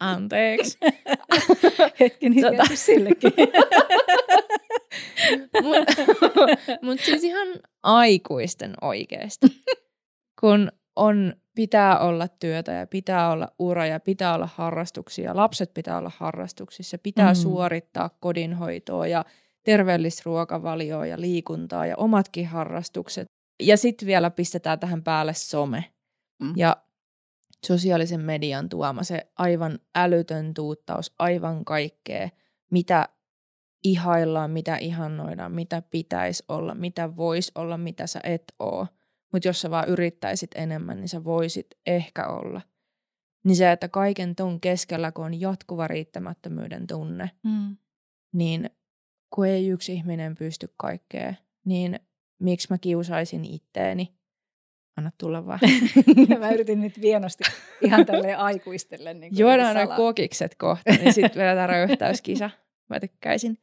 [0.00, 0.78] Anteeksi.
[2.00, 2.76] Hetken hiljaisuus Tota.
[2.76, 3.32] sillekin.
[5.62, 5.92] Mutta
[6.82, 7.48] mut siis ihan
[7.82, 9.46] aikuisten oikeasti.
[10.40, 15.36] Kun on, pitää olla työtä ja pitää olla ura ja pitää olla harrastuksia.
[15.36, 16.98] Lapset pitää olla harrastuksissa.
[16.98, 17.36] Pitää Mm.
[17.36, 19.24] suorittaa kodinhoitoa ja
[19.64, 23.26] terveellistä ruokavalioa ja liikuntaa ja omatkin harrastukset.
[23.62, 25.84] Ja sitten vielä pistetään tähän päälle some.
[26.42, 26.52] Mm.
[26.56, 26.76] Ja
[27.66, 32.28] sosiaalisen median tuoma se aivan älytön tuuttaus, aivan kaikkea,
[32.70, 33.08] mitä
[33.84, 38.86] ihaillaan, mitä ihannoidaan, mitä pitäisi olla, mitä voisi olla, mitä sä et oo.
[39.32, 42.60] Mutta jos sä vaan yrittäisit enemmän, niin sä voisit ehkä olla.
[43.44, 47.76] Niin se, että kaiken ton keskellä, kun on jatkuva riittämättömyyden tunne, Mm.
[48.32, 48.70] niin
[49.34, 52.00] kun ei yksi ihminen pysty kaikkeen, niin
[52.38, 54.17] miksi mä kiusaisin itteeni?
[54.98, 55.58] Anna tulla vaan.
[56.38, 57.44] Mä yritin nyt vienosti
[57.82, 59.14] ihan tälleen aikuistelle.
[59.14, 62.50] Niin Juodaan noin kokikset kohta, niin sitten vedetään röyhtäyskisa.
[62.88, 63.58] Mä tykkäisin.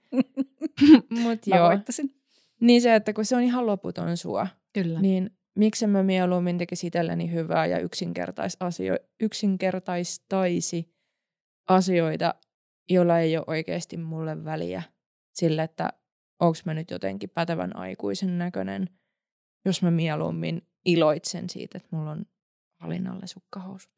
[1.24, 1.68] Mut Mä joo.
[1.68, 2.16] voittasin.
[2.62, 5.02] Niin se, että kun se on ihan loputon sua, Kyllä.
[5.02, 10.94] niin miksi mä mieluummin tekisi itselleni hyvää ja yksinkertais asio- yksinkertaistaisi
[11.70, 12.36] asioita,
[12.90, 14.84] joilla ei ole oikeasti mulle väliä
[15.34, 15.94] sille, että
[16.40, 18.90] onko mä nyt jotenkin pätevän aikuisen näköinen,
[19.66, 22.26] jos mä mieluummin iloitsen siitä, että mulla on
[22.84, 23.92] valinnalle sukkahousut.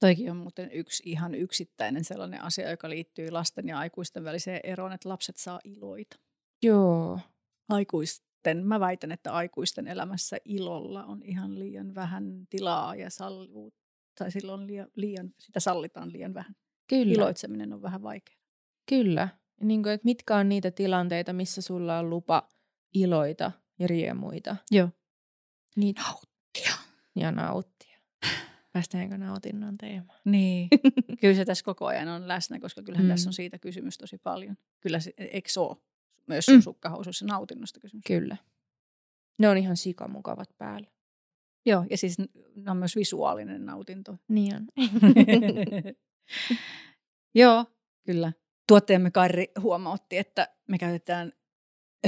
[0.00, 4.92] Toikin on muuten yksi ihan yksittäinen sellainen asia, joka liittyy lasten ja aikuisten väliseen eroon,
[4.92, 6.16] että lapset saa iloita.
[6.62, 7.20] Joo.
[7.68, 13.80] Aikuisten, mä väitän, että aikuisten elämässä ilolla on ihan liian vähän tilaa ja sallivuutta.
[14.18, 16.54] Tai silloin liian, liian, sitä sallitaan liian vähän.
[16.88, 17.12] Kyllä.
[17.12, 18.40] Iloitseminen on vähän vaikeaa.
[18.88, 19.28] Kyllä.
[19.60, 22.48] Niin kuin, että mitkä on niitä tilanteita, missä sulla on lupa
[22.94, 24.56] iloita ja riemuita.
[24.70, 24.88] Joo.
[25.76, 26.74] Niitä Nauttia.
[27.16, 27.98] ja nauttia.
[28.72, 30.20] Päästäänkö nautinnon teemaan?
[30.24, 30.68] Niin.
[31.20, 33.10] Kyllä se tässä koko ajan on läsnä, koska kyllähän Mm.
[33.10, 34.56] tässä on siitä kysymys tosi paljon.
[34.80, 35.76] Kyllä se, eikö se ole
[36.26, 36.60] myös mm.
[36.60, 38.02] sukkahousuissa nautinnosta kysymys?
[38.06, 38.36] Kyllä.
[39.38, 40.88] Ne on ihan sikamukavat päällä.
[41.66, 42.18] Joo, ja siis
[42.56, 44.18] ne on myös visuaalinen nautinto.
[44.28, 44.66] Niin on.
[47.34, 47.64] Joo,
[48.06, 48.32] kyllä.
[48.68, 51.32] Tuottajamme Karri huomautti, että me käytetään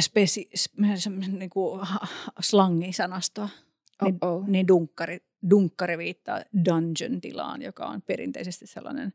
[0.01, 0.51] spesi,
[1.39, 1.81] niin kuin
[2.41, 3.49] slangisanastoa.
[4.03, 4.47] Niin, Oh-oh.
[4.47, 5.19] niin dunkkari,
[5.51, 9.13] dunkkari viittaa dungeon-tilaan, joka on perinteisesti sellainen,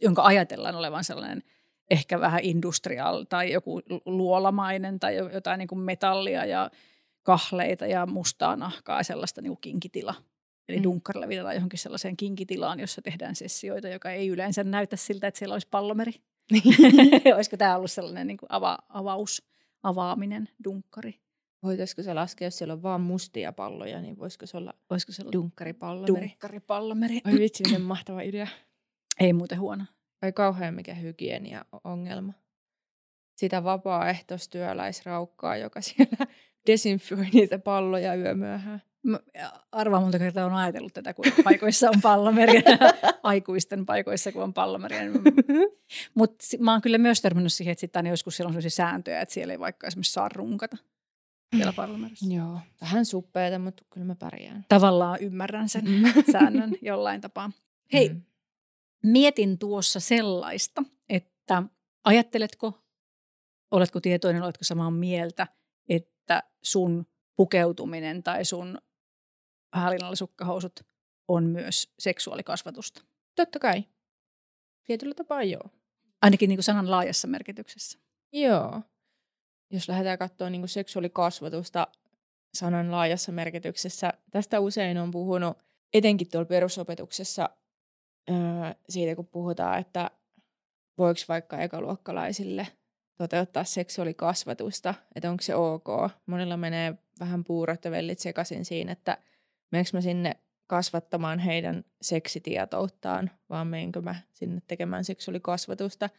[0.00, 1.42] jonka ajatellaan olevan sellainen
[1.90, 6.70] ehkä vähän industrial tai joku luolamainen tai jo- jotain niin kuin metallia ja
[7.22, 10.14] kahleita ja mustaa nahkaa ja sellaista niin kuin kinkitila.
[10.68, 10.82] Eli mm.
[10.82, 15.52] dunkkarilla viitataan johonkin sellaiseen kinkitilaan, jossa tehdään sessioita, joka ei yleensä näytä siltä, että siellä
[15.52, 16.12] olisi pallomeri.
[17.36, 19.42] Olisiko tämä ollut sellainen niin kuin ava, avaus,
[19.82, 21.20] avaaminen, dunkkari?
[21.62, 25.22] Voitaisiko se laskea, jos siellä on vaan mustia palloja, niin voisiko se olla Olisiko se
[25.22, 26.26] ollut dunkkaripallomeri?
[26.28, 27.20] dunkkaripallomeri?
[27.26, 28.46] Oi vitsi, miten mahtava idea.
[29.20, 29.84] Ei muuten huono.
[30.22, 32.32] Ai kauhean mikä hygienia-ongelma.
[33.36, 36.26] Sitä vapaaehtoistyöläisraukkaa, joka siellä
[36.66, 38.82] desinfioi niitä palloja yömyöhään.
[39.08, 39.18] Mä
[39.72, 42.62] arvaan monta kertaa on ajatellut tätä, kun paikoissa on pallomeri.
[43.22, 44.96] Aikuisten paikoissa, kun on pallomeri.
[46.14, 49.34] Mutta mä oon kyllä myös törmännyt siihen, että sitten joskus siellä on sellaisia sääntöjä, että
[49.34, 50.76] siellä ei vaikka esimerkiksi saa runkata
[51.56, 52.34] siellä pallomerissä.
[52.34, 54.64] Joo, vähän suppeeta, mutta kyllä mä pärjään.
[54.68, 56.02] Tavallaan ymmärrän sen Mm.
[56.32, 57.50] säännön jollain tapaa.
[57.92, 58.22] Hei, Mm.
[59.04, 61.62] mietin tuossa sellaista, että
[62.04, 62.78] ajatteletko,
[63.70, 65.46] oletko tietoinen, oletko samaa mieltä,
[65.88, 67.06] että sun
[67.36, 68.78] pukeutuminen tai sun
[69.72, 70.80] hälinallisukkahousut
[71.28, 73.02] on myös seksuaalikasvatusta?
[73.34, 73.84] Totta kai.
[74.84, 75.70] Tietyllä tapaa joo.
[76.22, 77.98] Ainakin niin kuin sanan laajassa merkityksessä.
[78.32, 78.82] Joo.
[79.70, 81.86] Jos lähdetään katsoa niin kuin seksuaalikasvatusta
[82.54, 85.58] sanan laajassa merkityksessä, tästä usein on puhunut
[85.94, 87.50] etenkin tuolla perusopetuksessa
[88.30, 88.36] öö,
[88.88, 90.10] siitä, kun puhutaan, että
[90.98, 92.66] voiko vaikka ekaluokkalaisille
[93.18, 95.88] toteuttaa seksuaalikasvatusta, että onko se ok.
[96.26, 99.18] Monilla menee vähän puurot ja vellit sekaisin siinä, että
[99.70, 106.10] meneekö mä sinne kasvattamaan heidän seksitietouttaan, vaan menenkö mä sinne tekemään seksuaalikasvatusta,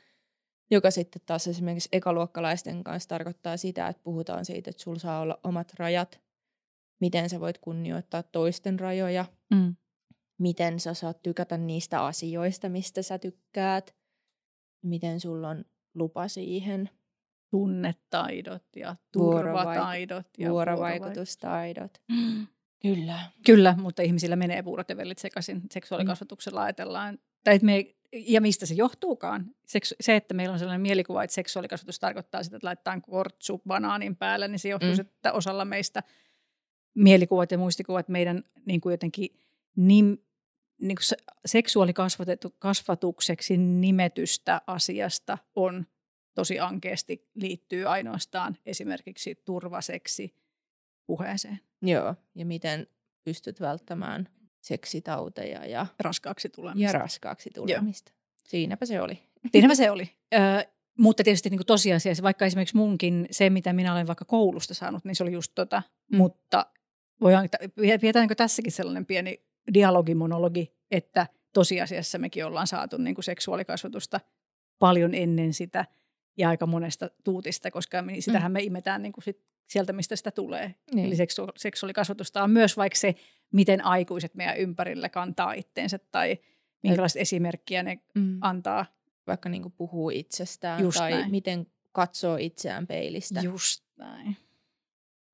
[0.72, 5.40] joka sitten taas esimerkiksi ekaluokkalaisten kanssa tarkoittaa sitä, että puhutaan siitä, että sulla saa olla
[5.44, 6.22] omat rajat,
[7.02, 9.76] miten sä voit kunnioittaa toisten rajoja, mm.
[10.40, 13.96] miten sä saat tykätä niistä asioista, mistä sä tykkäät,
[14.84, 16.90] miten sulla on lupa siihen.
[17.52, 20.28] Tunnetaidot ja turvataidot.
[20.38, 22.02] Ja vuorovaikutustaidot.
[22.12, 22.48] Mm.
[22.82, 23.20] Kyllä.
[23.46, 25.62] Kyllä, mutta ihmisillä menee puurot ja vellit sekaisin.
[25.72, 29.56] Seksuaalikasvatuksella ajatellaan, tai että me, ja mistä se johtuukaan.
[30.02, 34.48] Se, että meillä on sellainen mielikuva, että seksuaalikasvatus tarkoittaa sitä, että laitetaan kortsu banaanin päälle,
[34.48, 35.02] niin se johtuu, mm.
[35.02, 36.04] että osalla meistä
[36.94, 39.40] mielikuvat ja muistikuvat meidän niin kuin jotenkin
[39.76, 40.18] nim,
[40.82, 45.86] niin kuin seksuaalikasvatukseksi nimetystä asiasta on
[46.36, 50.34] tosi ankeasti liittyy ainoastaan esimerkiksi turvaseksi
[51.10, 51.60] puheeseen.
[51.82, 52.88] Joo, ja miten
[53.24, 54.30] pystyt välttämään
[54.62, 56.98] seksitauteja ja raskaaksi tulemista.
[56.98, 58.12] Ja raskaaksi tulemista.
[58.12, 58.20] Joo.
[58.44, 59.20] Siinäpä se oli.
[59.52, 60.10] Siinäpä se oli.
[60.34, 60.38] Ö,
[60.98, 65.16] mutta tietysti niin tosiasiassa, vaikka esimerkiksi munkin se, mitä minä olen vaikka koulusta saanut, niin
[65.16, 65.82] se oli just tota,
[66.12, 66.18] mm.
[66.18, 66.66] mutta
[67.22, 67.50] voidaan,
[68.02, 69.44] pidetäänkö tässäkin sellainen pieni
[69.74, 74.20] dialogimonologi, että tosiasiassa mekin ollaan saatu niin kuin seksuaalikasvatusta
[74.80, 75.86] paljon ennen sitä
[76.38, 78.54] ja aika monesta tuutista, koska me, sitähän mm.
[78.54, 80.76] me imetään niin kuin sit sieltä, mistä sitä tulee.
[80.94, 81.06] Niin.
[81.06, 83.16] Eli seksu- seksuaalikasvatusta on myös vaikka se,
[83.52, 86.38] miten aikuiset meidän ympärillä kantaa itteensä tai
[86.84, 88.38] minkälaista esimerkkiä ne mm.
[88.42, 88.86] antaa.
[89.28, 91.32] Vaikka niin kuin puhuu itsestään Just tai näin.
[91.32, 93.40] miten katsoo itseään peilistä.
[93.42, 94.38] Just näin.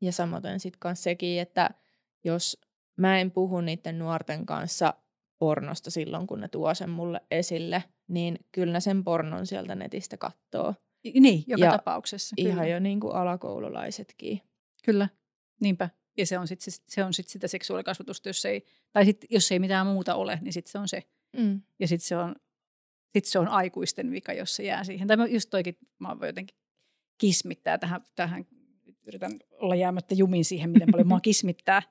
[0.02, 1.70] Ja samoin sitten myös sekin, että
[2.24, 2.62] jos
[2.98, 4.94] mä en puhu niiden nuorten kanssa
[5.40, 10.18] pornosta silloin, kun ne tuo sen mulle esille, niin kyllä ne sen pornon sieltä netistä
[10.18, 10.74] kattoo.
[11.14, 12.36] Niin, joka ja tapauksessa.
[12.36, 12.50] Kyllä.
[12.50, 14.42] Ihan jo niin kuin alakoululaisetkin.
[14.86, 15.10] Kyllä,
[15.62, 15.90] niinpä.
[16.18, 19.60] Ja se on sitten se on sit sitä seksuaalikasvatusta, jos ei, tai sit, jos ei
[19.60, 21.04] mitään muuta ole, niin sitten se on se.
[21.38, 21.62] Mm.
[21.80, 22.36] Ja sitten se on,
[23.14, 25.08] sit se on aikuisten vika, jos se jää siihen.
[25.08, 26.58] Tai just toikin, mä voin jotenkin
[27.18, 28.46] kismittää tähän, tähän,
[29.08, 31.82] yritän olla jäämättä jumiin siihen, miten paljon mua kismittää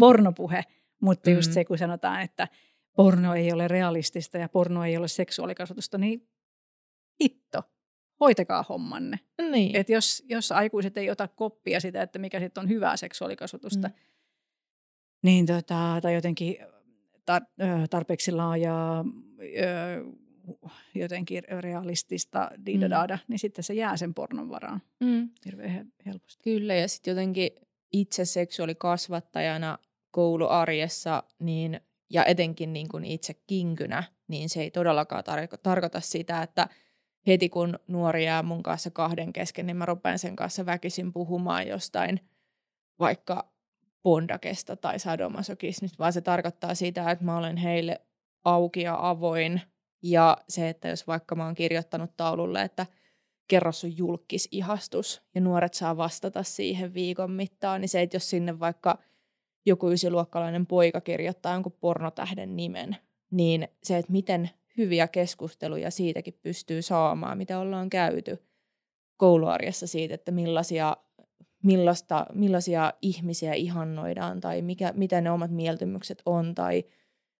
[0.00, 0.64] pornopuhe.
[1.00, 1.54] Mutta just mm.
[1.54, 2.48] se, kun sanotaan, että
[2.96, 6.28] porno ei ole realistista ja porno ei ole seksuaalikasvatusta, niin
[8.20, 9.20] hoitakaa hommanne.
[9.50, 9.76] Niin.
[9.76, 13.94] Et jos, jos aikuiset ei ota koppia sitä, että mikä sitten on hyvää seksuaalikasvatusta, mm.
[15.22, 16.56] niin tota, tai jotenkin
[17.30, 19.04] tar- tarpeeksi laajaa,
[20.94, 23.22] jotenkin realistista diidadaada, mm.
[23.28, 25.28] niin sitten se jää sen pornon varaan mm.
[25.44, 26.42] hirveän helposti.
[26.44, 27.50] Kyllä, ja sitten jotenkin
[27.92, 29.78] itse seksuaalikasvattajana
[30.10, 36.42] kouluarjessa, niin, ja etenkin niin kuin itse kinkynä, niin se ei todellakaan tarko- tarkoita sitä,
[36.42, 36.68] että–
[37.26, 41.68] heti kun nuori jää mun kanssa kahden kesken, niin mä rupean sen kanssa väkisin puhumaan
[41.68, 42.20] jostain
[42.98, 43.52] vaikka
[44.02, 48.00] bondakesta tai sadomasokismista, vaan se tarkoittaa sitä, että mä olen heille
[48.44, 49.60] auki ja avoin.
[50.02, 52.86] Ja se, että jos vaikka mä oon kirjoittanut taululle, että
[53.48, 58.60] kerro sun julkisihastus ja nuoret saa vastata siihen viikon mittaan, niin se, että jos sinne
[58.60, 58.98] vaikka
[59.66, 62.96] joku ysiluokkalainen poika kirjoittaa jonkun pornotähden nimen,
[63.30, 68.38] niin se, että miten hyviä keskusteluja siitäkin pystyy saamaan, mitä ollaan käyty
[69.16, 70.96] kouluarjessa siitä, että millaisia,
[71.62, 76.84] millaista, millaisia ihmisiä ihannoidaan tai mikä, mitä ne omat mieltymykset on tai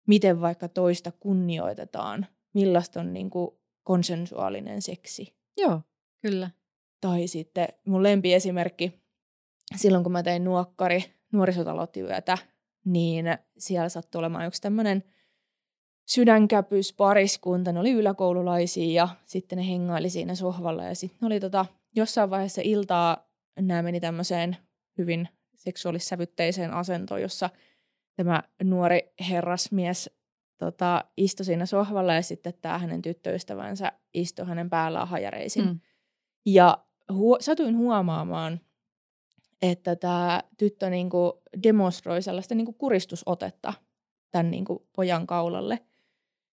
[0.06, 3.50] miten vaikka toista kunnioitetaan, millaista on niin kuin
[3.82, 5.36] konsensuaalinen seksi.
[5.56, 5.80] Joo,
[6.22, 6.50] kyllä.
[7.00, 9.00] Tai sitten mun lempiesimerkki,
[9.76, 12.38] silloin kun mä tein nuokkari nuorisotalotyötä,
[12.84, 13.26] niin
[13.58, 15.04] siellä sattui olemaan yksi tämmöinen–
[16.06, 21.66] sydänkäpys pariskunta, ne oli yläkoululaisia ja sitten ne hengaili siinä sohvalla ja sitten oli tota,
[21.96, 23.28] jossain vaiheessa iltaa
[23.60, 24.56] nämä meni tämmöiseen
[24.98, 27.50] hyvin seksuaalissävytteiseen asentoon, jossa
[28.16, 30.10] tämä nuori herrasmies
[30.58, 35.64] tota, istui siinä sohvalla ja sitten tämä hänen tyttöystävänsä istui hänen päällään hajareisin.
[35.64, 35.80] Mm.
[36.46, 38.60] Ja hu- satuin huomaamaan,
[39.62, 43.72] että tämä tyttö niinku demonstroi sellaista niinku kuristusotetta
[44.30, 45.78] tämän niinku pojan kaulalle–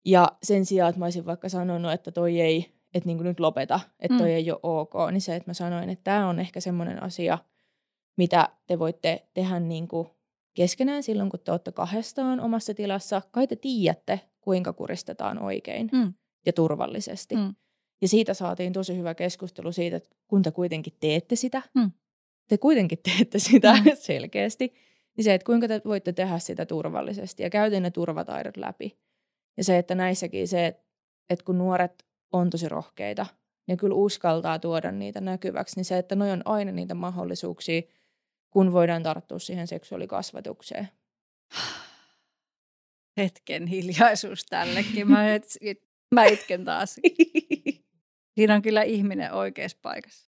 [0.05, 3.81] Ja sen sijaan, että mä olisin vaikka sanonut, että toi ei, että niin nyt lopeta,
[4.01, 4.35] että toi mm.
[4.35, 7.39] ei ole ok, niin se, että mä sanoin, että tämä on ehkä semmoinen asia,
[8.17, 10.09] mitä te voitte tehdä niin kuin
[10.55, 13.23] keskenään silloin, kun te olette kahdestaan omassa tilassa.
[13.31, 16.15] Kai te tiedätte, kuinka kuristetaan oikein mm.
[16.47, 17.37] ja turvallisesti.
[17.37, 17.55] Mm.
[18.03, 21.91] Ja siitä saatiin tosi hyvä keskustelu siitä, että kun te kuitenkin teette sitä, mm.
[22.49, 23.85] te kuitenkin teette sitä mm.
[23.95, 24.75] selkeästi,
[25.17, 28.99] niin se, että kuinka te voitte tehdä sitä turvallisesti ja käytin ne turvataidot läpi.
[29.57, 30.83] Ja se, että näissäkin se, että,
[31.31, 33.27] että kun nuoret on tosi rohkeita,
[33.69, 37.83] ne kyllä uskaltaa tuoda niitä näkyväksi, niin se, että noi on aina niitä mahdollisuuksia,
[38.51, 40.89] kun voidaan tarttua siihen seksuaalikasvatukseen.
[43.17, 45.11] Hetken hiljaisuus tällekin.
[45.11, 45.45] Mä, et,
[46.15, 47.01] mä itken taas.
[48.35, 50.31] Siinä on kyllä ihminen oikeassa paikassa.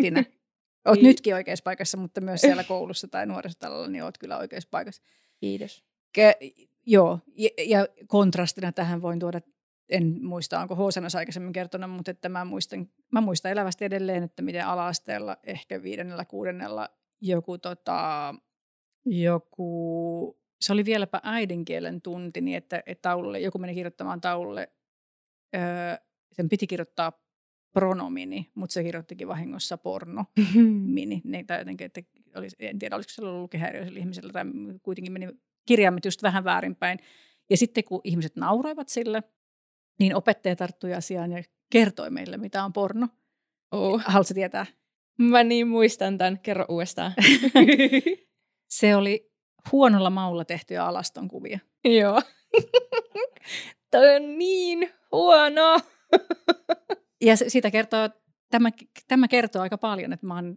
[0.00, 0.24] Sinä.
[0.86, 5.02] Oot nytkin oikeassa paikassa, mutta myös siellä koulussa tai nuorisotalolla, niin oot kyllä oikeassa paikassa.
[5.40, 5.84] Kiitos.
[6.18, 9.40] Ke- joo, ja, ja kontrastina tähän voin tuoda,
[9.88, 14.42] en muista, onko Hoosanas aikaisemmin kertonut, mutta että mä muistan, mä muistan elävästi edelleen, että
[14.42, 16.88] miten ala-asteella, ehkä viidennellä, kuudennella
[17.20, 18.34] joku, tota,
[19.04, 24.68] joku se oli vieläpä äidinkielen tunti, niin että, että taululle, joku meni kirjoittamaan taululle,
[25.56, 25.62] öö,
[26.32, 27.12] sen piti kirjoittaa
[27.72, 30.24] pronomini, mutta se kirjoittikin vahingossa porno
[30.94, 31.20] mini.
[31.24, 32.00] Niin, tai jotenkin, että
[32.34, 34.44] oli, en tiedä, olisiko se ollut lukihäiriöisellä ihmisellä, tai
[34.82, 35.28] kuitenkin meni
[35.66, 36.98] kirjaimet just vähän väärinpäin.
[37.50, 39.22] Ja sitten kun ihmiset nauroivat sille,
[39.98, 43.08] niin opettaja tarttui asiaan ja kertoi meille, mitä on porno.
[43.72, 44.02] Oh.
[44.06, 44.66] Haluatko tietää?
[45.18, 46.38] Mä niin muistan tämän.
[46.38, 47.12] Kerro uudestaan.
[48.78, 49.32] se oli
[49.72, 51.58] huonolla maulla tehtyjä alaston kuvia.
[51.84, 52.22] Joo.
[53.90, 55.80] Toi on niin huono.
[57.20, 58.08] ja sitä kertoo,
[58.50, 58.68] tämä,
[59.08, 60.56] tämä kertoo aika paljon, että mä oon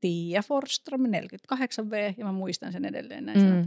[0.00, 3.66] Tiia Forström, 48V, ja mä muistan sen edelleen näin mm.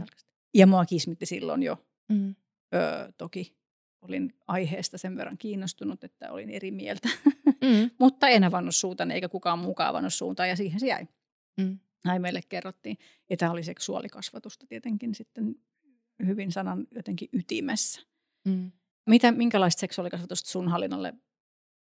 [0.54, 1.86] Ja mua kismitti silloin jo.
[2.08, 2.34] Mm.
[2.74, 3.56] Öö, toki
[4.02, 7.08] olin aiheesta sen verran kiinnostunut, että olin eri mieltä.
[7.46, 7.90] Mm.
[8.00, 11.06] Mutta en avannut suuta, eikä kukaan mukaan avannut suuntaan, ja siihen se jäi.
[11.60, 11.78] Mm.
[12.04, 12.98] Näin meille kerrottiin.
[13.30, 15.54] Ja tämä oli seksuaalikasvatusta tietenkin sitten
[16.26, 18.00] hyvin sanan jotenkin ytimessä.
[18.44, 18.72] Mm.
[19.06, 21.14] Mitä, minkälaista seksuaalikasvatusta sun hallinnolle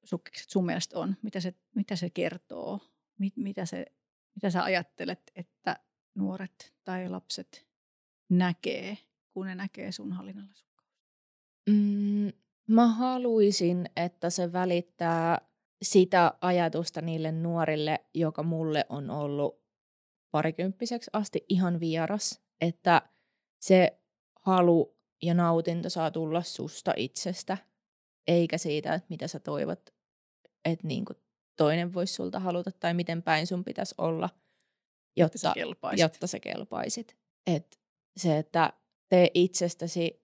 [0.03, 1.18] sukkikset sun mielestä on?
[1.22, 2.80] Mitä se, mitä se kertoo?
[3.20, 3.86] Mit, mitä, se,
[4.36, 5.80] mitä sä ajattelet, että
[6.16, 7.70] nuoret tai lapset
[8.32, 8.97] näkee,
[9.34, 10.51] kun ne näkee sun hallinnolla
[11.69, 12.32] mm,
[12.67, 15.41] Mä haluaisin, että se välittää
[15.82, 19.61] sitä ajatusta niille nuorille, joka mulle on ollut
[20.32, 23.01] parikymppiseksi asti ihan vieras, että
[23.61, 23.99] se
[24.39, 27.57] halu ja nautinto saa tulla susta itsestä,
[28.27, 29.89] eikä siitä, että mitä sä toivot,
[30.65, 31.17] että niin kuin
[31.55, 34.29] toinen voisi sulta haluta tai miten päin sun pitäisi olla,
[35.17, 35.99] jotta, sä kelpaisit.
[35.99, 37.17] jotta sä kelpaisit.
[37.47, 37.80] Et
[38.18, 38.74] se, että
[39.09, 40.22] tee itsestäsi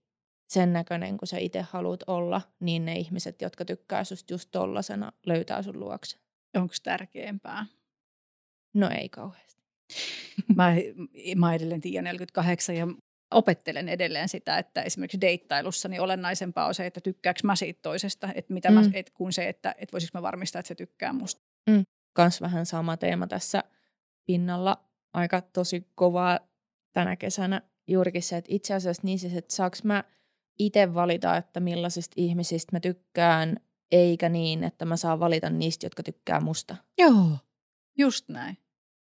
[0.49, 5.11] sen näköinen, kun sä itse haluat olla, niin ne ihmiset, jotka tykkää susta just tollasena,
[5.25, 6.17] löytää sun luokse.
[6.55, 7.65] Onko tärkeämpää?
[8.73, 9.63] No ei kauheasti.
[10.55, 10.73] mä,
[11.35, 12.87] mä edelleen tiedän 48 ja
[13.31, 18.29] opettelen edelleen sitä, että esimerkiksi deittailussa niin olennaisempaa on se, että tykkääkö mä siitä toisesta,
[18.35, 18.75] että mitä mm.
[18.75, 21.41] mä, et, kuin se, että et voisiko mä varmistaa, että se tykkää musta.
[21.69, 21.83] Mm.
[22.13, 23.63] Kans vähän sama teema tässä
[24.25, 24.77] pinnalla.
[25.13, 26.39] Aika tosi kovaa
[26.93, 30.03] tänä kesänä juurikin se, että itse asiassa niin siis, että saaks mä
[30.59, 33.57] itse valita, että millaisista ihmisistä mä tykkään,
[33.91, 36.75] eikä niin, että mä saan valita niistä, jotka tykkää musta.
[36.97, 37.37] Joo,
[37.97, 38.57] just näin.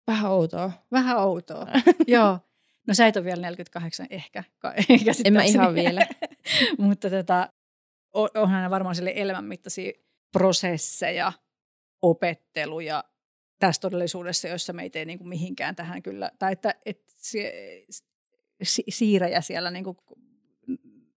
[0.07, 0.71] Vähän outoa.
[0.91, 1.67] Vähän outoa,
[2.07, 2.39] joo.
[2.87, 4.43] No sä et ole vielä 48 ehkä.
[5.25, 6.07] En mä ihan vielä.
[6.77, 7.49] Mutta tota,
[8.13, 9.91] onhan varmaan sille elämänmittaisia
[10.31, 11.33] prosesseja,
[12.01, 13.03] opetteluja
[13.59, 16.31] tässä todellisuudessa, jossa me ei tee niin kuin mihinkään tähän kyllä.
[16.39, 17.53] Tai että, että se,
[18.89, 19.97] siirejä siellä niin kuin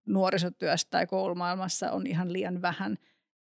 [0.05, 2.97] nuorisotyössä tai koulumaailmassa on ihan liian vähän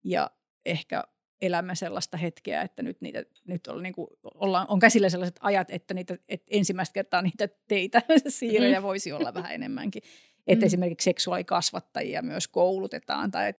[0.03, 0.31] ja
[0.65, 1.03] ehkä
[1.41, 5.71] elämme sellaista hetkeä, että nyt, niitä, nyt on, niin kuin, ollaan, on käsillä sellaiset ajat,
[5.71, 8.83] että, niitä, että ensimmäistä kertaa niitä teitä siirrejä mm.
[8.83, 10.03] voisi olla vähän enemmänkin.
[10.47, 10.67] Että mm.
[10.67, 13.53] esimerkiksi seksuaalikasvattajia myös koulutetaan tai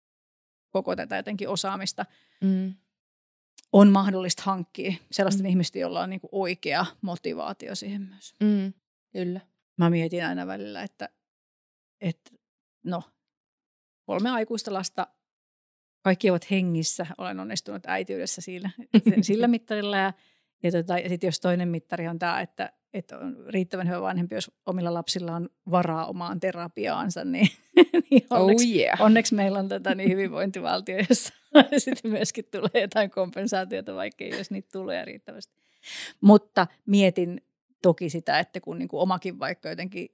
[0.69, 2.05] koko tätä jotenkin osaamista
[2.41, 2.73] mm.
[3.73, 5.49] on mahdollista hankkia sellaisten mm.
[5.49, 8.35] ihmisten, joilla on niin kuin oikea motivaatio siihen myös.
[8.43, 8.73] Mm.
[9.11, 9.39] Kyllä.
[9.81, 11.09] Mä mietin aina välillä, että,
[12.01, 12.31] että
[12.83, 13.03] no,
[14.05, 15.07] kolme aikuista lasta
[16.01, 17.05] kaikki ovat hengissä.
[17.17, 18.69] Olen onnistunut äitiydessä sillä,
[19.21, 19.97] sillä mittarilla.
[19.97, 20.13] Ja,
[20.63, 24.35] ja, tota, ja sitten jos toinen mittari on tämä, että, että on riittävän hyvä vanhempi,
[24.35, 27.47] jos omilla lapsilla on varaa omaan terapiaansa, niin,
[28.09, 29.01] niin oh onneksi, oh yeah.
[29.01, 31.33] onneksi meillä on tätä niin hyvinvointivaltio, jossa
[31.77, 35.61] sitten myöskin tulee jotain kompensaatiota, vaikka ei jos niitä tulee riittävästi.
[36.21, 37.41] Mutta mietin
[37.81, 40.09] toki sitä, että kun niin kuin omakin vaikka jotenkin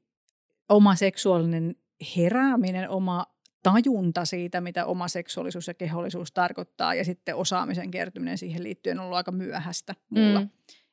[0.69, 1.75] oma seksuaalinen
[2.17, 3.25] herääminen, oma
[3.63, 9.05] tajunta siitä, mitä oma seksuaalisuus ja kehollisuus tarkoittaa ja sitten osaamisen kertyminen siihen liittyen on
[9.05, 10.41] ollut aika myöhäistä mulla.
[10.41, 10.49] Mm.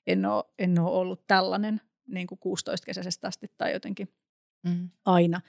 [0.07, 4.09] En, ole, en ole ollut tällainen niin kuin 16-kesäisestä asti tai jotenkin
[4.62, 4.91] mm.
[5.05, 5.41] aina.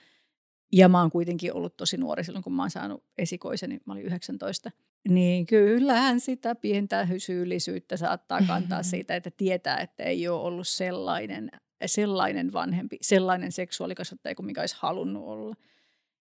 [0.71, 4.05] Ja mä oon kuitenkin ollut tosi nuori silloin, kun mä oon saanut esikoiseni, mä olin
[4.05, 4.71] 19.
[5.09, 11.51] Niin kyllähän sitä pientä syyllisyyttä saattaa kantaa siitä, että tietää, että ei ole ollut sellainen,
[11.85, 15.55] sellainen vanhempi, sellainen seksuaalikasvattaja kuin mikä olisi halunnut olla.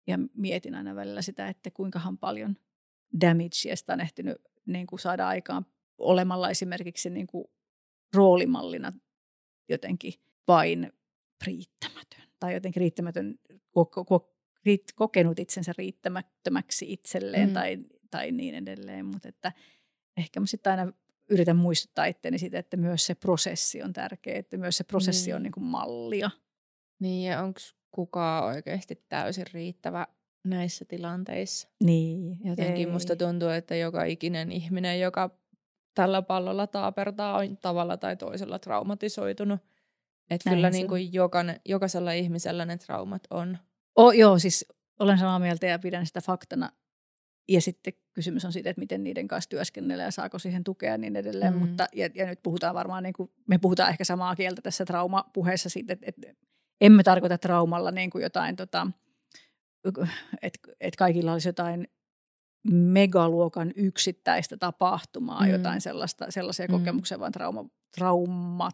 [0.07, 2.57] Ja mietin aina välillä sitä, että kuinkahan paljon
[3.21, 5.67] damagea sitä on ehtinyt niin kuin saada aikaan
[5.99, 7.45] olemalla esimerkiksi niin kuin
[8.15, 8.93] roolimallina
[9.69, 10.13] jotenkin
[10.49, 10.93] vain
[11.47, 12.23] riittämätön.
[12.41, 13.35] Tai jotenkin riittämätön,
[14.95, 17.55] kokenut itsensä riittämättömäksi itselleen mm.
[17.55, 17.79] tai,
[18.11, 19.07] tai niin edelleen.
[19.07, 19.53] Mutta että
[20.17, 20.93] ehkä mä sitten aina
[21.31, 25.37] yritän muistuttaa itseäni siitä, että myös se prosessi on tärkeä, että myös se prosessi niin.
[25.37, 26.31] on niin kuin mallia.
[27.01, 30.07] Niin ja onko kukaan oikeasti täysin riittävä
[30.45, 31.69] näissä tilanteissa?
[31.85, 32.39] Niin.
[32.45, 32.93] Jotenkin ei.
[32.93, 35.39] musta tuntuu, että joka ikinen ihminen, joka
[35.95, 39.61] tällä pallolla taapertaa, on tavalla tai toisella traumatisoitunut.
[40.31, 43.59] Että kyllä niin kuin jokainen, jokaisella ihmisellä ne traumat on.
[43.97, 44.67] Oh, joo, siis
[44.99, 46.71] olen samaa mieltä ja pidän sitä faktana.
[47.49, 50.99] Ja sitten kysymys on siitä, että miten niiden kanssa työskennellä ja saako siihen tukea ja
[50.99, 51.53] niin edelleen.
[51.53, 51.59] Mm.
[51.59, 55.69] Mutta, ja, ja nyt puhutaan varmaan, niin kuin, me puhutaan ehkä samaa kieltä tässä traumapuheessa
[55.69, 56.35] siitä, että, että
[56.81, 58.87] emme tarkoita traumalla niin kuin jotain, tota,
[60.43, 61.89] että, että kaikilla olisi jotain
[62.73, 65.51] megaluokan yksittäistä tapahtumaa, mm.
[65.51, 66.73] jotain sellaista, sellaisia mm.
[66.73, 67.65] kokemuksia, vaan trauma,
[67.97, 68.71] trauma,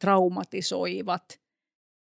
[0.00, 1.40] traumatisoivat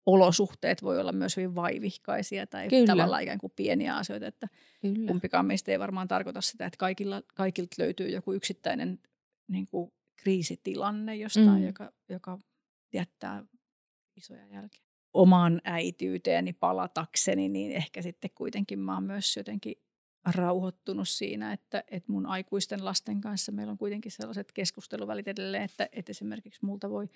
[0.05, 2.85] olosuhteet voi olla myös hyvin vaivihkaisia tai Kyllä.
[2.85, 4.47] tavallaan ikään kuin pieniä asioita, että
[4.81, 5.07] Kyllä.
[5.07, 8.99] kumpikaan meistä ei varmaan tarkoita sitä, että kaikilla, kaikilta löytyy joku yksittäinen
[9.47, 11.65] niin kuin kriisitilanne jostain, mm.
[11.65, 12.39] joka, joka
[12.93, 13.43] jättää
[14.15, 14.81] isoja jälkiä.
[15.13, 19.75] Omaan äityyteeni palatakseni, niin ehkä sitten kuitenkin mä oon myös jotenkin
[20.25, 25.89] rauhoittunut siinä, että, että mun aikuisten lasten kanssa meillä on kuitenkin sellaiset keskusteluvälit edelleen, että,
[25.91, 27.09] että esimerkiksi multa voi,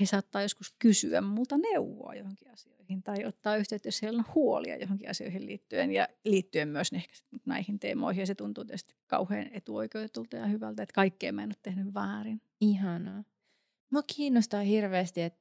[0.00, 4.76] he saattaa joskus kysyä multa neuvoa johonkin asioihin tai ottaa yhteyttä, jos heillä on huolia
[4.76, 7.14] johonkin asioihin liittyen ja liittyen myös ehkä
[7.46, 8.20] näihin teemoihin.
[8.20, 12.40] Ja se tuntuu tietysti kauhean etuoikeutetulta ja hyvältä, että kaikkea mä en ole tehnyt väärin.
[12.60, 13.24] Ihanaa.
[13.90, 15.40] Mua kiinnostaa hirveästi, että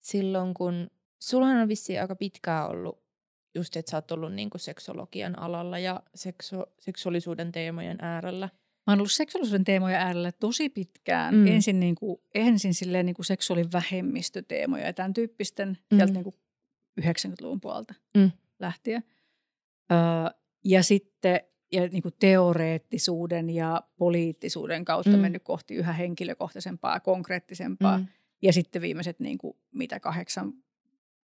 [0.00, 0.90] silloin kun
[1.22, 3.04] sulla on vissiin aika pitkään ollut
[3.54, 8.48] just, että sä oot ollut niin seksologian alalla ja seksu- seksuaalisuuden teemojen äärellä.
[8.86, 11.34] Mä oon ollut seksuaalisuuden teemojen äärellä tosi pitkään.
[11.34, 11.46] Mm.
[11.46, 15.96] Ensin, niin kuin, ensin silleen niin kuin seksuaalivähemmistöteemoja ja tämän tyyppisten mm.
[15.96, 16.34] sieltä niin kuin
[17.00, 18.30] 90-luvun puolelta mm.
[18.60, 19.04] lähtien.
[19.92, 19.98] Öö,
[20.64, 21.40] ja sitten
[21.72, 25.18] ja niin kuin teoreettisuuden ja poliittisuuden kautta mm.
[25.18, 27.98] mennyt kohti yhä henkilökohtaisempaa ja konkreettisempaa.
[27.98, 28.06] Mm.
[28.42, 30.52] Ja sitten viimeiset niin kuin, mitä kahdeksan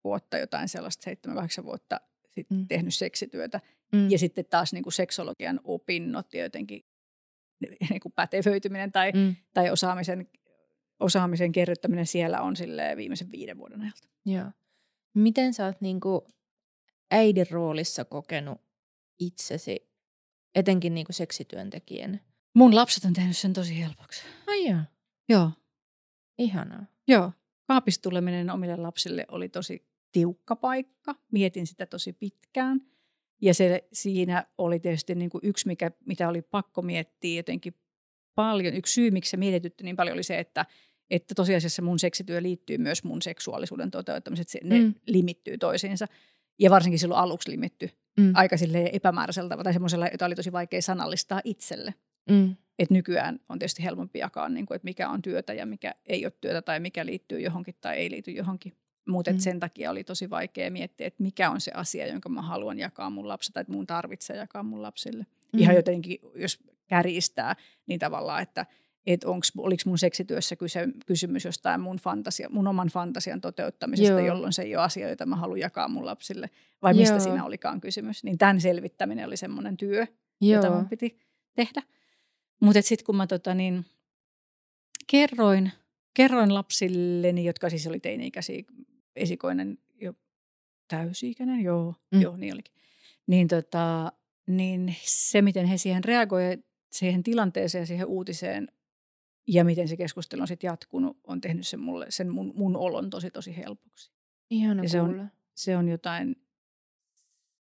[0.05, 2.01] vuotta, jotain sellaista seitsemän, kahdeksan vuotta
[2.31, 2.67] sit mm.
[2.69, 3.61] tehnyt seksityötä.
[3.93, 4.11] Mm.
[4.11, 6.85] Ja sitten taas niin kuin seksologian opinnot ja jotenkin
[7.91, 9.37] niin kuin pätevöityminen tai, mm.
[9.55, 10.29] tai osaamisen,
[11.01, 14.09] osaamisen kerryttäminen siellä on sille viimeisen viiden vuoden ajalta.
[14.27, 14.51] Joo.
[15.15, 16.21] Miten sä oot niin kuin
[17.11, 18.61] äidin roolissa kokenut
[19.19, 19.91] itsesi,
[20.55, 22.21] etenkin niin kuin seksityöntekijän?
[22.55, 24.23] Mun lapset on tehnyt sen tosi helpoksi.
[24.47, 24.81] Ai joo.
[25.29, 25.51] Joo.
[26.39, 26.87] Ihanaa.
[27.09, 27.33] Joo.
[27.67, 31.15] Kaapista tuleminen omille lapsille oli tosi tiukka paikka.
[31.33, 32.81] Mietin sitä tosi pitkään.
[33.43, 37.75] Ja se siinä oli tietysti niin kuin yksi, mikä, mitä oli pakko miettiä jotenkin
[38.35, 38.75] paljon.
[38.75, 40.67] Yksi syy, miksi se mietitytti niin paljon, oli se, että,
[41.11, 44.69] että tosiasiassa mun seksityö liittyy myös mun seksuaalisuuden toteuttamiseen.
[44.69, 44.95] Ne mm.
[45.07, 46.07] limittyy toisiinsa.
[46.59, 47.91] Ja varsinkin silloin aluksi limitty
[48.21, 48.33] mm.
[48.35, 48.57] aika
[48.93, 51.95] epämääräiseltä tai semmoisella, jota oli tosi vaikea sanallistaa itselle.
[52.31, 52.57] Mm.
[52.79, 56.25] Et nykyään on tietysti helpompi jakaa, niin kuin, että mikä on työtä ja mikä ei
[56.25, 58.73] ole työtä tai mikä liittyy johonkin tai ei liity johonkin.
[59.09, 59.39] Mutta mm.
[59.39, 63.11] sen takia oli tosi vaikea miettiä, että mikä on se asia, jonka mä haluan jakaa
[63.11, 65.27] mun lapsille tai että mun tarvitsee jakaa mun lapsille.
[65.53, 65.59] Mm.
[65.59, 68.67] Ihan jotenkin, jos kärjistää, niin tavallaan, että
[69.07, 74.27] et onks, oliko mun seksityössä kyse, kysymys jostain mun, fantasia, mun oman fantasian toteuttamisesta, Joo.
[74.27, 76.51] jolloin se ei ole asia, jota mä haluan jakaa mun lapsille,
[76.83, 77.21] vai mistä Joo.
[77.21, 78.25] siinä olikaan kysymys.
[78.25, 80.07] Niin tämän selvittäminen oli semmoinen työ,
[80.41, 80.57] Joo.
[80.57, 81.19] jota mun piti
[81.55, 81.83] tehdä.
[82.61, 83.85] Mutta sitten kun mä tota, niin,
[85.07, 85.73] kerroin,
[86.15, 88.63] kerroin lapsilleni, jotka siis oli teini-ikäisiä,
[89.17, 90.15] esikoinen jo
[90.89, 92.21] täysi-ikäinen, joo, mm.
[92.21, 92.75] joo niin olikin.
[93.27, 94.13] Niin, tota,
[94.47, 96.61] niin se, miten he siihen reagoivat,
[96.93, 98.69] siihen tilanteeseen, siihen uutiseen
[99.47, 103.11] ja miten se keskustelu on sitten jatkunut, on tehnyt sen, mulle, sen mun, mun olon
[103.11, 104.13] tosi tosi helpoksi.
[104.51, 106.37] Ihana ja se on, se on jotain,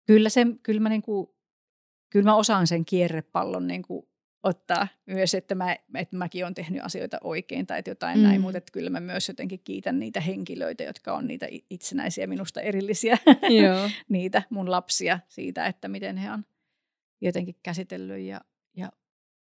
[0.07, 1.37] kyllä, se, kyllä, mä niinku,
[2.11, 4.09] kyllä mä osaan sen kierrepallon niinku
[4.47, 8.25] ottaa myös, että, mä, että mäkin olen tehnyt asioita oikein tai jotain mm.
[8.25, 12.61] näin, mutta että kyllä mä myös jotenkin kiitän niitä henkilöitä, jotka on niitä itsenäisiä minusta
[12.61, 13.19] erillisiä,
[13.63, 13.91] Joo.
[14.09, 16.45] niitä mun lapsia siitä, että miten he on
[17.21, 18.41] jotenkin käsitellyt ja,
[18.77, 18.93] ja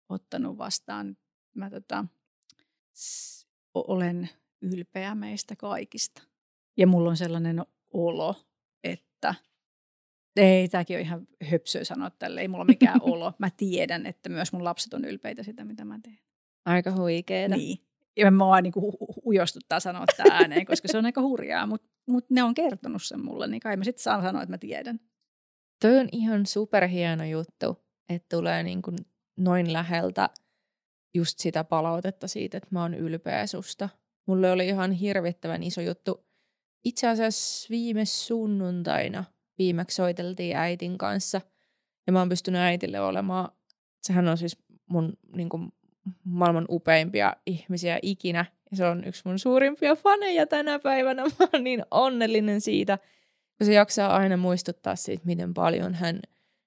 [0.08, 1.16] ottanut vastaan.
[1.54, 2.04] Mä tota,
[3.74, 4.28] olen
[4.62, 6.22] ylpeä meistä kaikista.
[6.76, 8.34] Ja mulla on sellainen olo,
[10.36, 13.32] ei, tämäkin on ihan höpsöä sanoa tälle, ei mulla ole mikään olo.
[13.38, 16.18] Mä tiedän, että myös mun lapset on ylpeitä sitä, mitä mä teen.
[16.64, 17.56] Aika huikeeta.
[17.56, 17.78] Niin.
[18.16, 21.88] Ja mä vaan niin hu- ujostuttaa sanoa tämä ääneen, koska se on aika hurjaa, mutta
[22.08, 25.00] mut ne on kertonut sen mulle, niin kai mä sitten saan sanoa, että mä tiedän.
[25.82, 28.96] Toi on ihan superhieno juttu, että tulee niin kuin
[29.38, 30.30] noin läheltä
[31.14, 33.88] just sitä palautetta siitä, että mä oon ylpeä susta.
[34.26, 36.26] Mulle oli ihan hirvittävän iso juttu.
[36.84, 39.24] Itse asiassa viime sunnuntaina
[39.58, 41.40] viimeksi soiteltiin äitin kanssa.
[42.06, 43.48] Ja mä oon pystynyt äitille olemaan,
[44.02, 45.72] sehän on siis mun niin kuin,
[46.24, 48.44] maailman upeimpia ihmisiä ikinä.
[48.70, 51.22] Ja se on yksi mun suurimpia faneja tänä päivänä.
[51.38, 52.98] Mä oon niin onnellinen siitä,
[53.58, 56.20] kun se jaksaa aina muistuttaa siitä, miten paljon hän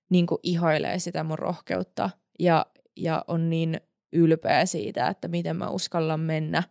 [0.09, 2.09] niin kuin, ihoilee sitä mun rohkeutta.
[2.39, 2.65] Ja,
[2.97, 3.81] ja on niin
[4.13, 6.63] ylpeä siitä, että miten mä uskallan mennä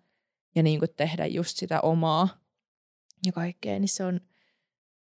[0.55, 2.29] ja niin kuin, tehdä just sitä omaa
[3.27, 3.79] ja kaikkea.
[3.79, 4.21] Niin se on,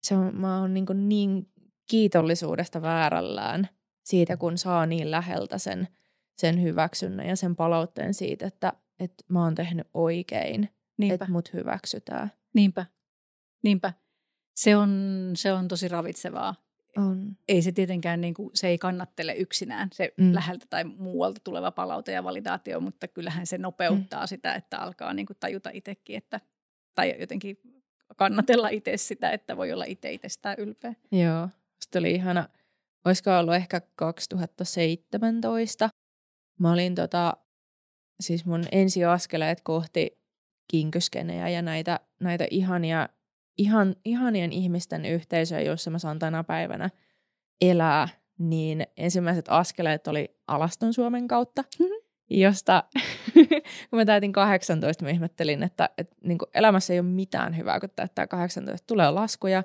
[0.06, 1.48] se on, mä oon niin, niin
[1.90, 3.68] kiitollisuudesta väärällään
[4.04, 5.88] siitä, kun saa niin läheltä sen,
[6.36, 11.14] sen hyväksynnän ja sen palautteen siitä, että, että mä oon tehnyt oikein, Niinpä.
[11.14, 12.32] että mut hyväksytään.
[12.54, 12.86] Niinpä,
[13.62, 13.92] niinpä.
[14.56, 14.90] Se on,
[15.34, 16.54] se on tosi ravitsevaa.
[16.96, 17.36] On.
[17.48, 20.34] Ei se tietenkään, niin kuin, se ei kannattele yksinään se mm.
[20.34, 24.28] läheltä tai muualta tuleva palaute ja validaatio, mutta kyllähän se nopeuttaa mm.
[24.28, 26.40] sitä, että alkaa niin kuin, tajuta itsekin, että,
[26.94, 27.58] tai jotenkin
[28.16, 30.94] kannatella itse sitä, että voi olla itse itsestään ylpeä.
[31.12, 31.48] Joo,
[31.80, 32.48] sitten oli ihana,
[33.04, 35.88] olisiko ollut ehkä 2017.
[36.60, 37.36] Mä olin tota,
[38.20, 40.18] siis mun ensiaskeleet kohti
[40.70, 43.08] kinkyskenejä ja näitä, näitä ihania,
[43.58, 46.90] ihan, ihanien ihmisten yhteisöjä, joissa mä saan tänä päivänä
[47.60, 51.64] elää, niin ensimmäiset askeleet oli Alaston Suomen kautta.
[51.78, 52.84] Mm-hmm josta
[53.90, 57.88] kun mä täytin 18, mä ihmettelin, että, että niin elämässä ei ole mitään hyvää, kun
[57.96, 58.86] täyttää 18.
[58.86, 59.62] Tulee laskuja,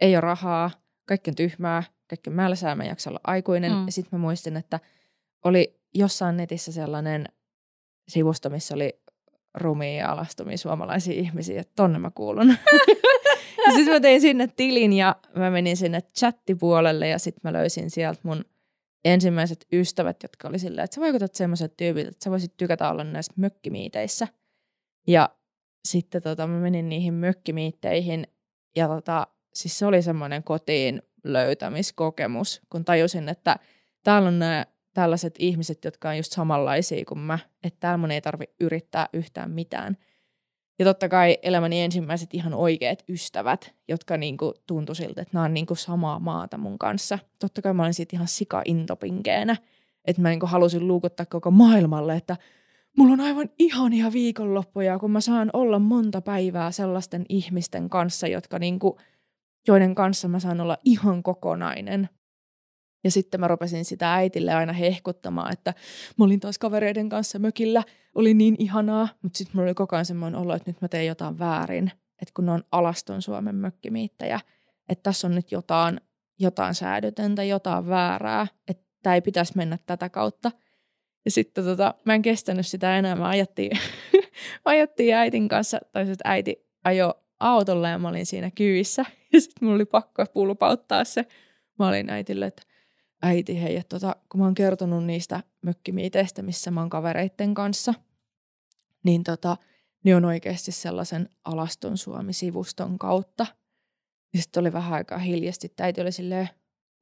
[0.00, 0.70] ei ole rahaa,
[1.06, 3.72] kaikki on tyhmää, kaikki on mälsää, mä en jaksa olla aikuinen.
[3.72, 3.86] Mm.
[3.86, 4.80] Ja sitten mä muistin, että
[5.44, 7.28] oli jossain netissä sellainen
[8.08, 9.00] sivusto, missä oli
[9.54, 12.48] rumia ja alastumia suomalaisia ihmisiä, että tonne mä kuulun.
[13.66, 17.90] ja sitten mä tein sinne tilin ja mä menin sinne chattipuolelle ja sitten mä löysin
[17.90, 18.44] sieltä mun–
[19.04, 23.04] ensimmäiset ystävät, jotka oli silleen, että sä vaikutat semmoiset tyypit, että sä voisit tykätä olla
[23.04, 24.28] näissä mökkimiiteissä.
[25.06, 25.30] Ja
[25.88, 28.26] sitten tota, mä menin niihin mökkimiitteihin
[28.76, 33.56] ja tota, siis se oli semmoinen kotiin löytämiskokemus, kun tajusin, että
[34.04, 38.20] täällä on nämä tällaiset ihmiset, jotka on just samanlaisia kuin mä, että täällä mun ei
[38.20, 39.96] tarvi yrittää yhtään mitään–
[40.80, 45.54] ja totta kai elämäni ensimmäiset ihan oikeat ystävät, jotka niinku tuntui siltä, että nämä on
[45.54, 47.18] niinku samaa maata mun kanssa.
[47.38, 49.56] Totta kai mä olin siitä ihan sika intopinkeenä,
[50.04, 52.36] että mä niinku halusin luukuttaa koko maailmalle, että
[52.98, 58.58] mulla on aivan ihania viikonloppuja, kun mä saan olla monta päivää sellaisten ihmisten kanssa, jotka
[58.58, 58.98] niinku,
[59.68, 62.08] joiden kanssa mä saan olla ihan kokonainen.
[63.04, 65.74] Ja sitten mä rupesin sitä äitille aina hehkuttamaan, että
[66.16, 67.82] mä olin taas kavereiden kanssa mökillä,
[68.14, 71.06] oli niin ihanaa, mutta sitten mulla oli koko ajan semmoinen olo, että nyt mä teen
[71.06, 71.90] jotain väärin,
[72.22, 74.40] että kun ne on alaston Suomen mökkimiittäjä,
[74.88, 76.00] että tässä on nyt jotain,
[76.38, 80.50] jotain säädötöntä, jotain väärää, että tämä ei pitäisi mennä tätä kautta.
[81.24, 83.78] Ja sitten tota, mä en kestänyt sitä enää, mä ajattiin,
[84.64, 89.04] ajattiin äitin kanssa, tai että äiti ajo autolla ja mä olin siinä kyyvissä.
[89.32, 91.26] Ja sitten mulla oli pakko pulpauttaa se.
[91.78, 92.62] Mä olin äitille, että
[93.22, 97.94] äiti, hei, että tota, kun mä oon kertonut niistä mökkimiiteistä, missä mä oon kavereitten kanssa,
[99.04, 99.56] niin tota,
[100.04, 103.46] ne on oikeasti sellaisen Alaston Suomi-sivuston kautta.
[104.34, 105.72] Ja sitten oli vähän aikaa hiljasti.
[105.80, 106.48] Äiti oli silleen,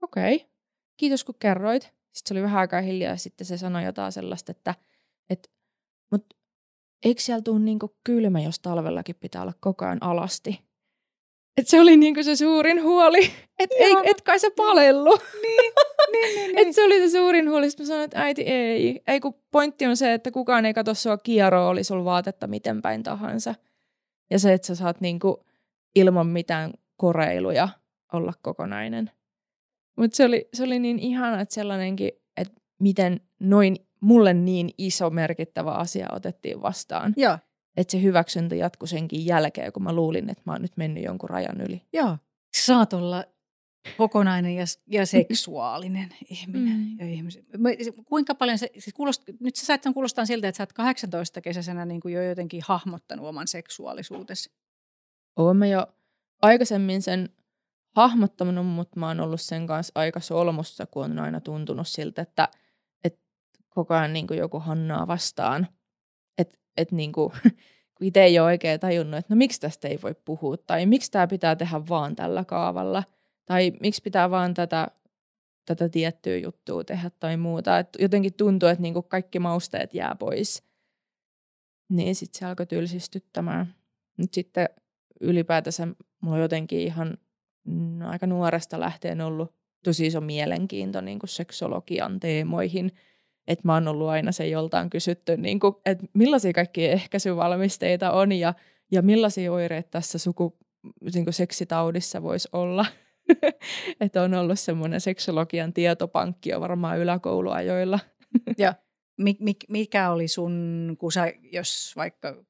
[0.02, 0.48] okei, okay,
[0.96, 1.82] kiitos kun kerroit.
[1.82, 4.74] Sitten se oli vähän aikaa hiljaa ja sitten se sanoi jotain sellaista, että,
[5.30, 5.48] että
[6.10, 6.34] mut
[7.04, 10.67] eikö siellä tule niinku kylmä, jos talvellakin pitää olla koko ajan alasti?
[11.58, 15.18] Et se oli niinku se suurin huoli, että ei, et kai se palellu.
[15.42, 15.72] Niin,
[16.12, 16.58] niin, niin, niin.
[16.68, 17.70] Et se oli se suurin huoli.
[17.70, 19.00] Sitten mä sanoin, että äiti ei.
[19.06, 22.82] Ei kun pointti on se, että kukaan ei katso sua kieroa, oli sulla vaatetta miten
[22.82, 23.54] päin tahansa.
[24.30, 25.46] Ja se, että sä saat niinku
[25.94, 27.68] ilman mitään koreiluja
[28.12, 29.10] olla kokonainen.
[29.96, 35.10] Mutta se oli, se oli niin ihana, että sellainenkin, että miten noin mulle niin iso
[35.10, 37.14] merkittävä asia otettiin vastaan.
[37.16, 37.38] Joo
[37.78, 41.30] että se hyväksyntä jatkui senkin jälkeen, kun mä luulin, että mä oon nyt mennyt jonkun
[41.30, 41.82] rajan yli.
[41.92, 42.18] Joo.
[42.56, 43.24] Saat olla
[43.96, 46.78] kokonainen ja, ja seksuaalinen ihminen.
[46.78, 46.98] Mm.
[46.98, 47.44] Ja ihmisen.
[48.04, 51.84] Kuinka paljon se, siis kuulost, nyt sä sait kuulostaa siltä, että sä oot 18 kesäisenä
[51.84, 54.50] niin kuin jo jotenkin hahmottanut oman seksuaalisuutesi.
[55.36, 55.86] Oon mä jo
[56.42, 57.28] aikaisemmin sen
[57.96, 62.48] hahmottanut, mutta mä oon ollut sen kanssa aika solmussa, kun on aina tuntunut siltä, että,
[63.04, 63.20] että
[63.68, 65.68] koko ajan niin kuin joku hannaa vastaan.
[66.78, 67.32] Että et niin kuin,
[67.94, 71.10] kun itse ei ole oikein tajunnut, että no miksi tästä ei voi puhua, tai miksi
[71.10, 73.02] tämä pitää tehdä vaan tällä kaavalla,
[73.46, 74.88] tai miksi pitää vaan tätä,
[75.64, 77.78] tätä tiettyä juttua tehdä tai muuta.
[77.78, 80.62] Et jotenkin tuntuu, että niin kuin kaikki mausteet jää pois.
[81.88, 83.74] Niin sitten se alkoi tylsistyttämään.
[84.16, 84.68] Nyt sitten
[85.20, 85.88] ylipäätänsä
[86.20, 87.18] mulla on jotenkin ihan
[87.64, 89.54] no, aika nuoresta lähtien ollut
[89.84, 92.92] tosi iso mielenkiinto niin kuin seksologian teemoihin.
[93.48, 98.32] Että mä oon ollut aina se joltain kysytty, niin kuin, että millaisia kaikkia ehkäisyvalmisteita on
[98.32, 98.54] ja,
[98.92, 100.58] ja millaisia oireita tässä suku,
[101.14, 102.86] niin kuin seksitaudissa voisi olla.
[104.00, 107.98] että on ollut semmoinen seksologian tietopankki jo varmaan yläkouluajoilla.
[108.58, 108.74] ja
[109.68, 112.44] mikä oli sun, kun sä, jos vaikka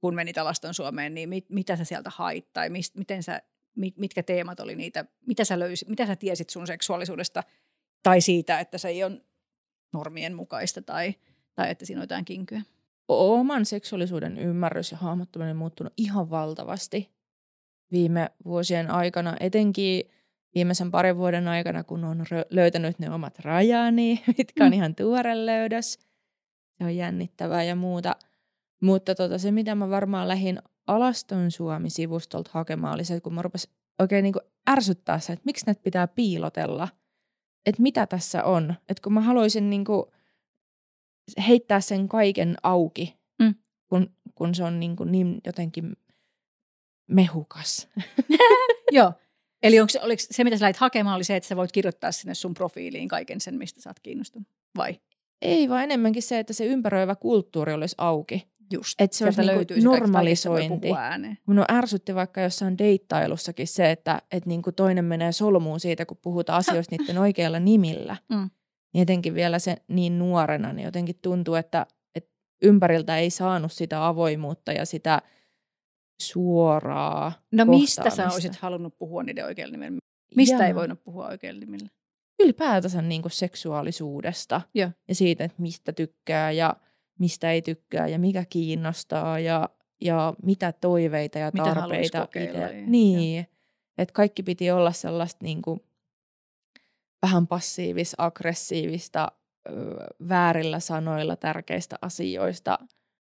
[0.00, 3.42] kun menit Alaston Suomeen, niin mit, mitä sä sieltä hait tai mist, miten sä,
[3.76, 7.42] mit, mitkä teemat oli niitä, mitä sä, löysit, mitä sä tiesit sun seksuaalisuudesta
[8.02, 9.20] tai siitä, että se ei ole
[9.96, 11.14] normien mukaista tai,
[11.54, 12.62] tai että siinä on jotain kinkyä?
[13.08, 17.10] Oman seksuaalisuuden ymmärrys ja hahmottaminen on muuttunut ihan valtavasti
[17.92, 20.10] viime vuosien aikana, etenkin
[20.54, 24.72] viimeisen parin vuoden aikana, kun on löytänyt ne omat rajani, mitkä on mm.
[24.72, 25.98] ihan tuore löydös.
[26.78, 28.16] Se on jännittävää ja muuta.
[28.82, 33.42] Mutta tota, se, mitä mä varmaan lähdin Alaston Suomi-sivustolta hakemaan, oli se, että kun mä
[33.42, 34.34] rupesin oikein niin
[34.70, 36.88] ärsyttää se, että miksi näitä pitää piilotella,
[37.66, 38.74] että mitä tässä on.
[38.88, 40.04] Että kun mä haluaisin niin kuin
[41.48, 43.54] heittää sen kaiken auki, mm.
[43.88, 45.96] kun, kun se on niin, kuin niin jotenkin
[47.06, 47.88] mehukas.
[48.92, 49.12] Joo.
[49.62, 52.34] Eli onko, oliko se, mitä sä lähit hakemaan, oli se, että sä voit kirjoittaa sinne
[52.34, 54.48] sun profiiliin kaiken sen, mistä sä oot kiinnostunut?
[54.76, 55.00] Vai?
[55.42, 58.48] Ei, vaan enemmänkin se, että se ympäröivä kulttuuri olisi auki.
[58.72, 59.00] Just.
[59.00, 60.88] Että se olisi niinku normalisointi.
[61.46, 66.18] Mun on ärsytti vaikka jossain deittailussakin se, että et niinku toinen menee solmuun siitä, kun
[66.22, 68.16] puhutaan asioista niiden oikealla nimillä.
[68.28, 68.50] Mm.
[68.94, 72.30] Niin jotenkin vielä se niin nuorena, niin jotenkin tuntuu, että, että
[72.62, 75.22] ympäriltä ei saanut sitä avoimuutta ja sitä
[76.22, 79.98] suoraa No mistä sä olisit halunnut puhua niiden oikealla nimellä?
[80.36, 80.66] Mistä ja.
[80.66, 81.88] ei voinut puhua oikealla nimellä?
[82.40, 84.90] Ylipäätänsä niin kuin seksuaalisuudesta ja.
[85.08, 86.76] ja siitä, että mistä tykkää ja
[87.18, 89.68] mistä ei tykkää ja mikä kiinnostaa ja,
[90.00, 92.84] ja mitä toiveita ja mitä tarpeita itse.
[92.86, 93.46] Niin,
[93.98, 95.80] että kaikki piti olla sellaista niin kuin
[97.22, 99.28] vähän passiivis-aggressiivista
[100.28, 102.78] väärillä sanoilla tärkeistä asioista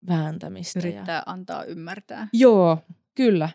[0.08, 0.80] vääntämistä.
[0.80, 1.24] Yrittää ja...
[1.26, 2.28] antaa ymmärtää.
[2.34, 2.78] Joo,
[3.16, 3.50] kyllä.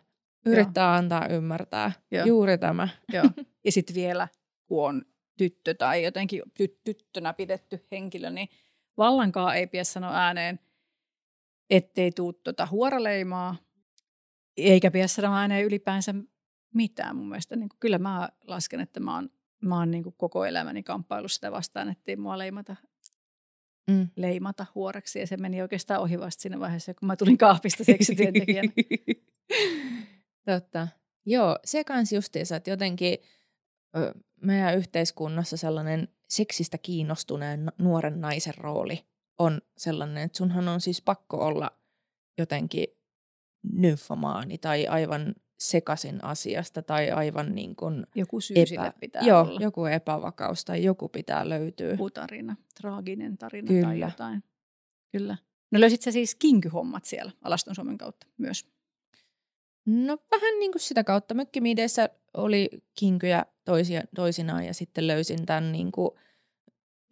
[0.46, 0.98] Yrittää Joo.
[0.98, 1.92] antaa ymmärtää.
[2.10, 2.26] Joo.
[2.26, 2.88] Juuri tämä.
[3.12, 3.24] Joo.
[3.64, 4.28] Ja sitten vielä,
[4.66, 5.02] kun on
[5.38, 8.48] tyttö tai jotenkin tyt- tyttönä pidetty henkilö, niin
[8.96, 10.60] vallankaan ei pidä sanoa ääneen,
[11.70, 13.56] ettei tuu tuota huoraleimaa,
[14.56, 16.14] eikä pidä sanoa ääneen ylipäänsä
[16.74, 17.56] mitään mun mielestä.
[17.56, 19.30] Niin kyllä mä lasken, että mä oon,
[19.62, 22.76] mä oon niin koko elämäni kamppailut sitä vastaan, ettei mua leimata,
[23.90, 24.08] mm.
[24.16, 25.18] leimata huoreksi.
[25.18, 28.72] Ja se meni oikeastaan ohi vasta siinä vaiheessa, kun mä tulin kaapista seksityöntekijänä.
[30.46, 30.88] Totta.
[31.26, 33.18] Joo, se kans justiinsa, että jotenkin
[34.40, 39.06] meidän yhteiskunnassa sellainen seksistä kiinnostuneen nuoren naisen rooli
[39.38, 41.70] on sellainen, että sunhan on siis pakko olla
[42.38, 42.86] jotenkin
[43.72, 49.60] nymfomaani tai aivan sekasin asiasta tai aivan niin kuin Joku syy epä, pitää joo, olla.
[49.60, 51.90] joku epävakaus tai joku pitää löytyä.
[51.90, 53.86] Joku tarina, traaginen tarina Kyllä.
[53.86, 54.44] tai jotain.
[55.12, 55.36] Kyllä.
[55.70, 58.66] No löysit sä siis kinkyhommat siellä Alaston Suomen kautta myös?
[59.86, 61.34] No vähän niin kuin sitä kautta.
[61.34, 62.68] Mökkimiideissä oli
[62.98, 66.10] kinkyjä toisia, toisinaan ja sitten löysin tämän niin kuin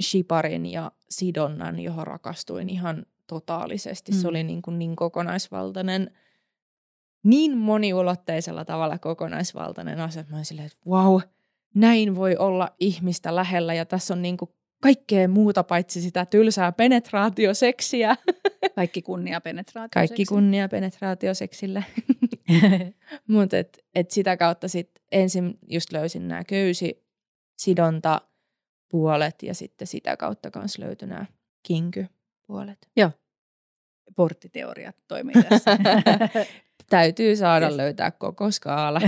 [0.03, 4.13] shiparin ja sidonnan, johon rakastuin ihan totaalisesti.
[4.13, 4.19] Mm.
[4.19, 6.11] Se oli niin, kuin niin kokonaisvaltainen,
[7.25, 11.21] niin moniulotteisella tavalla kokonaisvaltainen asia, mä olin silleen, että wow,
[11.75, 16.73] näin voi olla ihmistä lähellä ja tässä on niin kuin kaikkea muuta paitsi sitä tylsää
[16.73, 18.17] penetraatioseksiä.
[18.75, 20.09] Kaikki kunnia penetraatioseksille.
[20.09, 21.85] Kaikki kunnia penetraatioseksille.
[23.29, 27.07] Mutta et, et sitä kautta sitten ensin just löysin nämä köysi,
[27.59, 28.21] sidonta,
[28.89, 31.27] puolet ja sitten sitä kautta myös löytyi nämä
[31.63, 32.89] kinky-puolet.
[32.97, 33.11] Joo.
[34.17, 35.79] Porttiteoriat toimii tässä.
[36.91, 39.01] Täytyy saada löytää koko skaala.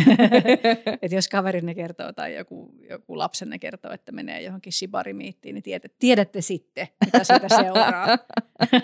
[1.03, 5.97] Et jos kaverinne kertoo tai joku, joku lapsenne kertoo, että menee johonkin shibarimiittiin, niin tiedätte,
[5.99, 8.07] tiedätte sitten, mitä siitä seuraa.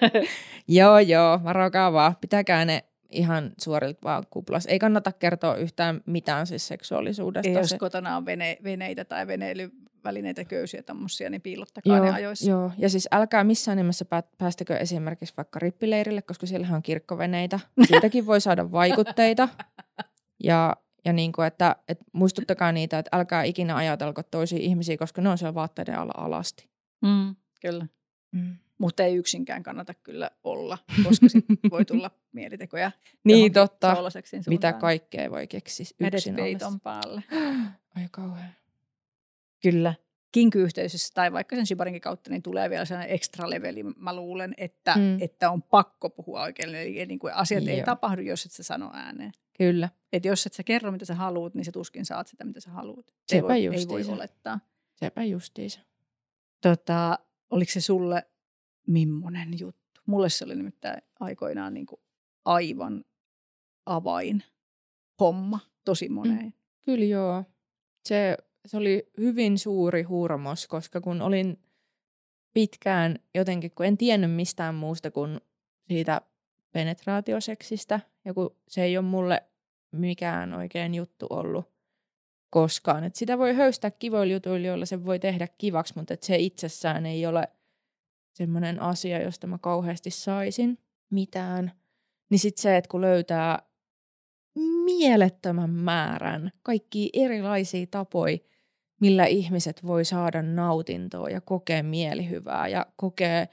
[0.69, 2.17] joo, joo, varokaa vaan.
[2.21, 4.67] Pitäkää ne ihan suorilta vaan kuplas.
[4.67, 7.49] Ei kannata kertoa yhtään mitään siis seksuaalisuudesta.
[7.49, 9.27] Ei, jos Se- kotona on vene, veneitä tai
[10.07, 12.51] veneilyvälineitä, köysiä tämmöisiä, niin piilottakaa ne ajoissa.
[12.51, 17.61] Joo, ja siis älkää missään nimessä pää- päästäkö esimerkiksi vaikka rippileirille, koska siellähän on kirkkoveneitä.
[17.87, 19.49] Siitäkin voi saada vaikutteita.
[20.45, 25.23] Ja, ja niin kuin, että, että muistuttakaa niitä, että älkää ikinä ajatelko toisia ihmisiä, koska
[25.23, 26.69] ne on siellä vaatteiden alla alasti.
[27.03, 27.87] Mm, kyllä.
[28.33, 28.57] Mm.
[28.79, 32.91] Mutta ei yksinkään kannata kyllä olla, koska sitten voi tulla mielitekoja.
[33.25, 33.97] Niin totta.
[34.47, 37.23] Mitä kaikkea voi keksiä yksin peiton päälle.
[37.97, 38.66] Ai kauhean.
[39.63, 39.95] Kyllä.
[40.33, 44.95] Kinkyyhteisössä tai vaikka sen Shibarinkin kautta, niin tulee vielä sellainen extra leveli, mä luulen, että,
[44.95, 45.01] Mm.
[45.03, 45.19] mm.
[45.21, 46.75] että on pakko puhua oikein.
[46.75, 47.85] Eli niin kuin asiat ei Joo.
[47.85, 49.33] tapahdu, jos et sä sano ääneen.
[49.59, 49.89] Kyllä.
[50.13, 52.71] Et jos et sä kerro, mitä sä haluat, niin sä tuskin saat sitä, mitä sä
[52.71, 53.07] haluat.
[53.11, 54.61] Ei Sepä voi, ei voi olettaa.
[54.95, 55.81] Sepä justiinsa.
[56.63, 57.19] Tota,
[57.51, 58.23] oliko se sulle
[58.87, 60.01] millainen juttu?
[60.07, 62.01] Mulle se oli nimittäin aikoinaan niin kuin
[62.45, 63.05] aivan
[63.87, 64.43] avain
[65.21, 66.55] homma tosi moneen.
[66.83, 67.45] Kyllä joo.
[68.05, 71.59] Se, se oli hyvin suuri hurmos, koska kun olin
[72.53, 75.41] pitkään jotenkin, kun en tiennyt mistään muusta kuin
[75.89, 76.21] siitä
[76.73, 79.43] penetraatioseksistä, ja kun se ei ole mulle
[79.93, 81.77] mikään oikein juttu ollut
[82.51, 83.05] koskaan.
[83.05, 87.07] Et sitä voi höystää kivoilla jutuilla, joilla se voi tehdä kivaksi, mutta et se itsessään
[87.07, 87.49] ei ole
[88.33, 90.79] semmoinen asia, josta mä kauheasti saisin
[91.11, 91.73] mitään.
[92.31, 93.63] Niin sitten se, että kun löytää
[94.85, 98.39] mielettömän määrän kaikki erilaisia tapoja,
[99.01, 103.47] millä ihmiset voi saada nautintoa ja kokea mielihyvää ja kokea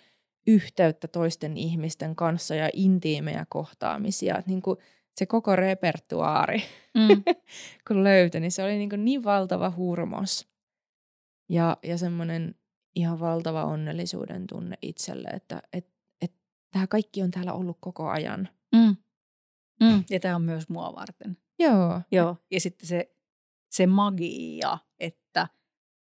[0.47, 4.37] yhteyttä toisten ihmisten kanssa ja intiimejä kohtaamisia.
[4.37, 4.77] Et niin kuin
[5.15, 6.63] se koko repertuaari,
[6.93, 7.23] Mm.
[7.87, 10.47] kun löytyi, niin se oli niin, kuin niin valtava hurmos.
[11.49, 12.55] Ja, ja semmoinen
[12.95, 15.87] ihan valtava onnellisuuden tunne itselle, että et,
[16.21, 16.33] et,
[16.71, 18.49] tämä kaikki on täällä ollut koko ajan.
[18.75, 18.95] Mm.
[19.79, 20.03] Mm.
[20.09, 21.37] Ja tämä on myös mua varten.
[21.59, 22.01] Joo.
[22.11, 22.37] Joo.
[22.51, 23.15] Ja sitten se,
[23.71, 25.47] se magia, että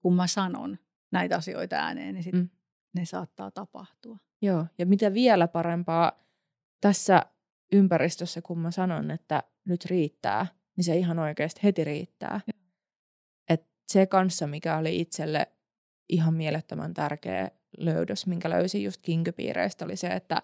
[0.01, 0.79] kun mä sanon
[1.13, 2.39] näitä asioita ääneen, niin sit Mm.
[2.39, 2.49] mm.
[2.95, 4.19] ne saattaa tapahtua.
[4.43, 6.13] Joo, ja mitä vielä parempaa
[6.81, 7.27] tässä
[7.73, 10.47] ympäristössä, kun mä sanon, että nyt riittää,
[10.77, 12.41] niin se ihan oikeasti heti riittää.
[13.49, 15.47] Et se kanssa, mikä oli itselle
[16.09, 20.43] ihan mielettömän tärkeä löydös, minkä löysin just kinkypiireistä, oli se, että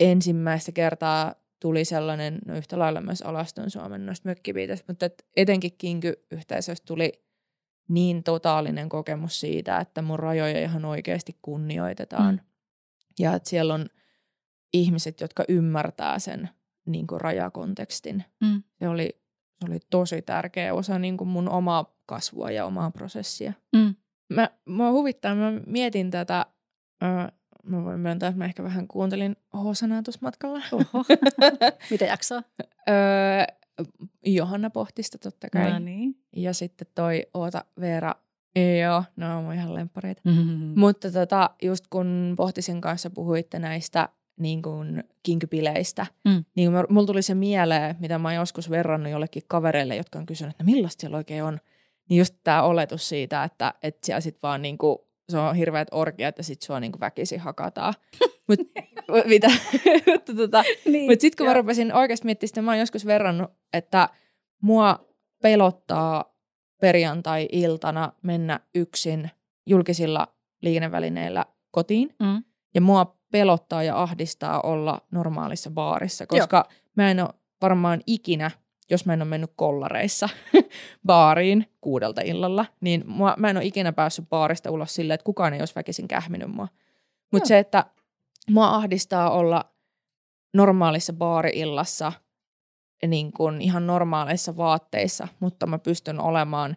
[0.00, 5.72] ensimmäistä kertaa tuli sellainen, no yhtä lailla myös alaston Suomen noista mökkipiiteistä, mutta et etenkin
[5.78, 7.27] kinkyyhteisöstä tuli
[7.88, 12.34] niin totaalinen kokemus siitä, että mun rajoja ihan oikeasti kunnioitetaan.
[12.34, 12.40] Mm.
[13.18, 13.86] Ja että siellä on
[14.72, 16.48] ihmiset, jotka ymmärtää sen
[16.86, 18.24] niin kuin rajakontekstin.
[18.40, 18.62] Mm.
[18.78, 19.20] Se oli,
[19.60, 23.52] se oli tosi tärkeä osa niin kuin mun omaa kasvua ja omaa prosessia.
[23.76, 23.94] Mm.
[24.28, 26.46] Mä, mua huvittaa, mä mietin tätä,
[27.02, 27.08] öö,
[27.62, 30.60] mä voin myöntää, että mä ehkä vähän kuuntelin Hosanaa tuossa matkalla.
[30.72, 31.04] Oho.
[31.90, 32.42] Mitä jaksaa?
[32.88, 33.58] öö,
[34.26, 35.70] Johanna Pohtista totta kai.
[35.70, 36.14] No niin.
[36.36, 38.14] Ja sitten toi Oota Veera,
[38.82, 40.20] joo, ne on mun ihan lemppareita.
[40.24, 40.72] Mm.
[40.80, 44.08] Mutta tota, just kun Pohtisin kanssa puhuitte näistä
[44.40, 46.44] niin kuin kinkypileistä, Mm.
[46.54, 50.26] niin mä- mulla tuli se mieleen, mitä mä oon joskus verrannut jollekin kavereille, jotka on
[50.26, 51.58] kysynyt, että millaista siellä oikein on.
[52.08, 56.38] Niin just tämä oletus siitä, että, että siellä sit vaan niinku, se on hirveät orgiat
[56.38, 57.94] ja sit sua niinku väkisin hakataan.
[58.48, 58.58] Mut,
[59.26, 59.48] mitä?
[60.06, 61.10] Mutta tota, Niin.
[61.10, 61.62] mutta sitten kun mä joo.
[61.62, 64.08] rupesin oikeasti miettimään sitä, mä oon joskus verrannut, että
[64.62, 65.08] mua
[65.42, 66.24] pelottaa
[66.80, 69.30] perjantai-iltana mennä yksin
[69.66, 70.28] julkisilla
[70.62, 72.14] liikennevälineillä kotiin.
[72.22, 72.42] Mm.
[72.74, 76.78] Ja mua pelottaa ja ahdistaa olla normaalissa baarissa, koska Joo.
[76.96, 78.50] mä en ole varmaan ikinä,
[78.90, 80.28] jos mä en ole mennyt kollareissa
[81.06, 85.54] baariin kuudelta illalla, niin mua, mä en ole ikinä päässyt baarista ulos silleen, että kukaan
[85.54, 86.68] ei olisi väkisin kähminyt mua.
[87.32, 87.84] Mutta se, että
[88.50, 89.64] mua ahdistaa olla
[90.54, 92.12] normaalissa baari-illassa
[93.06, 96.76] niin kuin ihan normaaleissa vaatteissa, mutta mä pystyn olemaan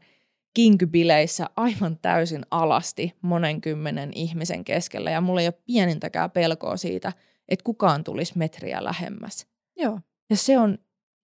[0.54, 7.14] kinkybileissä aivan täysin alasti monen kymmenen ihmisen keskellä ja mulla ei ole pienintäkään pelkoa siitä,
[7.50, 9.48] että kukaan tulisi metriä lähemmäs.
[9.78, 10.00] Joo.
[10.30, 10.78] Ja se on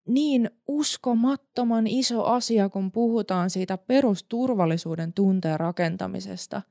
[0.07, 6.61] niin uskomattoman iso asia, kun puhutaan siitä perusturvallisuuden tunteen rakentamisesta,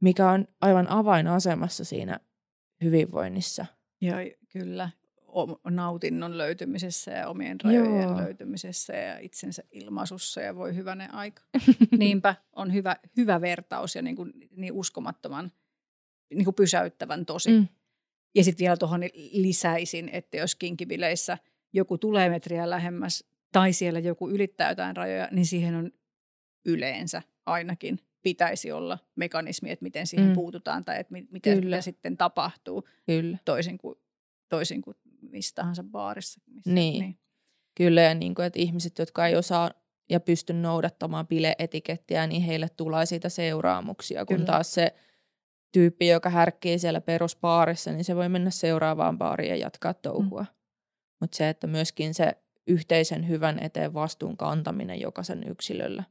[0.00, 2.20] mikä on aivan avainasemassa siinä
[2.84, 3.66] hyvinvoinnissa.
[4.00, 4.16] Ja
[4.52, 4.90] kyllä
[5.26, 8.16] o- nautinnon löytymisessä ja omien rajojen Joo.
[8.16, 11.42] löytymisessä ja itsensä ilmaisussa ja voi hyvänen aika.
[11.98, 15.52] Niinpä on hyvä, hyvä vertaus ja niin, kuin, niin uskomattoman
[16.34, 17.50] niin kuin pysäyttävän tosi.
[17.50, 17.68] Mm.
[18.34, 19.00] Ja sitten vielä tuohon
[19.32, 21.38] lisäisin, että jos kinkibileissä
[21.72, 25.90] joku tulee metriä lähemmäs tai siellä joku ylittää jotain rajoja, niin siihen on
[26.66, 30.30] yleensä ainakin pitäisi olla mekanismi, että miten siihen Mm.
[30.30, 30.34] mm.
[30.34, 31.76] puututaan tai että mi- miten Kyllä.
[31.76, 33.38] mitä sitten tapahtuu Kyllä.
[33.44, 33.94] toisin kuin,
[34.48, 34.96] toisin kuin
[35.30, 36.40] missä tahansa baarissa.
[36.46, 37.00] Missä, Niin.
[37.00, 37.18] niin.
[37.74, 39.70] Kyllä, ja niin kuin, että ihmiset, jotka ei osaa
[40.10, 44.46] ja pysty noudattamaan bileetikettiä, niin heille tulee siitä seuraamuksia, kun Kyllä.
[44.46, 44.94] taas se
[45.72, 50.40] tyyppi, joka härkkii siellä perusbaarissa, niin se voi mennä seuraavaan baariin ja jatkaa touhua.
[50.42, 50.46] Mm.
[51.22, 52.32] Mutta se, että myöskin se
[52.66, 56.04] yhteisen hyvän eteen vastuun kantaminen jokaisen yksilöllä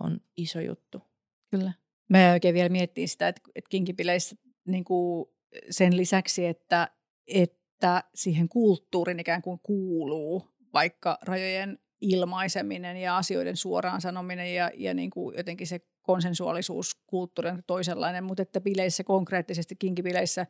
[0.00, 1.02] on iso juttu.
[1.50, 1.72] Kyllä.
[2.08, 4.36] Mä oikein vielä miettii sitä, että, että kinkipileissä
[4.66, 5.26] niin kuin
[5.70, 6.88] sen lisäksi, että,
[7.26, 14.94] että siihen kulttuurin ikään kuin kuuluu vaikka rajojen ilmaiseminen ja asioiden suoraan sanominen ja, ja
[14.94, 20.46] niin kuin jotenkin se konsensuaalisuuskulttuuri on toisenlainen, mutta että bileissä konkreettisesti, kinkibileissä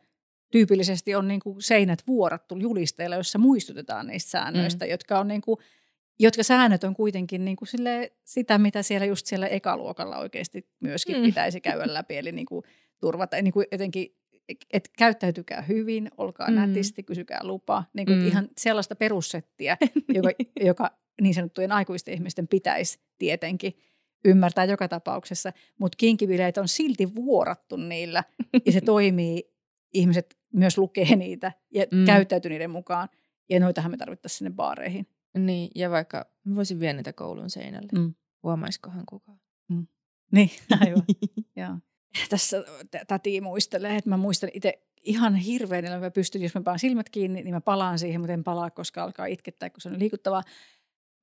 [0.50, 4.90] tyypillisesti on niin kuin seinät vuorattu julisteilla, jossa muistutetaan niistä säännöistä, mm.
[4.90, 5.56] jotka on niin kuin,
[6.18, 11.16] jotka säännöt on kuitenkin niin kuin sille, sitä, mitä siellä just siellä ekaluokalla oikeasti myöskin
[11.16, 11.22] mm.
[11.22, 12.64] pitäisi käydä läpi, eli niin kuin
[13.00, 14.16] turvata, niin kuin jotenkin
[14.72, 16.54] että käyttäytykää hyvin, olkaa mm.
[16.54, 17.84] nätisti, kysykää lupa.
[17.94, 18.26] Niin kuin, mm.
[18.26, 19.76] Ihan sellaista perussettiä,
[20.14, 20.90] joka, joka
[21.20, 23.72] niin sanottujen aikuisten ihmisten pitäisi tietenkin
[24.24, 25.52] ymmärtää joka tapauksessa.
[25.78, 28.24] Mutta kinkibileet on silti vuorattu niillä
[28.66, 29.55] ja se toimii,
[29.96, 32.04] ihmiset myös lukee niitä ja mm.
[32.04, 33.08] käyttäytyy niiden mukaan.
[33.48, 35.06] Ja noitahan me tarvittaisiin sinne baareihin.
[35.38, 37.88] Niin, ja vaikka mä voisin viedä niitä koulun seinälle.
[37.94, 38.14] Mm.
[38.42, 39.40] Huomaiskohan kukaan?
[39.68, 39.86] Mm.
[40.32, 40.50] Niin,
[40.80, 41.02] aivan.
[41.56, 41.78] Joo
[42.28, 42.64] tässä
[43.06, 47.10] täti muistelee, että mä muistan itse ihan hirveän, että mä pystyn, jos mä palaan silmät
[47.10, 50.42] kiinni, niin mä palaan siihen, mutta en palaa, koska alkaa itkettää, kun se on liikuttavaa.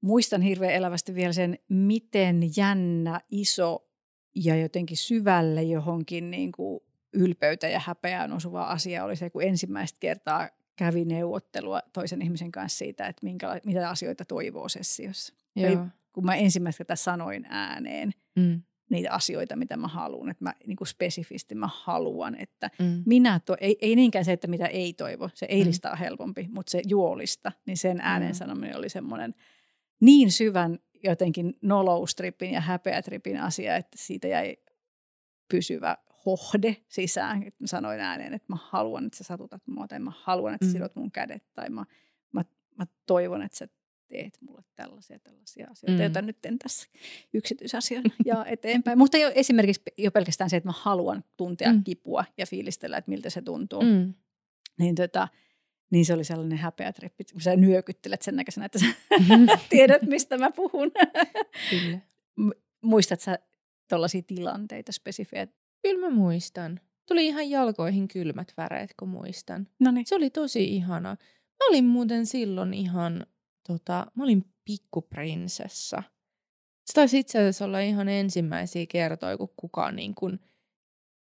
[0.02, 3.88] Muistan hirveän elävästi vielä sen, miten jännä, iso
[4.36, 6.80] ja jotenkin syvälle johonkin niin kuin
[7.14, 12.78] ylpeytä ja häpeään osuva asia oli se, kun ensimmäistä kertaa kävi neuvottelua toisen ihmisen kanssa
[12.78, 15.34] siitä, että minkä, mitä asioita toivoo sessiossa.
[15.56, 15.68] Joo.
[15.68, 15.78] Eli
[16.14, 18.62] kun mä ensimmäistä kertaa sanoin ääneen, mm
[18.94, 20.30] niitä asioita, mitä mä haluan.
[20.30, 23.04] Että mä niin kuin spesifisti mä haluan, että mm.
[23.06, 26.48] minä, to, ei, ei niinkään se, että mitä ei toivo, se ei lista on helpompi,
[26.52, 28.36] mutta se juolista, niin sen äänen mm.
[28.36, 29.36] sanominen oli semmoinen
[30.00, 34.58] niin syvän jotenkin noloustripin ja häpeätripin asia, että siitä jäi
[35.52, 37.44] pysyvä hohde sisään.
[37.44, 40.66] Että mä sanoin ääneen, että mä haluan, että sä satutat mua, tai mä haluan, että
[40.66, 41.86] sä sidot mun kädet, tai mä,
[42.32, 42.46] mä,
[42.78, 43.68] mä toivon, että sä
[44.08, 46.02] teet mulle tällaisia tällaisia asioita, mm.
[46.02, 46.88] joita nyt en tässä
[47.34, 48.98] yksityisasioina ja eteenpäin.
[48.98, 51.84] Mutta jo, esimerkiksi jo pelkästään se, että mä haluan tuntea mm.
[51.84, 53.82] kipua ja fiilistellä, että miltä se tuntuu.
[53.82, 54.14] Mm.
[54.80, 55.28] Niin, tota,
[55.90, 58.86] niin se oli sellainen häpeä trippi, kun sä nyökyttelet sen näköisenä, että sä
[59.70, 60.92] tiedät, mistä mä puhun.
[61.70, 62.00] Kyllä.
[62.82, 63.40] Muistat sä
[63.90, 65.48] tuollaisia tilanteita spesifejä?
[65.84, 66.80] Kyllä mä muistan.
[67.08, 69.68] Tuli ihan jalkoihin kylmät väreet, kun muistan.
[69.80, 70.06] Noniin.
[70.06, 71.10] Se oli tosi ihana.
[71.50, 73.26] Mä olin muuten silloin ihan
[73.68, 76.04] tota, mä olin pikkuprinsessa.
[76.86, 80.40] Se taisi itse asiassa olla ihan ensimmäisiä kertoja, kun kukaan niin kuin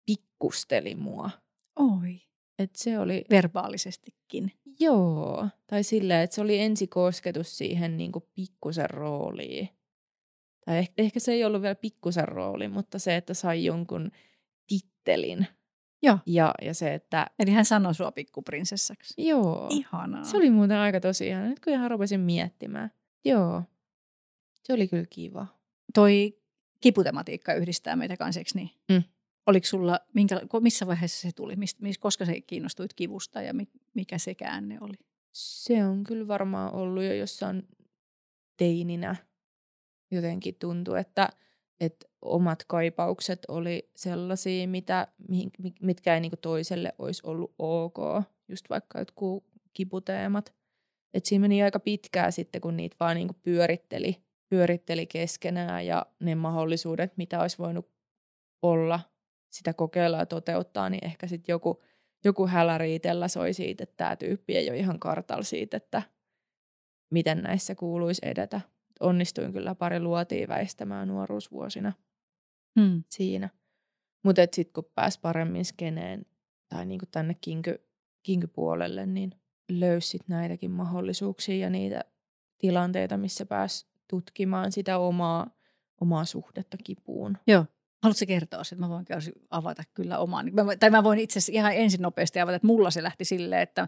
[0.06, 1.30] pikkusteli mua.
[1.76, 2.22] Oi.
[2.60, 3.26] Et se oli...
[3.30, 4.52] Verbaalisestikin.
[4.80, 5.48] Joo.
[5.68, 9.69] Tai silleen, että se oli ensikosketus siihen niin kuin pikkusen rooliin.
[10.65, 14.11] Tai ehkä, ehkä se ei ollut vielä pikkusen rooli, mutta se, että sai jonkun
[14.80, 15.48] tittelin–
[16.03, 16.19] Joo.
[16.26, 17.27] Ja, ja se, että...
[17.39, 19.14] Eli hän sanoi sua pikkuprinsessaksi.
[19.27, 19.68] Joo.
[19.69, 20.23] Ihanaa.
[20.23, 21.48] Se oli muuten aika tosi ihana.
[21.48, 22.91] Nyt kun ihan rupesin miettimään.
[23.26, 23.64] Joo.
[24.64, 25.48] Se oli kyllä kiva.
[25.93, 26.41] Toi
[26.81, 29.03] kiputematiikka yhdistää meitä kanseksi, niin mm.
[29.45, 31.56] oliko sulla, minkä, missä vaiheessa se tuli?
[31.56, 33.53] Mist, mis, koska se kiinnostuit kivusta ja
[33.93, 34.93] mikä se käänne oli?
[35.31, 37.68] Se on kyllä varmaan ollut jo jossain
[38.57, 39.15] teininä.
[40.11, 41.30] Jotenkin tuntuu, että–
[41.82, 45.08] että omat kaipaukset oli sellaisia, mitä,
[45.82, 47.98] mitkä ei niinku toiselle olisi ollut ok,
[48.48, 49.44] just vaikka jotkut
[49.74, 50.53] kiputeemat.
[51.14, 56.36] Et siinä meni aika pitkää sitten, kun niitä vaan niinku pyöritteli, pyöritteli keskenään ja ne
[56.36, 57.90] mahdollisuudet, mitä olisi voinut
[58.62, 58.99] olla
[59.52, 61.84] sitä kokeilla ja toteuttaa, niin ehkä sitten joku,
[62.26, 66.02] joku häläriitellä soi siitä, että tämä tyyppi ei ole ihan kartalla siitä, että
[67.12, 68.62] miten näissä kuuluisi edetä
[69.02, 71.94] onnistuin kyllä pari luotiin väistämään nuoruusvuosina
[72.80, 73.03] hmm.
[73.10, 73.49] siinä.
[74.23, 76.26] Mutta sitten kun pääsi paremmin skeneen
[76.69, 77.86] tai niinku tänne kinky,
[78.23, 79.32] kinkypuolelle, niin
[79.72, 82.03] löysit näitäkin mahdollisuuksia ja niitä
[82.57, 85.57] tilanteita, missä pääsi tutkimaan sitä omaa,
[86.02, 87.38] omaa suhdetta kipuun.
[87.48, 87.65] Joo.
[88.03, 89.06] Haluatko kertoa että Mä voin
[89.49, 90.52] avata kyllä omaan.
[90.53, 93.61] Mä, tai mä voin itse asiassa ihan ensin nopeasti avata, että mulla se lähti silleen,
[93.61, 93.88] että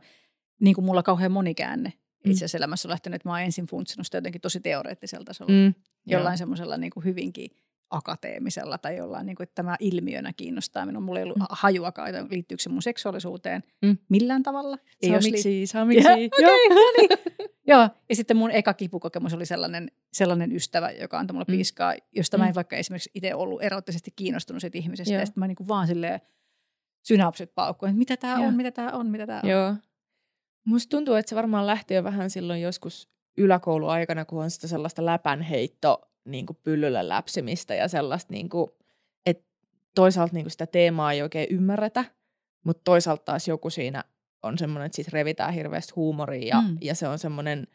[0.62, 1.94] niin kuin mulla kauhean monikäänne
[2.26, 2.32] mm.
[2.32, 5.54] itse asiassa elämässä on lähtenyt, että mä oon ensin funtsinut sitä jotenkin tosi teoreettisella tasolla.
[5.54, 5.74] Mm.
[6.06, 7.50] Jollain semmoisella niin kuin hyvinkin
[7.90, 11.02] akateemisella tai jollain, niin kuin, että tämä ilmiönä kiinnostaa minua.
[11.02, 11.46] Mulla ei ollut mm.
[11.50, 13.98] hajuakaan, että liittyykö se mun seksuaalisuuteen mm.
[14.10, 14.78] millään tavalla.
[15.02, 16.12] Ei saa miksi, saa miksi.
[16.12, 17.10] Okei, okay, no niin.
[17.68, 21.52] Joo, ja sitten mun eka kipukokemus oli sellainen, sellainen ystävä, joka antoi mulle mm.
[21.52, 22.42] piiskaa, josta mm.
[22.42, 25.14] mä en vaikka esimerkiksi itse ollut erottisesti kiinnostunut siitä ihmisestä.
[25.14, 25.20] Joo.
[25.20, 26.22] Ja sitten mä niin kuin vaan silleen
[27.04, 29.50] synapsit paukkuin, että mitä tämä on, mitä tämä on, mitä tämä on.
[29.50, 29.76] Joo.
[30.66, 35.06] Musta tuntuu, että se varmaan lähti jo vähän silloin joskus yläkouluaikana, kun on sitä sellaista
[35.06, 38.72] läpänheitto niin kuin pyllyllä läpsimistä ja sellaista, niin kuin,
[39.26, 39.44] että
[39.96, 42.06] toisaalta niin kuin sitä teemaa ei oikein ymmärretä,
[42.64, 44.04] mutta toisaalta taas joku siinä
[44.44, 46.78] on semmoinen, että siitä revitään hirveästi huumoria ja, mm.
[46.82, 47.68] ja se on semmoinen,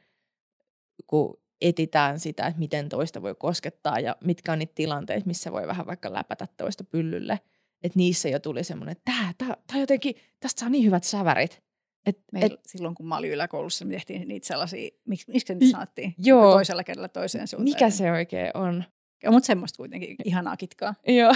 [1.06, 5.66] kun etitään sitä, että miten toista voi koskettaa ja mitkä on niitä tilanteita, missä voi
[5.66, 7.40] vähän vaikka läpätä toista pyllylle.
[7.82, 11.62] Että niissä jo tuli semmoinen, että tää, tää, tää jotenkin, tästä saa niin hyvät sävärit.
[12.07, 15.73] Et, Meillä, et, silloin kun mä olin yläkoulussa, me tehtiin niitä sellaisia, miksi, miksi niitä
[15.73, 16.15] sanottiin?
[16.19, 16.53] Joo.
[16.53, 17.75] Toisella kerralla toiseen suuntaan.
[17.75, 18.85] Mikä se oikein on?
[19.31, 20.95] Mutta semmoista kuitenkin ihanaa kitkaa.
[21.07, 21.33] Joo.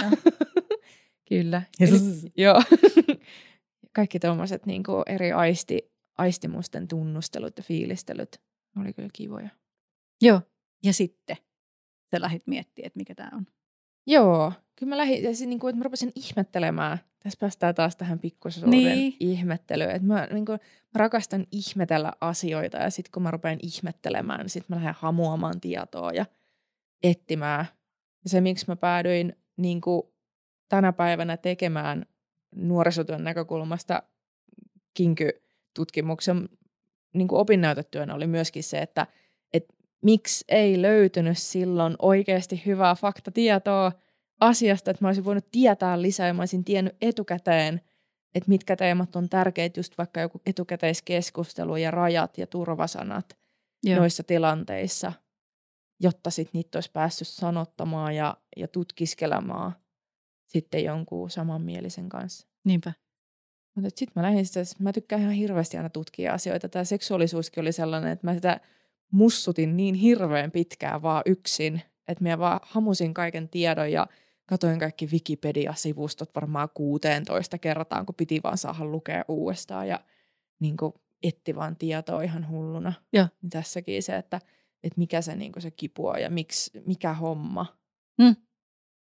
[1.29, 1.61] Kyllä.
[1.79, 1.99] Eli,
[2.37, 2.61] joo.
[3.95, 8.41] Kaikki tuommoiset niinku eri aisti, aistimusten tunnustelut ja fiilistelyt
[8.81, 9.49] oli kyllä kivoja.
[10.21, 10.41] Joo.
[10.83, 11.37] Ja sitten
[12.11, 13.45] sä lähdit miettimään, että mikä tämä on.
[14.07, 14.53] Joo.
[14.75, 16.97] Kyllä mä lähdin, ja se, niin kuin, että mä rupesin ihmettelemään.
[17.19, 19.15] Tässä päästään taas tähän pikkusuuden niin.
[19.19, 19.91] ihmettelyyn.
[19.91, 20.59] Että mä, niin kuin,
[20.93, 25.61] mä rakastan ihmetellä asioita ja sitten kun mä rupean ihmettelemään, niin sitten mä lähden hamuamaan
[25.61, 26.25] tietoa ja
[27.03, 27.65] etsimään.
[28.23, 30.03] Ja se, miksi mä päädyin niin kuin,
[30.69, 32.05] tänä päivänä tekemään
[32.55, 34.03] nuorisotyön näkökulmasta
[34.93, 36.49] kinky-tutkimuksen
[37.13, 39.07] niin kuin opinnäytetyönä oli myöskin se, että–
[40.03, 43.91] miksi ei löytynyt silloin oikeasti hyvää faktatietoa
[44.39, 47.81] asiasta, että mä olisin voinut tietää lisää ja mä olisin tiennyt etukäteen,
[48.35, 53.37] että mitkä teemat on tärkeitä, just vaikka joku etukäteiskeskustelu ja rajat ja turvasanat
[53.83, 53.99] Joo.
[53.99, 55.13] noissa tilanteissa,
[55.99, 59.75] jotta sitten niitä olisi päässyt sanottamaan ja, ja tutkiskelemaan
[60.47, 62.47] sitten jonkun samanmielisen kanssa.
[62.65, 62.93] Niinpä.
[63.75, 66.69] Mutta sitten mä lähdin sitä, mä tykkään ihan hirveästi aina tutkia asioita.
[66.69, 68.59] Tämä seksuaalisuuskin oli sellainen, että mä sitä
[69.11, 74.07] mussutin niin hirveän pitkään vaan yksin, että minä vaan hamusin kaiken tiedon ja
[74.45, 79.99] katoin kaikki Wikipedia-sivustot varmaan 16 kertaan, kun piti vaan saada lukea uudestaan ja
[80.59, 80.93] niin kuin
[81.23, 82.93] etti vaan tietoa ihan hulluna.
[83.13, 83.27] Ja.
[83.41, 84.41] Niin tässäkin se, että,
[84.83, 87.77] että mikä se, niin se kipu on ja miksi, mikä homma.
[88.23, 88.35] Hmm.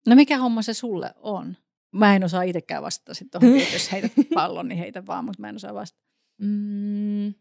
[0.06, 1.56] No mikä homma se sulle on?
[1.92, 5.48] Mä en osaa itsekään vastata sitten tuohon, jos heität pallon, niin heitä vaan, mutta mä
[5.48, 6.04] en osaa vastata.
[6.40, 7.34] Mm,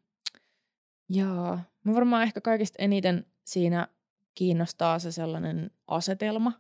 [1.10, 3.88] Joo, mä varmaan ehkä kaikista eniten siinä
[4.36, 6.54] kiinnostaa se sellainen asetelma,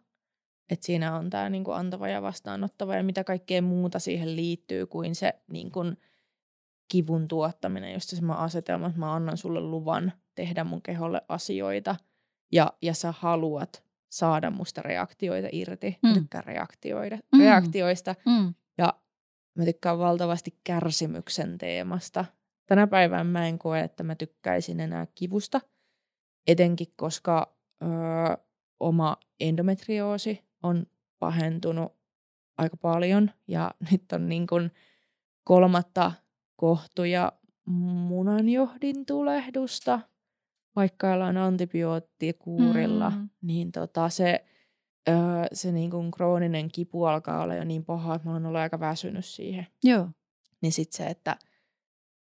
[0.69, 5.15] että siinä on tämä niinku antava ja vastaanottava ja mitä kaikkea muuta siihen liittyy kuin
[5.15, 5.79] se niinku
[6.91, 11.95] kivun tuottaminen, just se asetelma, että mä annan sulle luvan tehdä mun keholle asioita
[12.51, 15.97] ja, ja sä haluat saada musta reaktioita irti.
[16.03, 16.09] Mm.
[16.09, 17.39] Mä tykkään reaktioida, mm.
[17.39, 18.53] reaktioista mm.
[18.77, 18.93] ja
[19.55, 22.25] mä tykkään valtavasti kärsimyksen teemasta
[22.65, 25.61] tänä päivänä mä en koe, että mä tykkäisin enää kivusta,
[26.47, 27.52] etenkin koska
[27.83, 28.37] öö,
[28.79, 30.85] oma endometrioosi on
[31.19, 31.93] pahentunut
[32.57, 34.71] aika paljon ja nyt on niin kuin
[35.43, 36.11] kolmatta
[36.55, 37.31] kohtuja
[37.65, 39.99] munanjohdin tulehdusta,
[40.75, 43.29] vaikka ollaan antibioottikuurilla, mm.
[43.41, 44.45] niin tota se,
[45.09, 45.15] öö,
[45.53, 48.79] se niin kuin krooninen kipu alkaa olla jo niin paha, että mä oon ollut aika
[48.79, 49.67] väsynyt siihen.
[49.83, 50.07] Joo.
[50.61, 51.37] Niin sitten se, että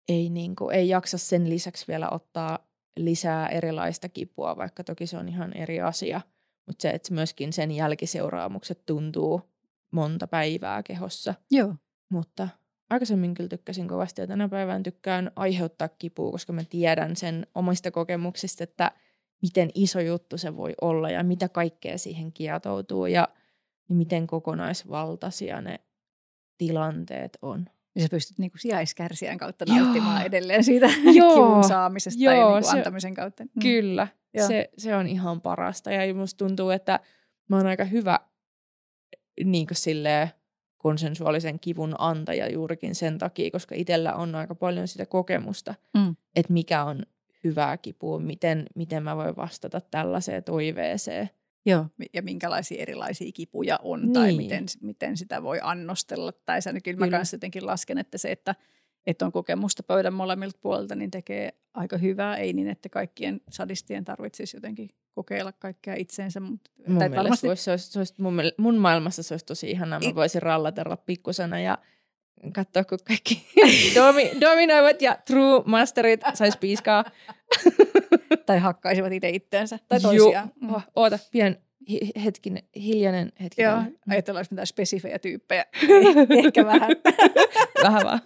[0.07, 2.59] ei, niin kuin, ei jaksa sen lisäksi vielä ottaa
[2.97, 6.21] lisää erilaista kipua, vaikka toki se on ihan eri asia.
[6.65, 9.41] Mutta se, että myöskin sen jälkiseuraamukset tuntuu
[9.91, 11.33] monta päivää kehossa.
[11.51, 11.75] Joo.
[12.09, 12.47] Mutta
[12.89, 17.91] aikaisemmin kyllä tykkäsin kovasti ja tänä päivänä tykkään aiheuttaa kipua, koska mä tiedän sen omista
[17.91, 18.91] kokemuksista, että
[19.41, 23.27] miten iso juttu se voi olla ja mitä kaikkea siihen kietoutuu ja
[23.89, 25.79] miten kokonaisvaltaisia ne
[26.57, 27.65] tilanteet on
[27.95, 30.25] niin sä pystyt niin kuin sijaiskärsijän kautta nauttimaan Joo.
[30.25, 31.33] edelleen siitä Joo.
[31.33, 33.43] kivun saamisesta Joo, tai niin kuin se, antamisen kautta.
[33.43, 33.61] Mm.
[33.61, 34.07] Kyllä,
[34.47, 35.91] se, se on ihan parasta.
[35.91, 36.99] Ja musta tuntuu, että
[37.49, 38.19] mä oon aika hyvä
[39.43, 40.29] niin kuin silleen,
[40.77, 46.15] konsensuaalisen kivun antaja juurikin sen takia, koska itsellä on aika paljon sitä kokemusta, mm.
[46.35, 47.03] että mikä on
[47.43, 51.29] hyvää kipua, miten, miten mä voin vastata tällaiseen toiveeseen–
[51.65, 54.13] Joo, ja minkälaisia erilaisia kipuja on niin.
[54.13, 56.31] tai miten, miten sitä voi annostella.
[56.31, 58.55] Tai sen, kyllä mä kanssa jotenkin lasken, että se, että,
[59.07, 62.37] että on kokemusta pöydän molemmilta puolilta, niin tekee aika hyvää.
[62.37, 66.39] Ei niin, että kaikkien sadistien tarvitsisi jotenkin kokeilla kaikkea itseensä.
[66.39, 67.47] Mutta, mun, tai varmasti...
[67.47, 69.99] voisi, se olisi, se olisi, mun, mun maailmassa se olisi tosi ihanaa.
[69.99, 71.77] Mä voisin rallatella pikkusena ja
[72.53, 73.47] katsoa, kun kaikki
[73.95, 77.05] domi, dominoivat ja true masterit saisi piiskaa.
[78.45, 80.51] tai hakkaisivat itse itteensä tai toisiaan.
[80.61, 80.69] Joo.
[80.69, 80.75] Mm.
[80.75, 81.57] Oh, oota, pien
[82.23, 83.61] hetkin, hiljainen hetki.
[83.61, 85.65] Joo, ajatellaan mitään spesifejä tyyppejä.
[86.43, 86.89] Ehkä vähän.
[87.83, 88.21] vähän vaan.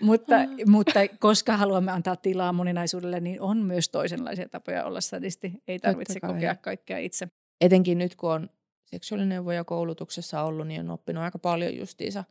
[0.00, 0.34] mutta,
[0.66, 5.52] mutta koska haluamme antaa tilaa moninaisuudelle, niin on myös toisenlaisia tapoja olla sadisti.
[5.68, 7.28] Ei tarvitse kokea kaikkea itse.
[7.60, 8.50] Etenkin nyt, kun on
[8.84, 12.24] seksuaalineuvoja koulutuksessa ollut, niin on oppinut aika paljon justiinsa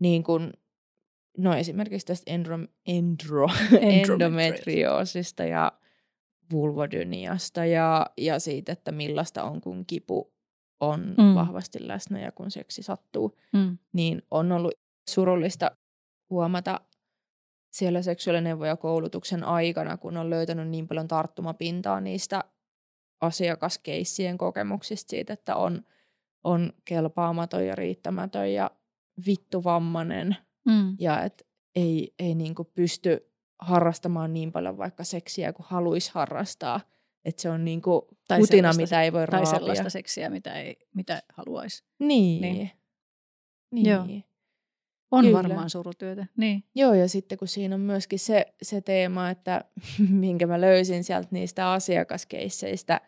[0.00, 0.52] niin kuin,
[1.38, 3.48] no esimerkiksi tästä endro, endro,
[3.80, 5.44] Endometrioosista.
[5.44, 5.72] ja
[6.52, 10.32] vulvodyniasta ja, ja siitä, että millaista on, kun kipu
[10.80, 11.24] on Mm.
[11.24, 11.34] mm.
[11.34, 13.78] vahvasti läsnä ja kun seksi sattuu, Mm.
[13.92, 14.74] niin on ollut
[15.10, 15.70] surullista
[16.30, 16.80] huomata
[17.72, 22.44] siellä seksuaalineuvojakoulutuksen aikana, kun on löytänyt niin paljon tarttumapintaa niistä
[23.20, 25.82] asiakaskeissien kokemuksista siitä, että on,
[26.44, 28.70] on kelpaamaton ja riittämätön ja
[29.26, 30.36] vittuvammanen
[30.66, 30.96] Mm.
[31.00, 31.44] ja että
[31.74, 36.80] ei, ei niinku pysty harrastamaan niin paljon vaikka seksiä kuin haluaisi harrastaa.
[37.24, 39.58] Että se on niinku Tai kutina, mitä ei voi Tai raapia.
[39.58, 41.84] sellaista seksiä, mitä, ei, mitä haluaisi.
[41.98, 42.40] Niin.
[42.40, 42.56] Niin.
[42.56, 42.70] niin.
[43.70, 43.86] niin.
[43.86, 44.06] Joo.
[45.10, 45.36] On Kyllä.
[45.36, 46.26] varmaan surutyötä.
[46.36, 46.64] Niin.
[46.74, 49.64] Joo, ja sitten kun siinä on myöskin se, se teema, että
[50.08, 53.00] minkä mä löysin sieltä niistä asiakaskeisseistä,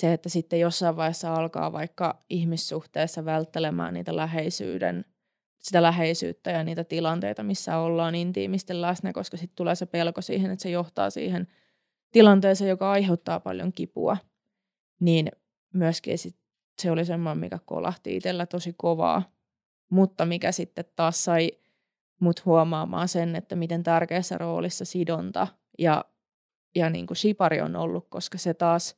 [0.00, 5.04] se, että sitten jossain vaiheessa alkaa vaikka ihmissuhteessa välttelemään niitä läheisyyden,
[5.60, 10.50] sitä läheisyyttä ja niitä tilanteita, missä ollaan intiimisti läsnä, koska sitten tulee se pelko siihen,
[10.50, 11.48] että se johtaa siihen
[12.10, 14.16] tilanteeseen, joka aiheuttaa paljon kipua.
[15.00, 15.28] Niin
[15.74, 16.36] myöskin sit
[16.82, 19.22] se oli semmoinen, mikä kolahti itsellä tosi kovaa,
[19.90, 21.50] mutta mikä sitten taas sai
[22.20, 25.46] mut huomaamaan sen, että miten tärkeässä roolissa sidonta
[25.78, 26.04] ja,
[26.74, 28.96] ja niin kuin sipari on ollut, koska se taas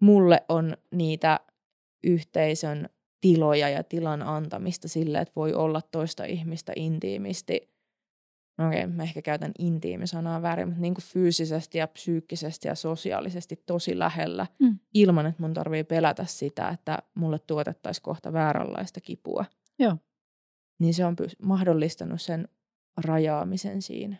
[0.00, 1.40] mulle on niitä
[2.04, 2.88] yhteisön
[3.22, 7.72] tiloja ja tilan antamista sille, että voi olla toista ihmistä intiimisti.
[8.58, 13.62] No Okei, mä ehkä käytän intiimisanaa väärin, mutta niin kuin fyysisesti ja psyykkisesti ja sosiaalisesti
[13.66, 14.78] tosi lähellä, Mm.
[14.94, 19.44] ilman että mun tarvii pelätä sitä, että mulle tuotettaisiin kohta vääränlaista kipua.
[19.78, 19.96] Joo.
[20.78, 22.48] Niin se on mahdollistanut sen
[22.96, 24.16] rajaamisen siinä.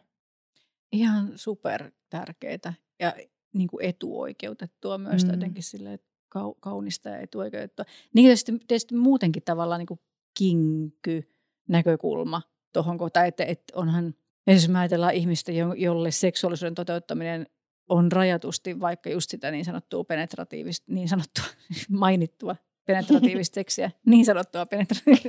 [0.92, 3.14] Ihan super tärkeää ja
[3.54, 5.30] niin kuin etuoikeutettua myös Mm.
[5.30, 6.11] jotenkin silleen, että
[6.60, 7.84] kaunista ja etuoikeutettua.
[8.14, 10.00] Niin tietysti, tietysti muutenkin tavallaan niin kuin
[10.38, 11.30] kinky
[11.68, 12.42] näkökulma
[12.72, 14.14] tuohon kohtaan, että, että onhan,
[14.46, 17.46] jos me ajatellaan ihmistä, jo- jolle seksuaalisuuden toteuttaminen
[17.88, 21.44] on rajatusti vaikka just sitä niin sanottua penetratiivista, niin sanottua
[21.88, 25.28] mainittua penetratiivista seksiä, niin sanottua penetratiivista,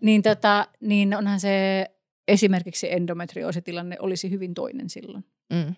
[0.00, 1.86] niin, tota, niin onhan se
[2.28, 5.24] esimerkiksi endometrioositilanne olisi hyvin toinen silloin.
[5.52, 5.74] Mm.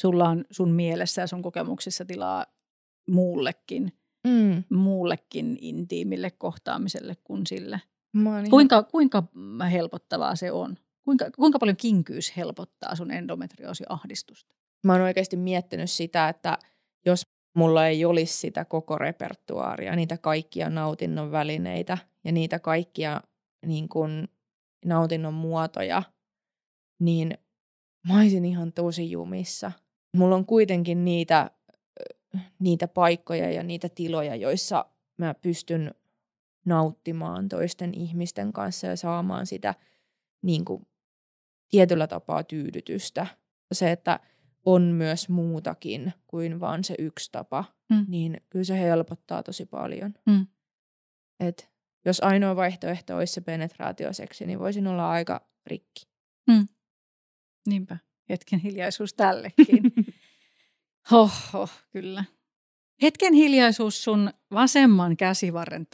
[0.00, 2.46] Sulla on sun mielessä ja sun kokemuksissa tilaa
[3.08, 3.92] muullekin,
[4.26, 4.64] Mm.
[4.70, 7.80] muullekin intiimille kohtaamiselle kuin sille.
[8.50, 9.22] Kuinka, kuinka
[9.72, 10.76] helpottavaa se on?
[11.02, 14.54] Kuinka, kuinka paljon kinkyys helpottaa sun endometrioosiahdistusta?
[14.84, 16.58] Mä oon oikeasti miettinyt sitä, että
[17.06, 17.22] jos
[17.56, 23.20] mulla ei olisi sitä koko repertuaaria, niitä kaikkia nautinnon välineitä ja niitä kaikkia
[23.66, 24.28] niin kun,
[24.84, 26.02] nautinnon muotoja,
[27.00, 27.38] niin
[28.08, 29.72] mä olisin ihan tosi jumissa.
[30.16, 31.50] Mulla on kuitenkin niitä,
[32.58, 34.84] niitä paikkoja ja niitä tiloja, joissa
[35.16, 35.94] mä pystyn
[36.64, 39.74] nauttimaan toisten ihmisten kanssa ja saamaan sitä
[40.42, 40.86] niin kuin,
[41.68, 43.26] tietyllä tapaa tyydytystä.
[43.72, 44.20] Se, että
[44.64, 48.04] on myös muutakin kuin vaan se yksi tapa, Mm.
[48.08, 50.14] niin kyllä se helpottaa tosi paljon.
[50.26, 50.46] Mm.
[51.40, 51.70] Et
[52.04, 56.08] jos ainoa vaihtoehto olisi se penetraatioseksi, niin voisin olla aika rikki.
[57.66, 57.96] Niinpä,
[58.28, 59.82] hetken hiljaisuus tällekin.
[61.10, 62.24] Hoho, kyllä.
[63.02, 65.86] Hetken hiljaisuus sun vasemman käsivarren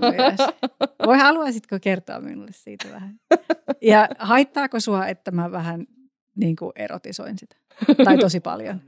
[0.00, 0.38] myös.
[1.06, 3.20] Voi haluaisitko kertoa minulle siitä vähän?
[3.82, 5.86] Ja haittaako sua, että mä vähän
[6.36, 7.56] niin kuin erotisoin sitä?
[8.04, 8.80] Tai tosi paljon?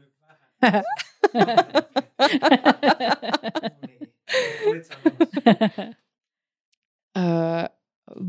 [7.18, 7.24] öö,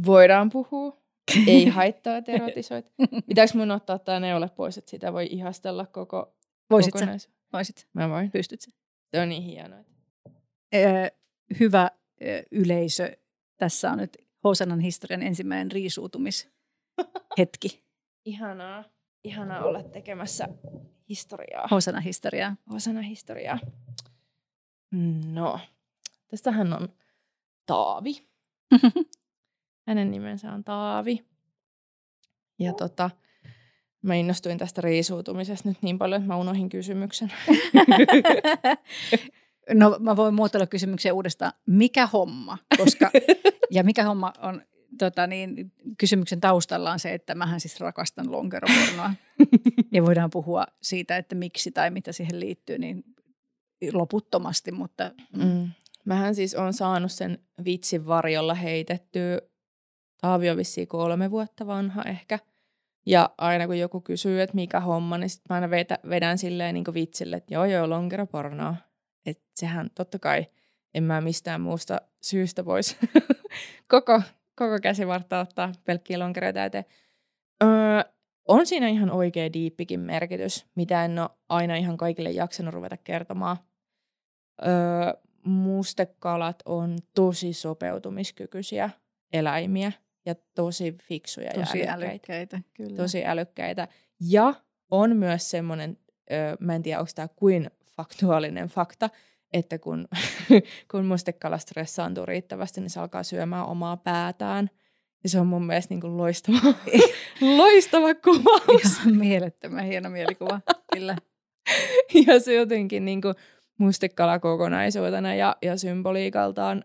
[0.06, 0.98] voidaan puhua.
[1.48, 2.86] Ei haittaa, että erotisoit.
[3.28, 6.36] Pitääkö mun ottaa tämä neule pois, että sitä voi ihastella koko
[6.70, 7.08] Voisit sä?
[7.54, 7.88] Voisit?
[7.94, 8.32] Mä voin.
[8.32, 8.72] Pystyt sä?
[9.12, 9.84] Se on niin hienoa.
[10.76, 11.12] Ö,
[11.60, 13.18] hyvä ö, yleisö.
[13.58, 17.84] Tässä on nyt Hosanan historian ensimmäinen riisuutumishetki.
[18.26, 18.84] Ihanaa.
[19.24, 20.48] Ihanaa olla tekemässä
[21.10, 21.68] historiaa.
[21.68, 22.56] Hosanan historiaa.
[22.74, 23.60] Osana historiaa.
[25.34, 25.60] No,
[26.28, 26.90] tästähän on
[27.66, 28.28] Taavi.
[29.88, 31.26] Hänen nimensä on Taavi.
[32.60, 33.10] Ja tota,
[34.06, 37.32] mä innostuin tästä riisuutumisesta nyt niin paljon, että mä unohin kysymyksen.
[39.74, 41.52] no mä voin muotoilla kysymyksen uudestaan.
[41.66, 42.58] Mikä homma?
[42.78, 43.12] Koska,
[43.72, 44.62] ja mikä homma on,
[44.98, 49.14] tota niin, kysymyksen taustalla on se, että mähän siis rakastan lonkeropornoa.
[49.94, 53.04] ja voidaan puhua siitä, että miksi tai mitä siihen liittyy, niin
[53.94, 55.70] loputtomasti, mutta Mm.
[56.06, 59.42] Mähän siis on saanut sen vitsin varjolla heitettyä.
[60.22, 62.40] Taavi on vissiin kolme vuotta vanha ehkä.
[63.06, 66.74] Ja aina kun joku kysyy, että mikä homma, niin sitten mä aina vetä, vedän silleen
[66.74, 68.76] niin vitsille, että joo joo, lonkeropornoa.
[69.26, 70.46] Että sehän totta kai
[70.94, 72.98] en mä mistään muusta syystä voisi
[73.88, 74.22] koko
[74.56, 76.86] koko käsivartta ottaa pelkkiä lonkeroita eteen.
[77.64, 78.02] Öö,
[78.48, 83.58] on siinä ihan oikea diippikin merkitys, mitä en ole aina ihan kaikille jaksanut ruveta kertomaan.
[84.68, 85.14] Öö,
[85.46, 88.90] mustekalat on tosi sopeutumiskykyisiä
[89.34, 89.92] eläimiä
[90.26, 92.10] ja tosi fiksuja Tosi ja älykkäitä.
[92.10, 92.98] älykkäitä, kyllä.
[92.98, 93.88] Tosi älykkäitä.
[94.20, 94.54] Ja
[94.92, 95.98] on myös semmoinen,
[96.32, 99.10] öö, mä en tiedä onko tämä kuin faktuaalinen fakta,
[99.54, 100.08] että kun,
[100.92, 104.70] kun mustekala stressaantuu riittävästi, niin se alkaa syömään omaa päätään.
[105.24, 106.58] Ja se on mun mielestä niin kuin loistava,
[107.58, 109.00] loistava kuvaus.
[109.00, 110.62] Ihan mielettömän hieno mielikuva,
[110.94, 111.16] kyllä.
[112.28, 113.36] ja se jotenkin niin kuin
[113.78, 116.84] mustekala kokonaisuutena ja, ja symboliikaltaan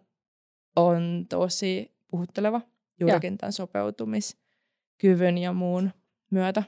[0.76, 2.60] on tosi puhutteleva
[3.01, 5.90] juurikin tämän sopeutumiskyvyn ja muun
[6.31, 6.62] myötä.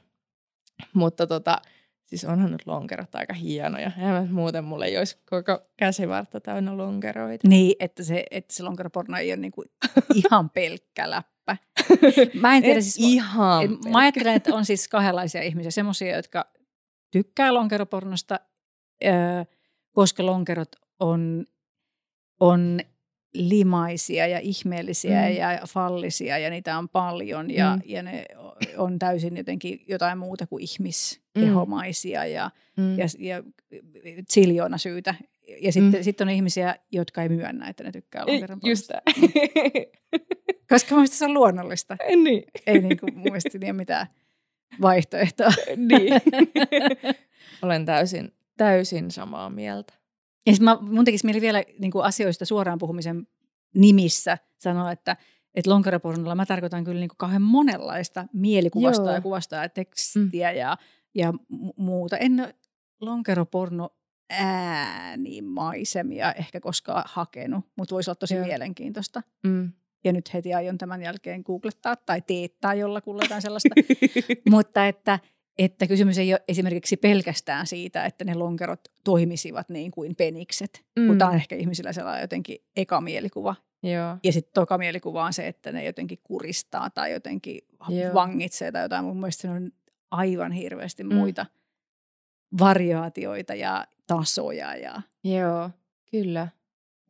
[0.95, 1.59] Mutta tota,
[2.07, 3.91] siis onhan nyt lonkerot aika hienoja.
[3.97, 7.49] Ja muuten mulle ei olisi koko käsivartta täynnä lonkeroita.
[7.49, 9.65] Niin, että se, että se lonkeroporno ei ole niinku
[10.15, 11.57] ihan pelkkä läppä.
[12.41, 12.97] Mä en tiedä Et siis...
[12.99, 13.65] ihan.
[13.65, 15.71] Et Mä ajattelen, että on siis kahdenlaisia ihmisiä.
[15.71, 16.53] Semmoisia, jotka
[17.11, 18.41] tykkää lonkeropornosta,
[19.05, 19.45] öö,
[19.93, 21.47] koska lonkerot on,
[22.41, 22.81] on
[23.35, 25.35] limaisia ja ihmeellisiä Mm.
[25.37, 27.83] ja fallisia ja niitä on paljon ja, Mm.
[27.87, 28.25] ja ne
[28.77, 32.99] on täysin jotenkin jotain muuta kuin ihmiskehomaisia ja, Mm.
[32.99, 33.43] ja, ja
[34.33, 35.15] ziljoona syytä.
[35.61, 36.05] Ja sitten Mm.
[36.05, 39.03] sit on ihmisiä, jotka ei myönnä, että ne tykkää lonkeron Just tää.
[40.69, 41.97] Koska mun se on luonnollista.
[42.23, 42.45] niin.
[42.67, 44.07] Ei niin kuin, mun mielestä niin mitään
[44.83, 45.51] vaihtoehtoa.
[45.77, 46.13] niin.
[47.63, 49.95] Olen täysin, täysin samaa mieltä.
[50.47, 53.27] Ja mä, mun tekisi mieli vielä niin kuin asioista suoraan puhumisen
[53.75, 55.17] nimissä sanoa, että
[55.55, 59.15] että lonkeropornolla mä tarkoitan kyllä niin kuin kauhean monenlaista mielikuvasta Joo.
[59.15, 60.59] ja kuvasta ja tekstiä mm.
[60.59, 60.77] ja,
[61.15, 62.17] ja mu- muuta.
[62.17, 62.55] En ole
[63.01, 63.91] lonkeroporno
[64.31, 68.47] äänimaisemia ehkä koskaan hakenut, mutta voisi olla tosi Joo.
[68.47, 69.23] mielenkiintoista.
[69.43, 69.73] Mm.
[70.05, 73.75] Ja nyt heti aion tämän jälkeen googlettaa tai teettää jollakulla jotain sellaista.
[74.51, 75.19] Mutta että,
[75.59, 80.85] että kysymys ei ole esimerkiksi pelkästään siitä, että ne lonkerot toimisivat niin kuin penikset.
[80.99, 81.05] Mm.
[81.05, 83.55] Mutta on ehkä ihmisillä sellainen jotenkin eka mielikuva.
[83.83, 84.17] Joo.
[84.25, 88.15] Ja sitten toka mielikuva on se, että ne jotenkin kuristaa tai jotenkin Joo.
[88.15, 89.05] vangitsee tai jotain.
[89.05, 89.73] Mun mielestä on
[90.11, 91.15] aivan hirveästi Mm.
[91.15, 91.47] muita
[92.61, 94.77] variaatioita ja tasoja.
[94.77, 95.03] Ja...
[95.25, 95.71] Joo,
[96.11, 96.49] kyllä.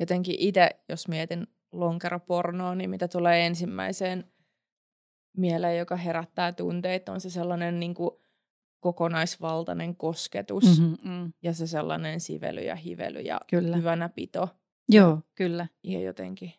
[0.01, 4.25] Jotenkin itse, jos mietin lonkeropornoa, niin mitä tulee ensimmäiseen
[5.37, 8.11] mieleen, joka herättää tunteita, on se sellainen niin kuin
[8.83, 11.11] kokonaisvaltainen kosketus mm-hmm.
[11.11, 11.33] mm.
[11.43, 13.77] ja se sellainen sively ja hively ja Kyllä.
[13.77, 14.49] hyvänäpito
[14.89, 15.67] Joo, kyllä.
[15.83, 16.53] ja jotenkin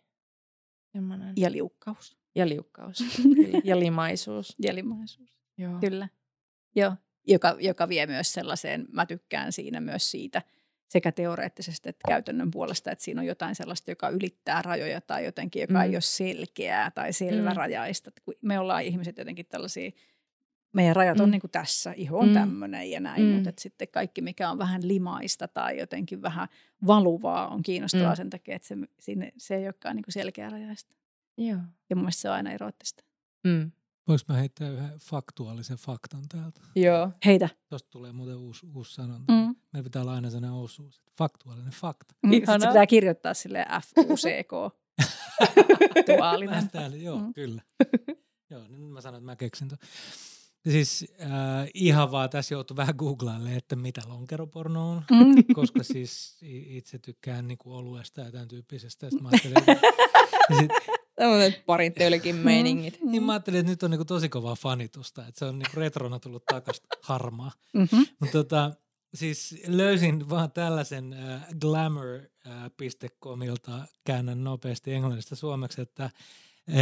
[0.92, 1.34] semmoinen.
[1.38, 2.18] Ja liukkaus.
[2.36, 3.04] ja liukkaus
[3.64, 4.56] ja limaisuus.
[4.60, 5.40] Ja limaisuus.
[5.58, 5.80] Joo.
[5.80, 6.08] Kyllä.
[6.76, 6.96] Joo.
[7.28, 10.42] Joka, joka vie myös sellaiseen, mä tykkään siinä myös siitä
[10.90, 15.62] sekä teoreettisesti että käytännön puolesta, että siinä on jotain sellaista, joka ylittää rajoja tai jotenkin,
[15.62, 15.78] joka Mm.
[15.80, 15.84] mm.
[15.84, 18.12] ei ole selkeää tai selvärajaista.
[18.28, 18.34] Mm.
[18.42, 19.92] Me ollaan ihmiset jotenkin tällaisia,
[20.74, 21.32] meidän rajat on Mm.
[21.32, 22.30] niin kuin tässä, iho on Mm.
[22.30, 22.34] mm.
[22.34, 23.30] tämmöinen ja näin, Mm.
[23.34, 26.48] mutta että sitten kaikki, mikä on vähän limaista tai jotenkin vähän
[26.88, 28.16] valuvaa, on kiinnostavaa Mm.
[28.18, 30.94] sen takia, että se, sinne, se ei olekaan niin kuin selkeärajaista.
[31.38, 31.60] Joo.
[31.90, 33.04] Ja mun mielestä se on aina eroottista.
[33.44, 33.72] Mm.
[34.08, 36.62] Voinko mä heittää yhden faktuaalisen faktan täältä?
[36.76, 37.12] Joo.
[37.26, 37.50] Heitä.
[37.70, 39.34] Tuosta tulee muuten uusi, uusi sanonta.
[39.34, 39.56] Mm.
[39.74, 41.02] Meillä pitää olla aina sellainen osuus.
[41.18, 42.16] Faktuaalinen fakta.
[42.24, 42.60] Mm, sit Ihanaa.
[42.60, 44.52] se pitää kirjoittaa sille F-U-C-K.
[46.16, 46.64] Tuaalinen.
[46.64, 47.34] Mä täällä, joo, Mm.
[47.34, 47.62] kyllä.
[48.50, 49.78] joo, nyt mä sanon, että mä keksin ton.
[50.70, 51.28] Siis äh,
[51.74, 55.44] ihan vaan tässä joutuu vähän googlailemaan, että mitä lonkeroporno on, Mm.
[55.56, 56.38] koska siis
[56.68, 59.06] itse tykkään niinku oluesta ja tämän tyyppisestä.
[59.06, 59.58] Ja sit mä ajattelin,
[60.60, 60.72] sit,
[61.16, 63.00] Tämmöiset parin tölkin meiningit.
[63.02, 66.20] niin mä ajattelin, että nyt on niinku tosi kovaa fanitusta, että se on niinku retrona
[66.20, 67.52] tullut takaisin harmaa.
[67.74, 68.06] Mm-hmm.
[68.20, 68.72] Mutta tota,
[69.14, 76.12] siis löysin vaan tällaisen äh, glamour.comilta, käännän nopeasti englannista suomeksi, että äh,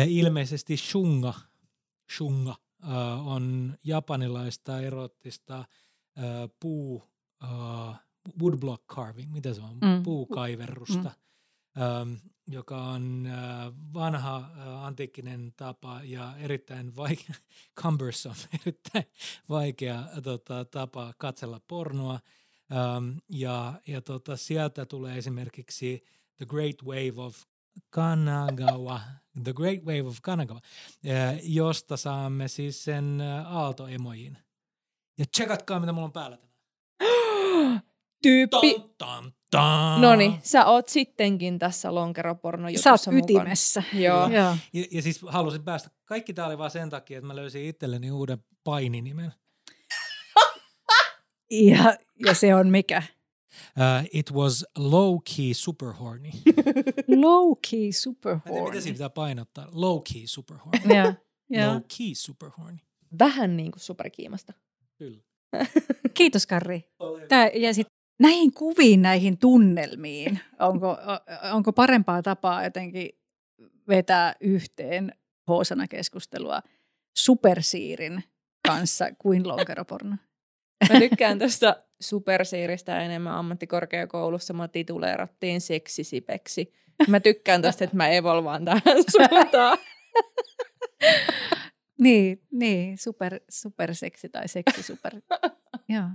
[0.07, 1.33] ilmeisesti shunga,
[2.17, 2.57] shunga äh,
[3.25, 5.65] on japanilaista erottista äh,
[6.59, 7.03] puu,
[7.43, 7.99] äh,
[8.41, 10.03] woodblock carving, mitä se on, Mm.
[10.03, 11.11] puukaiverrusta,
[11.75, 11.81] mm.
[11.81, 12.13] ähm,
[12.47, 17.35] joka on äh, vanha äh, antiikkinen tapa ja erittäin vaikea,
[17.81, 19.05] cumbersome, erittäin
[19.49, 22.19] vaikea tota, tapa katsella pornoa.
[23.29, 26.03] Ja ja tota, sieltä tulee esimerkiksi
[26.37, 27.43] The Great Wave of
[27.89, 29.01] Kanagawa,
[29.43, 30.59] The Great Wave of Kanagawa,
[31.03, 34.37] eh, josta saamme siis sen eh, aaltoemojin.
[35.17, 36.51] Ja tsekatkaa, mitä mulla on päällä tänään.
[38.23, 38.73] Tyyppi.
[38.73, 40.01] Tam, tam, tam.
[40.01, 43.41] No niin, sä oot sittenkin tässä lonkeroporno-jutussa Sä oot mukana.
[43.41, 43.83] ytimessä.
[43.93, 44.29] Joo.
[44.29, 44.55] Joo.
[44.73, 45.89] Ja, ja siis halusin päästä.
[46.05, 49.33] Kaikki tää oli vaan sen takia, että mä löysin itselleni uuden paininimen.
[51.51, 53.03] Ja, ja se on mikä?
[53.77, 56.31] Uh, it was low key super horny.
[57.21, 58.69] Low key super Mä horny.
[58.69, 59.67] mitä siinä pitää painottaa.
[59.71, 60.95] Low key super horny.
[60.95, 61.13] Joo,
[61.49, 61.73] joo.
[61.73, 62.77] Low key super horny.
[63.19, 64.53] Vähän niin kuin superkiimasta.
[64.97, 65.21] Kyllä.
[66.13, 66.83] Kiitos Karri.
[67.27, 67.87] Tää, ja sit
[68.19, 70.97] näihin kuviin, näihin tunnelmiin, onko,
[71.53, 73.09] onko parempaa tapaa jotenkin
[73.87, 75.11] vetää yhteen
[75.47, 76.61] hoosana keskustelua
[77.17, 78.23] supersiirin
[78.67, 80.15] kanssa kuin lonkeroporno?
[80.89, 84.53] Mä tykkään tästä supersiiristä enemmän ammattikorkeakoulussa.
[84.53, 86.73] Mä tituleerattiin seksisipeksi.
[87.07, 88.81] Mä tykkään tästä, että mä evolvaan tähän
[89.11, 89.77] suuntaan.
[91.99, 95.13] Niin, niin super, superseksi tai seksi super.
[95.89, 96.07] Joo.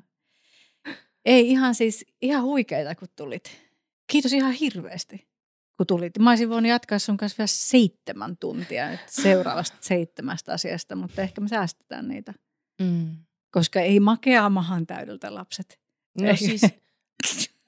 [1.24, 3.60] Ei ihan siis, ihan huikeita kun tulit.
[4.06, 5.28] Kiitos ihan hirveästi
[5.76, 6.18] kun tulit.
[6.18, 11.40] Mä olisin voinut jatkaa sun kanssa vielä seitsemän tuntia nyt seuraavasta seitsemästä asiasta, mutta ehkä
[11.40, 12.34] me säästetään niitä.
[12.80, 13.16] Mm.
[13.50, 15.78] Koska ei makeaa mahan täydeltä lapset.
[16.20, 16.36] No Ei.
[16.36, 16.62] siis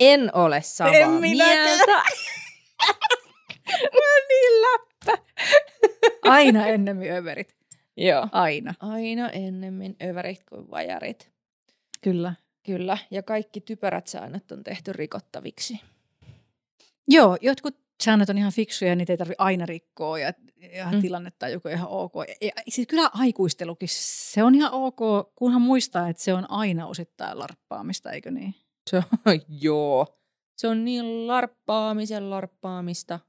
[0.00, 2.02] en ole samaa En mieltä.
[4.28, 5.22] niin läppä.
[6.24, 7.56] Aina ennemmin överit.
[7.96, 8.28] Joo.
[8.32, 8.74] Aina.
[8.80, 11.30] Aina ennemmin överit kuin vajarit.
[12.00, 12.34] Kyllä.
[12.66, 15.80] Kyllä, ja kaikki typerät säännöt on tehty rikottaviksi.
[17.08, 20.32] Joo, jotkut säännöt on ihan fiksuja ja niitä ei tarvitse aina rikkoa ja,
[20.76, 21.00] ja Mm.
[21.00, 22.12] tilannetta joku ihan ok.
[22.16, 24.98] Ja, ja, siis kyllä aikuistelukin, se on ihan ok,
[25.34, 28.54] kunhan muistaa, että se on aina osittain larppaamista, eikö niin?
[28.90, 29.02] Se on,
[29.62, 30.06] joo.
[30.56, 33.20] Se on niin larppaamisen larppaamista.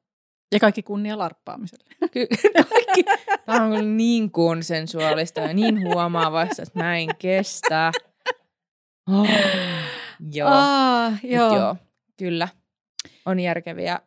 [0.52, 1.90] Ja kaikki kunnia larppaamiselle.
[2.12, 2.28] Ky-
[2.70, 3.04] kaikki.
[3.46, 7.92] Tämä on kyllä niin konsensuaalista ja niin huomaavassa, että mä en kestä.
[9.12, 9.28] Oh,
[10.32, 10.50] joo.
[11.12, 11.56] Mut joo.
[11.58, 11.76] joo.
[12.18, 12.48] Kyllä.
[13.26, 14.00] On järkeviä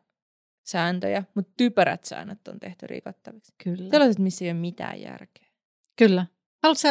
[0.64, 3.54] sääntöjä, mutta typerät säännöt on tehty rikottaviksi.
[3.64, 3.90] Kyllä.
[3.90, 5.46] Sellaiset, missä ei ole mitään järkeä.
[5.96, 6.26] Kyllä.
[6.62, 6.88] Haluatko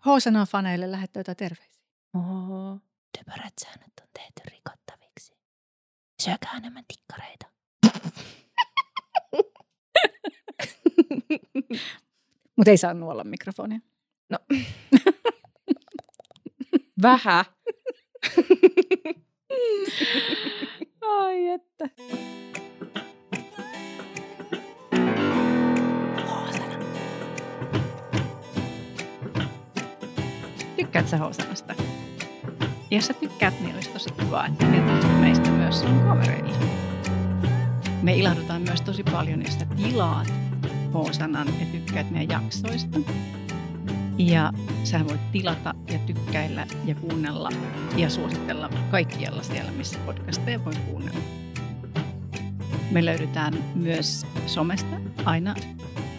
[0.00, 1.82] H-sanaa faneille lähettää jotain terveisiä?
[2.14, 2.78] Oho.
[3.18, 5.34] Typerät säännöt on tehty rikottaviksi.
[6.22, 7.46] Syökää enemmän tikkareita.
[12.56, 13.80] Mutta ei saa nuolla mikrofonia.
[17.02, 17.40] Vähä.
[21.00, 21.88] Ai että.
[30.76, 31.74] Tykkäät sä Hosanasta?
[32.90, 36.56] Jos sä tykkäät, niin olisi tosi kiva, että kertoisit meistä myös sun kavereille.
[38.02, 40.32] Me ilahdutaan myös tosi paljon, jos sä tilaat
[40.94, 42.98] Hosanan ja tykkäät meidän jaksoista.
[44.18, 44.52] Ja
[44.84, 47.50] sä voit tilata ja tykkäillä ja kuunnella
[47.96, 51.20] ja suositella kaikkialla siellä, missä podcasteja voi kuunnella.
[52.90, 55.54] Me löydetään myös somesta aina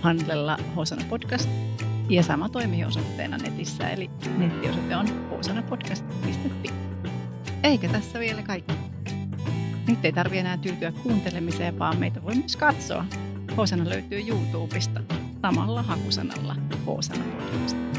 [0.01, 1.49] handlella Hosana Podcast
[2.09, 6.69] ja sama toimii osoitteena netissä, eli nettiosoite on hosanapodcast.fi.
[7.63, 8.73] Eikä tässä vielä kaikki.
[9.87, 13.05] Nyt ei tarvi enää tyytyä kuuntelemiseen, vaan meitä voi myös katsoa.
[13.57, 15.01] Hosana löytyy YouTubesta
[15.41, 16.55] samalla hakusanalla
[16.85, 17.96] Hosana Podcast.